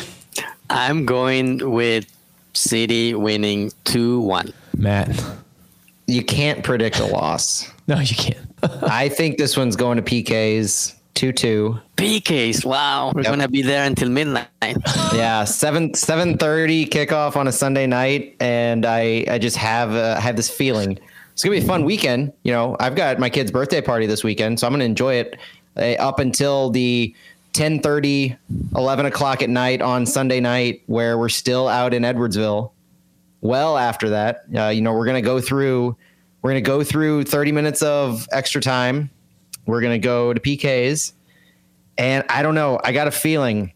I'm 0.71 1.05
going 1.05 1.69
with 1.69 2.07
City 2.55 3.13
winning 3.13 3.71
2 3.83 4.21
1. 4.21 4.51
Matt? 4.77 5.23
You 6.07 6.23
can't 6.23 6.63
predict 6.63 6.99
a 6.99 7.05
loss. 7.05 7.69
No, 7.87 7.99
you 7.99 8.15
can't. 8.15 8.37
I 8.83 9.09
think 9.09 9.37
this 9.37 9.57
one's 9.57 9.75
going 9.75 9.97
to 9.97 10.03
PKs 10.03 10.95
2 11.15 11.33
2. 11.33 11.77
PKs, 11.97 12.63
wow. 12.63 13.11
We're 13.13 13.21
Yep. 13.23 13.29
going 13.29 13.39
to 13.41 13.49
be 13.49 13.61
there 13.63 13.83
until 13.85 14.09
midnight. 14.09 14.47
Yeah, 15.13 15.43
seven 15.43 15.93
seven 15.93 16.37
thirty 16.37 16.85
kickoff 16.85 17.35
on 17.35 17.47
a 17.47 17.51
Sunday 17.51 17.85
night, 17.85 18.37
and 18.39 18.85
I 18.85 19.25
I 19.29 19.37
just 19.39 19.57
have 19.57 19.93
uh, 19.93 20.19
have 20.21 20.37
this 20.37 20.49
feeling 20.49 20.97
it's 21.41 21.45
gonna 21.47 21.57
be 21.57 21.63
a 21.63 21.67
fun 21.67 21.85
weekend. 21.85 22.33
You 22.43 22.51
know, 22.51 22.77
I've 22.79 22.93
got 22.93 23.17
my 23.17 23.27
kid's 23.27 23.49
birthday 23.49 23.81
party 23.81 24.05
this 24.05 24.23
weekend, 24.23 24.59
so 24.59 24.67
I'm 24.67 24.73
gonna 24.73 24.83
enjoy 24.83 25.15
it 25.15 25.39
uh, 25.75 25.99
up 25.99 26.19
until 26.19 26.69
the 26.69 27.15
10 27.53 27.81
11 28.75 29.05
o'clock 29.07 29.41
at 29.41 29.49
night 29.49 29.81
on 29.81 30.05
Sunday 30.05 30.39
night, 30.39 30.83
where 30.85 31.17
we're 31.17 31.29
still 31.29 31.67
out 31.67 31.95
in 31.95 32.03
Edwardsville. 32.03 32.73
Well, 33.41 33.75
after 33.75 34.09
that, 34.09 34.43
uh, 34.55 34.67
you 34.67 34.81
know, 34.81 34.93
we're 34.93 35.07
gonna 35.07 35.23
go 35.23 35.41
through 35.41 35.97
we're 36.43 36.51
gonna 36.51 36.61
go 36.61 36.83
through 36.83 37.23
30 37.23 37.51
minutes 37.51 37.81
of 37.81 38.27
extra 38.31 38.61
time. 38.61 39.09
We're 39.65 39.81
gonna 39.81 39.97
go 39.97 40.33
to 40.33 40.39
PKs, 40.39 41.13
and 41.97 42.23
I 42.29 42.43
don't 42.43 42.53
know. 42.53 42.79
I 42.83 42.91
got 42.91 43.07
a 43.07 43.11
feeling 43.11 43.73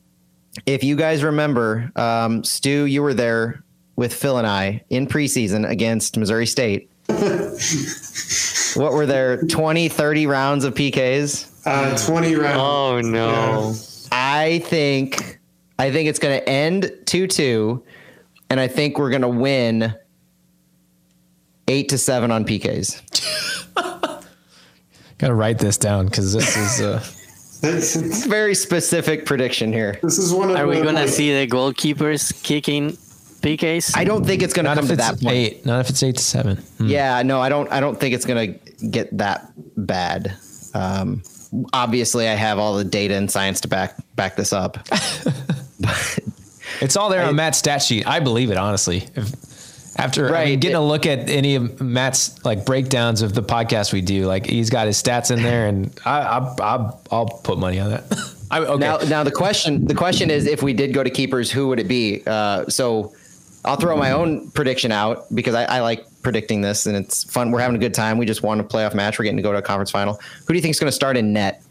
if 0.67 0.84
you 0.84 0.95
guys 0.95 1.23
remember, 1.23 1.91
um, 1.95 2.43
Stu, 2.43 2.86
you 2.86 3.01
were 3.01 3.15
there 3.15 3.63
with 3.95 4.13
Phil 4.13 4.38
and 4.38 4.45
I 4.45 4.84
in 4.91 5.08
preseason 5.08 5.67
against 5.67 6.15
Missouri 6.15 6.45
State. 6.45 6.91
what 8.75 8.93
were 8.93 9.05
there 9.05 9.41
20, 9.43 9.89
30 9.89 10.27
rounds 10.27 10.63
of 10.65 10.73
PKs? 10.73 11.51
Uh, 11.65 11.97
20 11.97 12.35
rounds. 12.35 12.59
Oh, 12.59 13.01
no. 13.01 13.75
I 14.11 14.59
think 14.59 15.39
I 15.77 15.91
think 15.91 16.09
it's 16.09 16.19
going 16.19 16.39
to 16.39 16.49
end 16.49 16.91
2-2 17.05 17.81
and 18.49 18.59
I 18.59 18.67
think 18.67 18.97
we're 18.97 19.09
going 19.09 19.21
to 19.23 19.27
win 19.27 19.93
8 21.67 21.89
to 21.89 21.97
7 21.97 22.31
on 22.31 22.45
PKs. 22.45 23.01
Got 25.17 25.27
to 25.27 25.33
write 25.33 25.59
this 25.59 25.77
down 25.77 26.05
because 26.05 26.33
this 26.33 26.55
is. 26.57 26.81
Uh, 26.81 27.03
this 27.61 28.25
Very 28.25 28.53
specific 28.53 29.25
prediction 29.25 29.73
here. 29.73 29.99
is 30.03 30.33
one 30.33 30.51
of 30.51 30.57
Are 30.57 30.67
we 30.67 30.81
gonna 30.81 31.07
see 31.07 31.33
the 31.35 31.47
goalkeepers 31.47 32.43
kicking 32.43 32.97
PKs? 33.45 33.95
I 33.95 34.03
don't 34.03 34.25
think 34.25 34.41
it's 34.41 34.53
going 34.53 34.65
to 34.65 34.71
Not 34.73 34.77
come 34.77 34.88
to 34.88 34.95
that 34.95 35.21
point. 35.21 35.36
eight. 35.36 35.65
Not 35.65 35.79
if 35.81 35.89
it's 35.89 36.01
eight 36.03 36.17
to 36.17 36.23
seven. 36.23 36.58
Hmm. 36.58 36.88
Yeah, 36.88 37.21
no, 37.23 37.39
I 37.39 37.49
don't. 37.49 37.71
I 37.71 37.79
don't 37.79 37.99
think 37.99 38.15
it's 38.15 38.25
going 38.25 38.53
to 38.60 38.88
get 38.88 39.15
that 39.17 39.51
bad. 39.77 40.36
Um, 40.73 41.21
obviously, 41.73 42.27
I 42.27 42.34
have 42.34 42.58
all 42.60 42.75
the 42.77 42.84
data 42.84 43.13
and 43.15 43.29
science 43.31 43.62
to 43.62 43.67
back 43.67 43.95
back 44.15 44.36
this 44.36 44.51
up. 44.53 44.77
It's 46.81 46.97
all 46.97 47.10
there 47.10 47.23
on 47.23 47.36
Matt's 47.36 47.58
stat 47.60 47.81
sheet. 47.81 48.05
I 48.08 48.19
believe 48.19 48.51
it 48.51 48.58
honestly. 48.58 49.08
If, 49.15 49.31
after 49.97 50.23
I 50.25 50.27
mean, 50.27 50.34
Right. 50.34 50.60
getting 50.60 50.75
a 50.75 50.86
look 50.86 51.05
at 51.05 51.29
any 51.29 51.55
of 51.55 51.79
Matt's 51.79 52.43
like 52.43 52.65
breakdowns 52.65 53.21
of 53.21 53.34
the 53.34 53.41
podcast 53.43 53.93
we 53.93 54.01
do, 54.01 54.25
like 54.25 54.45
he's 54.45 54.69
got 54.69 54.88
his 54.88 55.01
stats 55.01 55.31
in 55.31 55.41
there, 55.41 55.67
and 55.67 55.97
I, 56.03 56.19
I, 56.19 56.55
I 56.62 56.91
I'll 57.12 57.27
put 57.43 57.58
money 57.60 57.79
on 57.79 57.91
that. 57.91 58.03
I, 58.51 58.60
okay. 58.60 58.77
Now, 58.79 58.97
now 58.97 59.23
the 59.23 59.31
question 59.31 59.86
the 59.86 59.95
question 59.95 60.29
is, 60.29 60.45
if 60.47 60.62
we 60.62 60.73
did 60.73 60.93
go 60.93 61.01
to 61.03 61.10
keepers, 61.10 61.49
who 61.49 61.67
would 61.69 61.79
it 61.79 61.88
be? 61.88 62.23
Uh, 62.27 62.65
so, 62.67 63.13
I'll 63.65 63.75
throw 63.78 63.95
my 63.97 64.12
own 64.12 64.49
prediction 64.51 64.91
out 64.91 65.25
because 65.34 65.56
I, 65.56 65.63
I 65.65 65.82
like 65.82 66.06
predicting 66.21 66.62
this, 66.62 66.86
and 66.86 66.95
it's 66.95 67.23
fun. 67.23 67.51
We're 67.51 67.60
having 67.60 67.75
a 67.75 67.80
good 67.80 67.93
time. 67.93 68.17
We 68.17 68.25
just 68.25 68.43
won 68.43 68.60
a 68.60 68.63
playoff 68.63 68.93
match. 68.93 69.17
We're 69.19 69.23
getting 69.25 69.38
to 69.38 69.43
go 69.43 69.51
to 69.51 69.58
a 69.58 69.62
conference 69.62 69.91
final. 69.91 70.15
Who 70.15 70.47
do 70.47 70.56
you 70.56 70.62
think 70.62 70.71
is 70.71 70.80
going 70.80 70.88
to 70.89 70.95
start 70.95 71.17
in 71.17 71.34
net? 71.34 71.62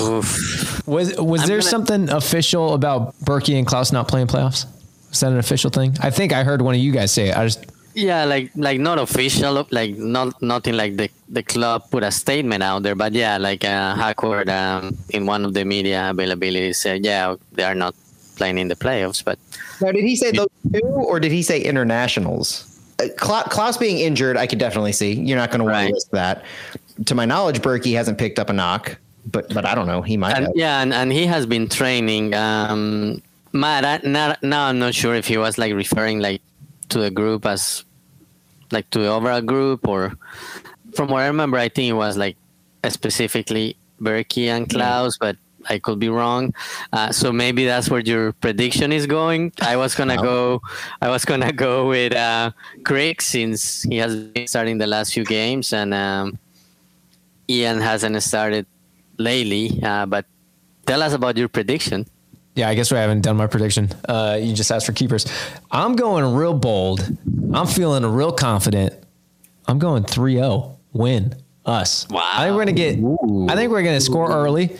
Oof. 0.00 0.86
was 0.86 1.16
was 1.18 1.42
I'm 1.42 1.46
there 1.48 1.58
gonna- 1.58 1.62
something 1.62 2.10
official 2.10 2.74
about 2.74 3.14
Berkey 3.20 3.58
and 3.58 3.66
Klauss 3.66 3.92
not 3.92 4.08
playing 4.08 4.26
playoffs? 4.28 4.66
Is 5.12 5.20
that 5.20 5.32
an 5.32 5.38
official 5.38 5.70
thing? 5.70 5.96
I 6.00 6.10
think 6.10 6.32
I 6.32 6.44
heard 6.44 6.62
one 6.62 6.74
of 6.74 6.80
you 6.80 6.92
guys 6.92 7.10
say 7.12 7.30
it. 7.30 7.36
I 7.36 7.44
just 7.44 7.64
Yeah, 7.94 8.24
like 8.24 8.52
like 8.54 8.78
not 8.78 8.98
official, 8.98 9.66
like 9.70 9.96
not 9.98 10.40
nothing 10.40 10.74
like 10.76 10.96
the 10.96 11.10
the 11.28 11.42
club 11.42 11.90
put 11.90 12.02
a 12.04 12.10
statement 12.12 12.62
out 12.62 12.82
there, 12.84 12.94
but 12.94 13.12
yeah, 13.12 13.36
like 13.38 13.64
uh, 13.64 13.94
Hackworth 13.96 14.48
um, 14.48 14.96
in 15.10 15.26
one 15.26 15.44
of 15.44 15.52
the 15.54 15.64
media 15.64 16.10
availabilities 16.14 16.76
said, 16.76 17.04
yeah, 17.04 17.34
they 17.52 17.64
are 17.64 17.74
not 17.74 17.94
playing 18.40 18.56
in 18.56 18.68
the 18.68 18.76
playoffs, 18.76 19.22
but 19.22 19.38
Now, 19.82 19.92
did 19.92 20.02
he 20.04 20.16
say 20.16 20.30
those 20.32 20.48
two, 20.72 20.80
or 20.88 21.20
did 21.20 21.30
he 21.30 21.42
say 21.42 21.60
internationals? 21.60 22.64
Uh, 22.98 23.04
Klauss 23.18 23.78
being 23.78 23.98
injured, 23.98 24.38
I 24.38 24.46
could 24.46 24.58
definitely 24.58 24.92
see. 24.92 25.12
You're 25.12 25.36
not 25.36 25.50
going 25.50 25.58
to 25.58 25.64
want 25.64 25.74
Right. 25.74 25.88
to 25.88 25.92
risk 25.94 26.10
that. 26.12 26.42
To 27.04 27.14
my 27.14 27.26
knowledge, 27.26 27.60
Berkey 27.60 27.92
hasn't 27.94 28.16
picked 28.16 28.38
up 28.38 28.48
a 28.48 28.54
knock, 28.54 28.96
but 29.30 29.52
but 29.52 29.64
I 29.66 29.74
don't 29.74 29.86
know. 29.86 30.00
He 30.00 30.16
might. 30.16 30.36
and 30.36 30.46
have. 30.46 30.52
yeah, 30.56 30.80
and, 30.80 30.92
and 30.94 31.12
he 31.12 31.26
has 31.26 31.44
been 31.44 31.68
training. 31.68 32.32
Um, 32.34 33.20
Matt, 33.52 33.84
I, 33.84 34.00
now, 34.08 34.36
now 34.42 34.64
I'm 34.68 34.78
not 34.78 34.94
sure 34.94 35.14
if 35.14 35.26
he 35.26 35.36
was 35.36 35.58
like 35.58 35.74
referring 35.74 36.20
like 36.20 36.40
to 36.88 36.98
the 36.98 37.10
group 37.10 37.44
as 37.44 37.84
like 38.72 38.88
to 38.90 39.00
the 39.00 39.08
overall 39.08 39.42
group 39.42 39.86
or 39.86 40.16
from 40.96 41.08
what 41.12 41.20
I 41.22 41.26
remember, 41.26 41.58
I 41.58 41.68
think 41.68 41.90
it 41.90 41.98
was 42.04 42.16
like 42.16 42.36
specifically 42.88 43.76
Berkey 44.00 44.46
and 44.48 44.66
Klauss, 44.68 45.18
but 45.20 45.36
I 45.70 45.78
could 45.78 45.98
be 45.98 46.08
wrong. 46.08 46.52
Uh, 46.92 47.12
so 47.12 47.32
maybe 47.32 47.64
that's 47.64 47.88
where 47.88 48.00
your 48.00 48.32
prediction 48.32 48.92
is 48.92 49.06
going. 49.06 49.52
I 49.62 49.76
was 49.76 49.94
gonna 49.94 50.16
go. 50.16 50.60
I 51.00 51.08
was 51.08 51.24
gonna 51.24 51.52
go 51.66 51.88
with 51.88 52.12
uh, 52.14 52.50
Craig 52.84 53.22
since 53.22 53.82
he 53.84 53.96
has 53.98 54.14
been 54.16 54.46
starting 54.46 54.78
the 54.78 54.86
last 54.86 55.14
few 55.14 55.24
games, 55.24 55.72
and 55.72 55.94
um, 55.94 56.38
Ian 57.48 57.80
hasn't 57.80 58.20
started 58.22 58.66
lately. 59.16 59.80
Uh, 59.82 60.06
but 60.06 60.26
tell 60.86 61.02
us 61.02 61.12
about 61.12 61.36
your 61.36 61.48
prediction. 61.48 62.04
Yeah, 62.56 62.68
I 62.68 62.74
guess 62.74 62.90
we 62.90 62.98
haven't 62.98 63.22
done 63.22 63.36
my 63.36 63.46
prediction. 63.46 63.88
Uh, 64.08 64.36
you 64.40 64.52
just 64.52 64.72
asked 64.72 64.86
for 64.86 64.92
keepers. 64.92 65.24
I'm 65.70 65.94
going 65.94 66.34
real 66.34 66.52
bold. 66.52 67.00
I'm 67.54 67.66
feeling 67.66 68.04
real 68.04 68.32
confident. 68.32 68.92
I'm 69.68 69.78
going 69.78 70.02
3-0 70.02 70.76
win 70.92 71.34
us. 71.64 72.08
Wow. 72.08 72.20
I 72.24 72.44
think 72.44 72.56
we're 72.56 72.64
gonna 72.64 72.72
get. 72.72 72.98
I 73.50 73.54
think 73.54 73.70
we're 73.70 73.82
gonna 73.82 74.00
score 74.00 74.30
early, 74.30 74.76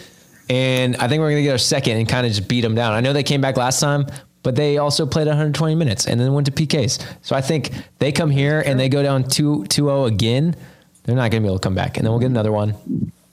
and 0.51 0.97
I 0.97 1.07
think 1.07 1.21
we're 1.21 1.31
gonna 1.31 1.43
get 1.43 1.53
our 1.53 1.59
second 1.59 1.97
and 1.99 2.09
kind 2.09 2.27
of 2.27 2.33
just 2.33 2.49
beat 2.49 2.63
them 2.63 2.75
down. 2.75 2.93
I 2.93 3.01
know 3.01 3.13
they 3.13 3.23
came 3.23 3.41
back 3.41 3.57
last 3.57 3.79
time, 3.79 4.07
but 4.43 4.57
they 4.57 4.79
also 4.79 5.07
played 5.07 5.29
120 5.29 5.77
minutes 5.77 6.09
and 6.09 6.21
then 6.21 6.33
went 6.33 6.47
to 6.47 6.53
PKs. 6.53 7.07
So 7.23 7.37
I 7.37 7.41
think 7.41 7.71
they 8.01 8.11
come 8.11 8.31
here 8.31 8.61
and 8.67 8.79
they 8.79 8.89
go 8.89 9.01
down 9.01 9.23
2 9.23 9.67
2-0 9.69 10.09
again. 10.09 10.57
They're 11.05 11.15
not 11.15 11.31
gonna 11.31 11.43
be 11.43 11.47
able 11.47 11.61
to 11.61 11.63
come 11.63 11.77
back, 11.77 11.97
and 11.97 12.05
then 12.05 12.11
we'll 12.11 12.19
get 12.19 12.31
another 12.31 12.51
one. 12.51 12.75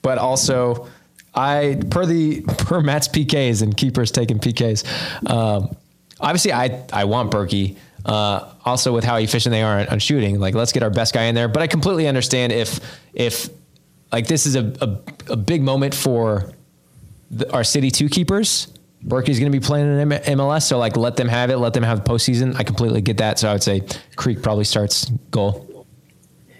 But 0.00 0.18
also, 0.18 0.88
I 1.34 1.80
per 1.90 2.06
the 2.06 2.40
per 2.58 2.80
Matt's 2.82 3.08
PKs 3.08 3.62
and 3.62 3.76
keepers 3.76 4.12
taking 4.12 4.38
PKs. 4.38 4.86
Um, 5.28 5.76
obviously, 6.20 6.52
I 6.52 6.84
I 6.92 7.04
want 7.04 7.32
Berkey. 7.32 7.76
Uh, 8.06 8.52
also, 8.64 8.94
with 8.94 9.04
how 9.04 9.16
efficient 9.16 9.52
they 9.52 9.62
are 9.62 9.80
on, 9.80 9.88
on 9.88 9.98
shooting, 9.98 10.38
like 10.38 10.54
let's 10.54 10.70
get 10.72 10.84
our 10.84 10.90
best 10.90 11.12
guy 11.12 11.24
in 11.24 11.34
there. 11.34 11.48
But 11.48 11.62
I 11.64 11.66
completely 11.66 12.06
understand 12.06 12.52
if 12.52 12.78
if 13.12 13.50
like 14.12 14.28
this 14.28 14.46
is 14.46 14.54
a 14.54 14.72
a, 14.80 15.32
a 15.32 15.36
big 15.36 15.62
moment 15.62 15.94
for 15.96 16.52
the, 17.30 17.52
our 17.52 17.64
city 17.64 17.90
two 17.90 18.08
keepers. 18.08 18.68
Berkey's 19.04 19.38
going 19.38 19.50
to 19.52 19.56
be 19.56 19.64
playing 19.64 19.86
in 19.86 20.08
MLS, 20.08 20.62
so 20.62 20.76
like 20.76 20.96
let 20.96 21.16
them 21.16 21.28
have 21.28 21.50
it, 21.50 21.58
let 21.58 21.72
them 21.72 21.84
have 21.84 22.02
the 22.04 22.10
postseason. 22.10 22.56
I 22.56 22.64
completely 22.64 23.00
get 23.00 23.18
that. 23.18 23.38
So 23.38 23.48
I 23.48 23.52
would 23.52 23.62
say 23.62 23.82
Creek 24.16 24.42
probably 24.42 24.64
starts 24.64 25.08
goal. 25.30 25.86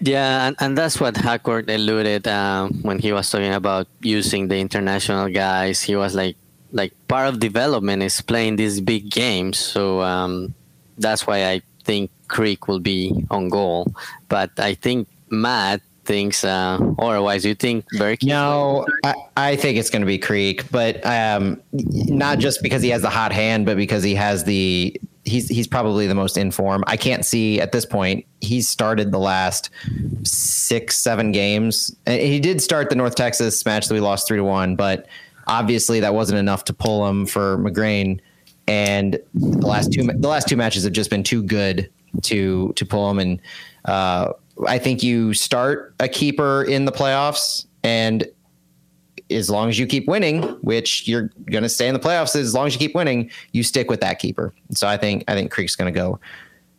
Yeah, 0.01 0.47
and, 0.47 0.55
and 0.59 0.77
that's 0.77 1.01
what 1.01 1.17
Hackworth 1.17 1.67
alluded 1.67 2.27
um, 2.27 2.81
when 2.83 2.99
he 2.99 3.11
was 3.11 3.29
talking 3.29 3.53
about 3.53 3.87
using 4.01 4.47
the 4.47 4.57
international 4.57 5.27
guys. 5.27 5.81
He 5.81 5.97
was 5.97 6.15
like, 6.15 6.37
like 6.71 6.93
part 7.09 7.27
of 7.27 7.39
development 7.39 8.03
is 8.03 8.21
playing 8.21 8.55
these 8.55 8.79
big 8.79 9.09
games. 9.09 9.59
So 9.59 10.01
um, 10.01 10.53
that's 10.97 11.27
why 11.27 11.49
I 11.49 11.61
think 11.83 12.11
Creek 12.29 12.69
will 12.69 12.79
be 12.79 13.25
on 13.29 13.49
goal. 13.49 13.93
But 14.29 14.51
I 14.57 14.75
think 14.75 15.09
Matt 15.29 15.81
thinks 16.09 16.43
uh, 16.43 16.79
or 16.97 17.11
otherwise. 17.11 17.45
You 17.45 17.53
think 17.53 17.85
Berkey? 17.93 18.23
No, 18.23 18.83
I, 19.03 19.13
I 19.37 19.55
think 19.55 19.77
it's 19.77 19.91
going 19.91 20.01
to 20.01 20.07
be 20.07 20.17
Creek, 20.17 20.69
but 20.71 21.05
um, 21.05 21.61
not 21.71 22.39
just 22.39 22.63
because 22.63 22.81
he 22.81 22.89
has 22.89 23.03
the 23.03 23.11
hot 23.11 23.31
hand, 23.31 23.67
but 23.67 23.77
because 23.77 24.01
he 24.01 24.15
has 24.15 24.43
the 24.43 24.99
he's 25.23 25.47
he's 25.47 25.67
probably 25.67 26.07
the 26.07 26.15
most 26.15 26.35
informed. 26.35 26.83
I 26.87 26.97
can't 26.97 27.23
see 27.23 27.61
at 27.61 27.71
this 27.73 27.85
point. 27.85 28.25
He's 28.41 28.67
started 28.67 29.11
the 29.11 29.19
last 29.19 29.69
six, 30.23 30.97
seven 30.97 31.31
games. 31.31 31.95
He 32.07 32.39
did 32.39 32.59
start 32.59 32.89
the 32.89 32.95
North 32.95 33.13
Texas 33.13 33.63
match 33.63 33.87
that 33.87 33.93
we 33.93 33.99
lost 33.99 34.27
three 34.27 34.37
to 34.37 34.43
one, 34.43 34.75
but 34.75 35.07
obviously 35.45 35.99
that 35.99 36.15
wasn't 36.15 36.39
enough 36.39 36.63
to 36.65 36.73
pull 36.73 37.07
him 37.07 37.27
for 37.27 37.59
McGrain. 37.59 38.19
And 38.67 39.19
the 39.35 39.67
last 39.67 39.93
two 39.93 40.03
the 40.03 40.27
last 40.27 40.47
two 40.47 40.57
matches 40.57 40.85
have 40.85 40.93
just 40.93 41.11
been 41.11 41.23
too 41.23 41.43
good 41.43 41.87
to 42.23 42.73
to 42.73 42.83
pull 42.83 43.11
him. 43.11 43.19
And 43.19 43.41
uh, 43.85 44.33
I 44.67 44.77
think 44.77 45.03
you 45.03 45.33
start 45.33 45.95
a 45.99 46.07
keeper 46.07 46.63
in 46.63 46.85
the 46.85 46.91
playoffs, 46.91 47.65
and 47.83 48.27
as 49.31 49.49
long 49.49 49.69
as 49.69 49.77
you 49.77 49.85
keep 49.85 50.07
winning, 50.07 50.43
which 50.61 51.07
you're 51.07 51.29
going 51.49 51.63
to 51.63 51.69
stay 51.69 51.87
in 51.87 51.93
the 51.93 51.99
playoffs, 51.99 52.35
as 52.35 52.53
long 52.53 52.67
as 52.67 52.73
you 52.73 52.79
keep 52.79 52.95
winning, 52.95 53.29
you 53.51 53.63
stick 53.63 53.89
with 53.89 54.01
that 54.01 54.19
keeper. 54.19 54.53
So 54.71 54.87
I 54.87 54.97
think 54.97 55.23
I 55.27 55.33
think 55.33 55.51
Creek's 55.51 55.75
going 55.75 55.93
to 55.93 55.97
go. 55.97 56.19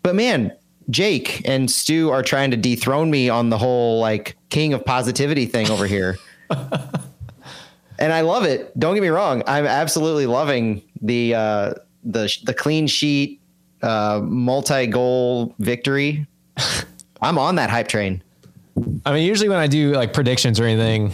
But 0.02 0.14
man, 0.14 0.52
Jake 0.88 1.46
and 1.48 1.70
Stu 1.70 2.10
are 2.10 2.22
trying 2.22 2.50
to 2.50 2.56
dethrone 2.56 3.10
me 3.10 3.28
on 3.28 3.50
the 3.50 3.58
whole 3.58 4.00
like 4.00 4.36
king 4.48 4.72
of 4.72 4.84
positivity 4.84 5.46
thing 5.46 5.70
over 5.70 5.86
here. 5.86 6.18
and 6.50 8.12
I 8.12 8.22
love 8.22 8.44
it. 8.44 8.76
Don't 8.78 8.94
get 8.94 9.02
me 9.02 9.08
wrong. 9.08 9.42
I'm 9.46 9.66
absolutely 9.66 10.26
loving 10.26 10.82
the 11.00 11.34
uh, 11.34 11.74
the 12.04 12.34
the 12.44 12.54
clean 12.54 12.86
sheet 12.86 13.40
uh, 13.82 14.20
multi 14.22 14.86
goal 14.86 15.54
victory. 15.58 16.26
I'm 17.22 17.38
on 17.38 17.56
that 17.56 17.70
hype 17.70 17.88
train. 17.88 18.22
I 19.04 19.12
mean, 19.12 19.26
usually 19.26 19.48
when 19.48 19.58
I 19.58 19.66
do 19.66 19.92
like 19.92 20.12
predictions 20.12 20.58
or 20.60 20.64
anything, 20.64 21.12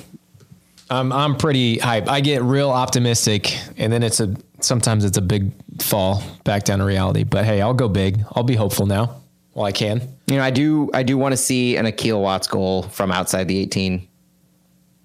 I'm 0.90 1.12
I'm 1.12 1.37
pretty 1.37 1.79
hype. 1.79 2.09
I 2.09 2.21
get 2.21 2.42
real 2.42 2.71
optimistic, 2.71 3.57
and 3.77 3.92
then 3.92 4.03
it's 4.03 4.21
a 4.21 4.35
sometimes 4.61 5.05
it's 5.05 5.19
a 5.19 5.23
big 5.23 5.51
fall 5.83 6.23
back 6.45 6.64
down 6.64 6.79
to 6.79 6.85
reality. 6.85 7.25
But 7.25 7.45
hey, 7.45 7.61
I'll 7.61 7.75
go 7.75 7.88
big. 7.88 8.25
I'll 8.35 8.45
be 8.45 8.55
hopeful 8.55 8.87
now 8.87 9.21
while 9.53 9.66
I 9.66 9.73
can. 9.73 10.01
You 10.29 10.37
know, 10.37 10.42
I 10.42 10.51
do 10.51 10.90
I 10.95 11.03
do 11.03 11.19
want 11.19 11.33
to 11.33 11.37
see 11.37 11.77
an 11.77 11.87
Akil 11.87 12.21
Watts 12.23 12.47
goal 12.47 12.83
from 12.85 13.11
outside 13.11 13.49
the 13.49 13.59
18. 13.59 14.07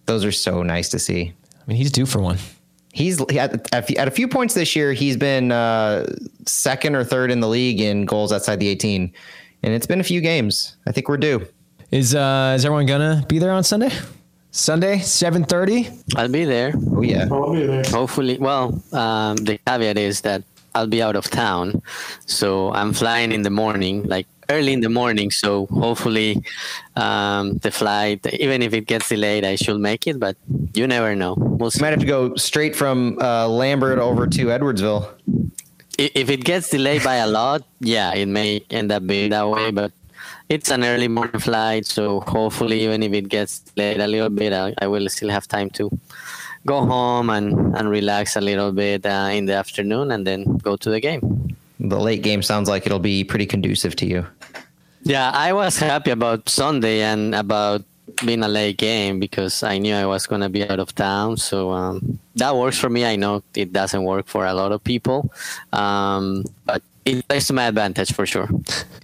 Those 0.06 0.24
are 0.26 0.32
so 0.32 0.62
nice 0.62 0.90
to 0.90 1.00
see. 1.00 1.34
I 1.56 1.64
mean, 1.68 1.78
he's 1.78 1.92
due 1.92 2.06
for 2.06 2.20
one. 2.20 2.38
He's 2.94 3.22
at, 3.22 3.74
at 3.74 3.90
a- 3.90 3.98
at 3.98 4.08
a 4.08 4.12
few 4.12 4.28
points 4.28 4.54
this 4.54 4.76
year. 4.76 4.92
He's 4.94 5.16
been 5.16 5.52
uh, 5.52 6.06
second 6.46 6.96
or 6.96 7.04
third 7.06 7.32
in 7.32 7.40
the 7.40 7.48
league 7.48 7.80
in 7.80 8.06
goals 8.06 8.34
outside 8.34 8.60
the 8.60 8.68
18, 8.68 9.14
and 9.63 9.74
it's 9.74 9.88
been 9.88 10.00
a 10.00 10.04
few 10.04 10.21
games. 10.21 10.78
I 10.88 10.91
think 10.91 11.08
we're 11.08 11.17
due. 11.17 11.47
Is 11.91 12.15
uh 12.15 12.54
is 12.56 12.65
everyone 12.65 12.86
gonna 12.86 13.26
be 13.28 13.39
there 13.39 13.52
on 13.52 13.63
Sunday? 13.63 13.91
Sunday, 14.52 15.00
seven 15.00 15.43
thirty. 15.43 15.89
I'll 16.15 16.28
be 16.28 16.45
there. 16.45 16.74
Oh 16.91 17.02
yeah, 17.02 17.28
I'll 17.32 17.53
be 17.53 17.66
there. 17.66 17.84
Hopefully, 17.89 18.38
well, 18.38 18.82
um, 18.91 19.38
the 19.38 19.57
caveat 19.66 19.97
is 19.97 20.22
that 20.22 20.43
I'll 20.76 20.88
be 20.88 21.01
out 21.01 21.16
of 21.16 21.30
town, 21.30 21.82
so 22.26 22.74
I'm 22.74 22.93
flying 22.93 23.32
in 23.32 23.43
the 23.43 23.49
morning, 23.49 24.03
like 24.03 24.28
early 24.49 24.74
in 24.74 24.82
the 24.82 24.89
morning. 24.89 25.32
So 25.32 25.68
hopefully, 25.68 26.43
um, 26.95 27.57
the 27.59 27.72
flight, 27.72 28.26
even 28.34 28.62
if 28.62 28.74
it 28.74 28.88
gets 28.88 29.07
delayed, 29.09 29.45
I 29.45 29.55
should 29.55 29.80
make 29.80 30.05
it. 30.07 30.20
But 30.20 30.36
you 30.74 30.86
never 30.88 31.16
know. 31.16 31.36
We'll 31.38 31.68
you 31.68 31.72
see. 31.72 31.82
might 31.82 31.91
have 31.91 31.99
to 31.99 32.05
go 32.05 32.36
straight 32.36 32.76
from 32.76 33.20
uh, 33.20 33.47
Lambert 33.47 33.99
over 33.99 34.28
to 34.28 34.45
Edwardsville. 34.47 35.09
If 36.02 36.30
it 36.30 36.43
gets 36.43 36.70
delayed 36.70 37.04
by 37.04 37.16
a 37.16 37.28
lot, 37.28 37.64
yeah, 37.80 38.14
it 38.14 38.28
may 38.28 38.64
end 38.70 38.91
up 38.91 39.06
being 39.06 39.30
that 39.30 39.47
way. 39.47 39.72
But 39.72 39.91
it's 40.49 40.72
an 40.72 40.84
early 40.84 41.08
morning 41.08 41.39
flight, 41.39 41.86
so 41.86 42.22
hopefully, 42.22 42.84
even 42.84 43.04
if 43.04 43.14
it 43.14 43.30
gets 43.30 43.60
delayed 43.60 43.99
a 43.99 44.08
little 44.08 44.30
bit, 44.30 44.54
I, 44.54 44.74
I 44.80 44.88
will 44.88 45.08
still 45.10 45.30
have 45.30 45.47
time 45.47 45.70
to 45.72 45.91
go 46.66 46.86
home 46.86 47.30
and, 47.30 47.76
and 47.76 47.89
relax 47.89 48.36
a 48.36 48.41
little 48.41 48.72
bit 48.72 49.06
uh, 49.06 49.30
in 49.32 49.45
the 49.45 49.54
afternoon 49.54 50.12
and 50.12 50.26
then 50.26 50.58
go 50.58 50.76
to 50.76 50.89
the 50.89 50.99
game. 50.99 51.56
The 51.80 51.99
late 51.99 52.22
game 52.22 52.41
sounds 52.41 52.70
like 52.70 52.86
it'll 52.86 52.99
be 52.99 53.24
pretty 53.24 53.45
conducive 53.45 53.95
to 53.97 54.06
you. 54.06 54.28
Yeah, 55.04 55.32
I 55.32 55.54
was 55.54 55.78
happy 55.78 56.12
about 56.12 56.47
Sunday 56.47 57.02
and 57.02 57.34
about 57.34 57.84
being 58.26 58.43
a 58.43 58.47
late 58.47 58.78
game 58.78 59.19
because 59.19 59.63
I 59.63 59.78
knew 59.78 59.93
I 59.93 60.05
was 60.05 60.28
going 60.28 60.41
to 60.41 60.49
be 60.49 60.67
out 60.67 60.80
of 60.80 60.93
town. 60.95 61.38
So 61.38 61.72
um, 61.72 62.19
that 62.36 62.55
works 62.55 62.78
for 62.78 62.89
me. 62.89 63.05
I 63.05 63.15
know 63.15 63.43
it 63.55 63.74
doesn't 63.74 64.03
work 64.03 64.28
for 64.28 64.45
a 64.45 64.53
lot 64.53 64.72
of 64.72 64.84
people, 64.84 65.32
um, 65.74 66.45
but 66.65 66.82
it 67.05 67.28
plays 67.28 67.47
to 67.47 67.53
my 67.53 67.67
advantage 67.67 68.13
for 68.13 68.26
sure. 68.26 68.49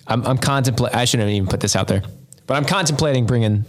I'm, 0.07 0.26
I'm 0.26 0.38
contemplating. 0.38 0.97
I 0.97 1.05
shouldn't 1.05 1.30
even 1.30 1.47
put 1.47 1.59
this 1.59 1.76
out 1.76 1.88
there, 1.88 2.03
but 2.45 2.55
I'm 2.55 2.65
contemplating 2.65 3.26
bringing 3.26 3.65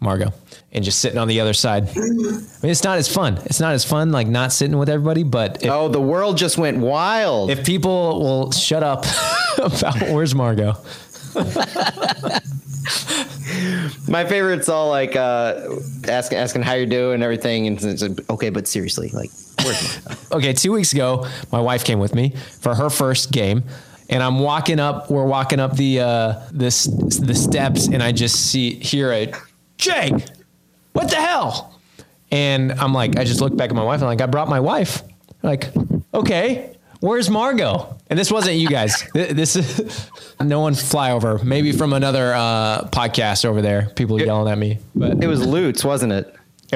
Margot 0.00 0.32
and 0.72 0.84
just 0.84 1.00
sitting 1.00 1.18
on 1.18 1.28
the 1.28 1.40
other 1.40 1.54
side. 1.54 1.88
I 1.88 2.00
mean, 2.00 2.46
it's 2.62 2.84
not 2.84 2.98
as 2.98 3.08
fun. 3.08 3.38
It's 3.46 3.60
not 3.60 3.74
as 3.74 3.84
fun 3.84 4.12
like 4.12 4.26
not 4.26 4.52
sitting 4.52 4.76
with 4.76 4.88
everybody. 4.88 5.22
But 5.22 5.62
if, 5.64 5.70
oh, 5.70 5.88
the 5.88 6.00
world 6.00 6.36
just 6.36 6.58
went 6.58 6.78
wild. 6.78 7.50
if 7.50 7.64
people 7.64 8.20
will 8.20 8.52
shut 8.52 8.82
up 8.82 9.04
about 9.58 10.00
where's 10.10 10.34
Margot, 10.34 10.74
My 14.08 14.24
favorite's 14.24 14.68
all 14.68 14.88
like 14.88 15.16
uh, 15.16 15.76
asking 16.08 16.38
asking 16.38 16.62
how 16.62 16.74
you're 16.74 16.86
doing 16.86 17.14
and 17.14 17.22
everything, 17.22 17.66
and 17.66 17.82
it's 17.82 18.02
like, 18.02 18.30
okay, 18.30 18.50
but 18.50 18.66
seriously, 18.66 19.10
like, 19.10 19.30
okay, 20.32 20.52
two 20.52 20.72
weeks 20.72 20.92
ago, 20.92 21.26
my 21.52 21.60
wife 21.60 21.84
came 21.84 21.98
with 21.98 22.14
me 22.14 22.30
for 22.60 22.74
her 22.74 22.90
first 22.90 23.32
game, 23.32 23.62
and 24.10 24.22
I'm 24.22 24.40
walking 24.40 24.80
up. 24.80 25.10
We're 25.10 25.26
walking 25.26 25.60
up 25.60 25.76
the 25.76 26.00
uh, 26.00 26.40
this 26.52 26.84
the 26.84 27.34
steps, 27.34 27.88
and 27.88 28.02
I 28.02 28.12
just 28.12 28.50
see 28.50 28.74
hear 28.74 29.12
a 29.12 29.32
Jake, 29.78 30.14
what 30.92 31.10
the 31.10 31.16
hell? 31.16 31.78
And 32.30 32.72
I'm 32.72 32.92
like, 32.92 33.18
I 33.18 33.24
just 33.24 33.40
look 33.40 33.56
back 33.56 33.70
at 33.70 33.76
my 33.76 33.84
wife. 33.84 33.96
and 33.96 34.04
I'm 34.04 34.08
like, 34.08 34.20
I 34.20 34.26
brought 34.26 34.48
my 34.48 34.60
wife. 34.60 35.02
Like, 35.42 35.70
okay, 36.12 36.76
where's 37.00 37.30
Margot? 37.30 37.98
And 38.14 38.18
this 38.20 38.30
wasn't 38.30 38.58
you 38.58 38.68
guys. 38.68 39.02
This 39.12 39.56
is 39.56 40.08
no 40.38 40.60
one 40.60 40.74
flyover. 40.74 41.42
Maybe 41.42 41.72
from 41.72 41.92
another 41.92 42.32
uh, 42.32 42.88
podcast 42.90 43.44
over 43.44 43.60
there. 43.60 43.90
People 43.96 44.20
yelling 44.22 44.52
at 44.52 44.56
me, 44.56 44.78
but 44.94 45.20
It 45.20 45.26
was 45.26 45.44
Lutz, 45.44 45.84
wasn't 45.84 46.12
it? 46.12 46.32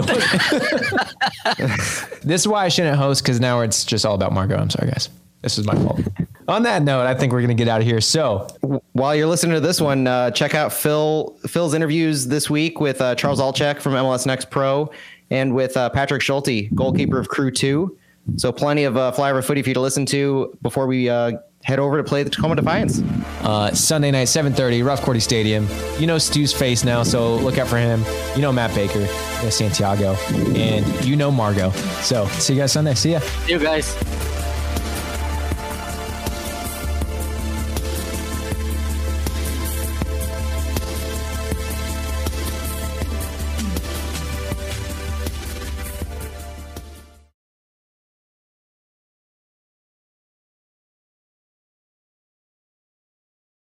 This 2.25 2.41
is 2.41 2.49
why 2.49 2.65
I 2.65 2.69
shouldn't 2.71 2.97
host 2.97 3.23
because 3.23 3.39
now 3.39 3.61
it's 3.61 3.85
just 3.85 4.05
all 4.05 4.17
about 4.17 4.33
Margot. 4.33 4.57
I'm 4.57 4.69
sorry, 4.69 4.91
guys. 4.91 5.11
This 5.43 5.59
is 5.59 5.65
my 5.65 5.77
fault. 5.77 6.01
On 6.49 6.65
that 6.65 6.83
note, 6.83 7.07
I 7.07 7.15
think 7.15 7.33
we're 7.33 7.41
gonna 7.43 7.55
get 7.55 7.69
out 7.69 7.83
of 7.83 7.87
here. 7.87 8.01
So, 8.01 8.49
While 8.95 9.15
you're 9.15 9.29
listening 9.29 9.55
to 9.55 9.61
this 9.61 9.81
one, 9.81 10.09
uh, 10.09 10.33
check 10.33 10.57
out 10.57 10.73
Phil 10.73 11.37
Phil's 11.47 11.73
interviews 11.73 12.27
this 12.27 12.51
week 12.51 12.81
with 12.81 13.01
uh, 13.01 13.15
Charles 13.15 13.39
Altchek 13.41 13.81
from 13.81 13.93
MLS 13.93 14.27
Next 14.27 14.51
Pro 14.51 14.91
and 15.31 15.55
with 15.55 15.77
uh, 15.77 15.89
Patrick 15.91 16.21
Schulte, 16.21 16.75
goalkeeper 16.75 17.21
of 17.21 17.29
Crew 17.29 17.53
Two. 17.53 17.97
So 18.37 18.53
plenty 18.53 18.85
of 18.85 18.97
uh, 18.97 19.13
flyover 19.17 19.43
footy 19.45 19.63
for 19.63 19.71
you 19.71 19.75
to 19.75 19.81
listen 19.81 20.07
to 20.07 20.57
before 20.63 20.87
we 20.87 21.09
uh, 21.09 21.33
head 21.65 21.79
over 21.79 21.97
to 21.97 22.05
play 22.05 22.23
the 22.23 22.31
Tacoma 22.31 22.55
Defiance. 22.57 23.01
uh, 23.43 23.73
Sunday 23.75 24.11
night, 24.11 24.29
7:30, 24.29 24.85
Ralph 24.85 25.01
Korte 25.03 25.21
Stadium. 25.21 25.67
You 25.99 26.07
know 26.07 26.19
Stu's 26.19 26.53
face 26.53 26.85
now, 26.85 27.03
so 27.03 27.37
look 27.37 27.59
out 27.59 27.67
for 27.69 27.79
him. 27.79 28.05
You 28.37 28.43
know 28.43 28.53
Matt 28.53 28.75
Baker, 28.75 29.01
you 29.01 29.07
know 29.43 29.51
Santiago, 29.51 30.13
and 30.55 30.87
you 31.05 31.17
know 31.17 31.31
Margot. 31.31 31.71
So, 32.03 32.27
see 32.29 32.55
you 32.55 32.61
guys 32.61 32.73
Sunday. 32.73 32.95
See 32.95 33.13
ya. 33.13 33.21
See 33.21 33.53
you 33.53 33.59
guys. 33.59 33.97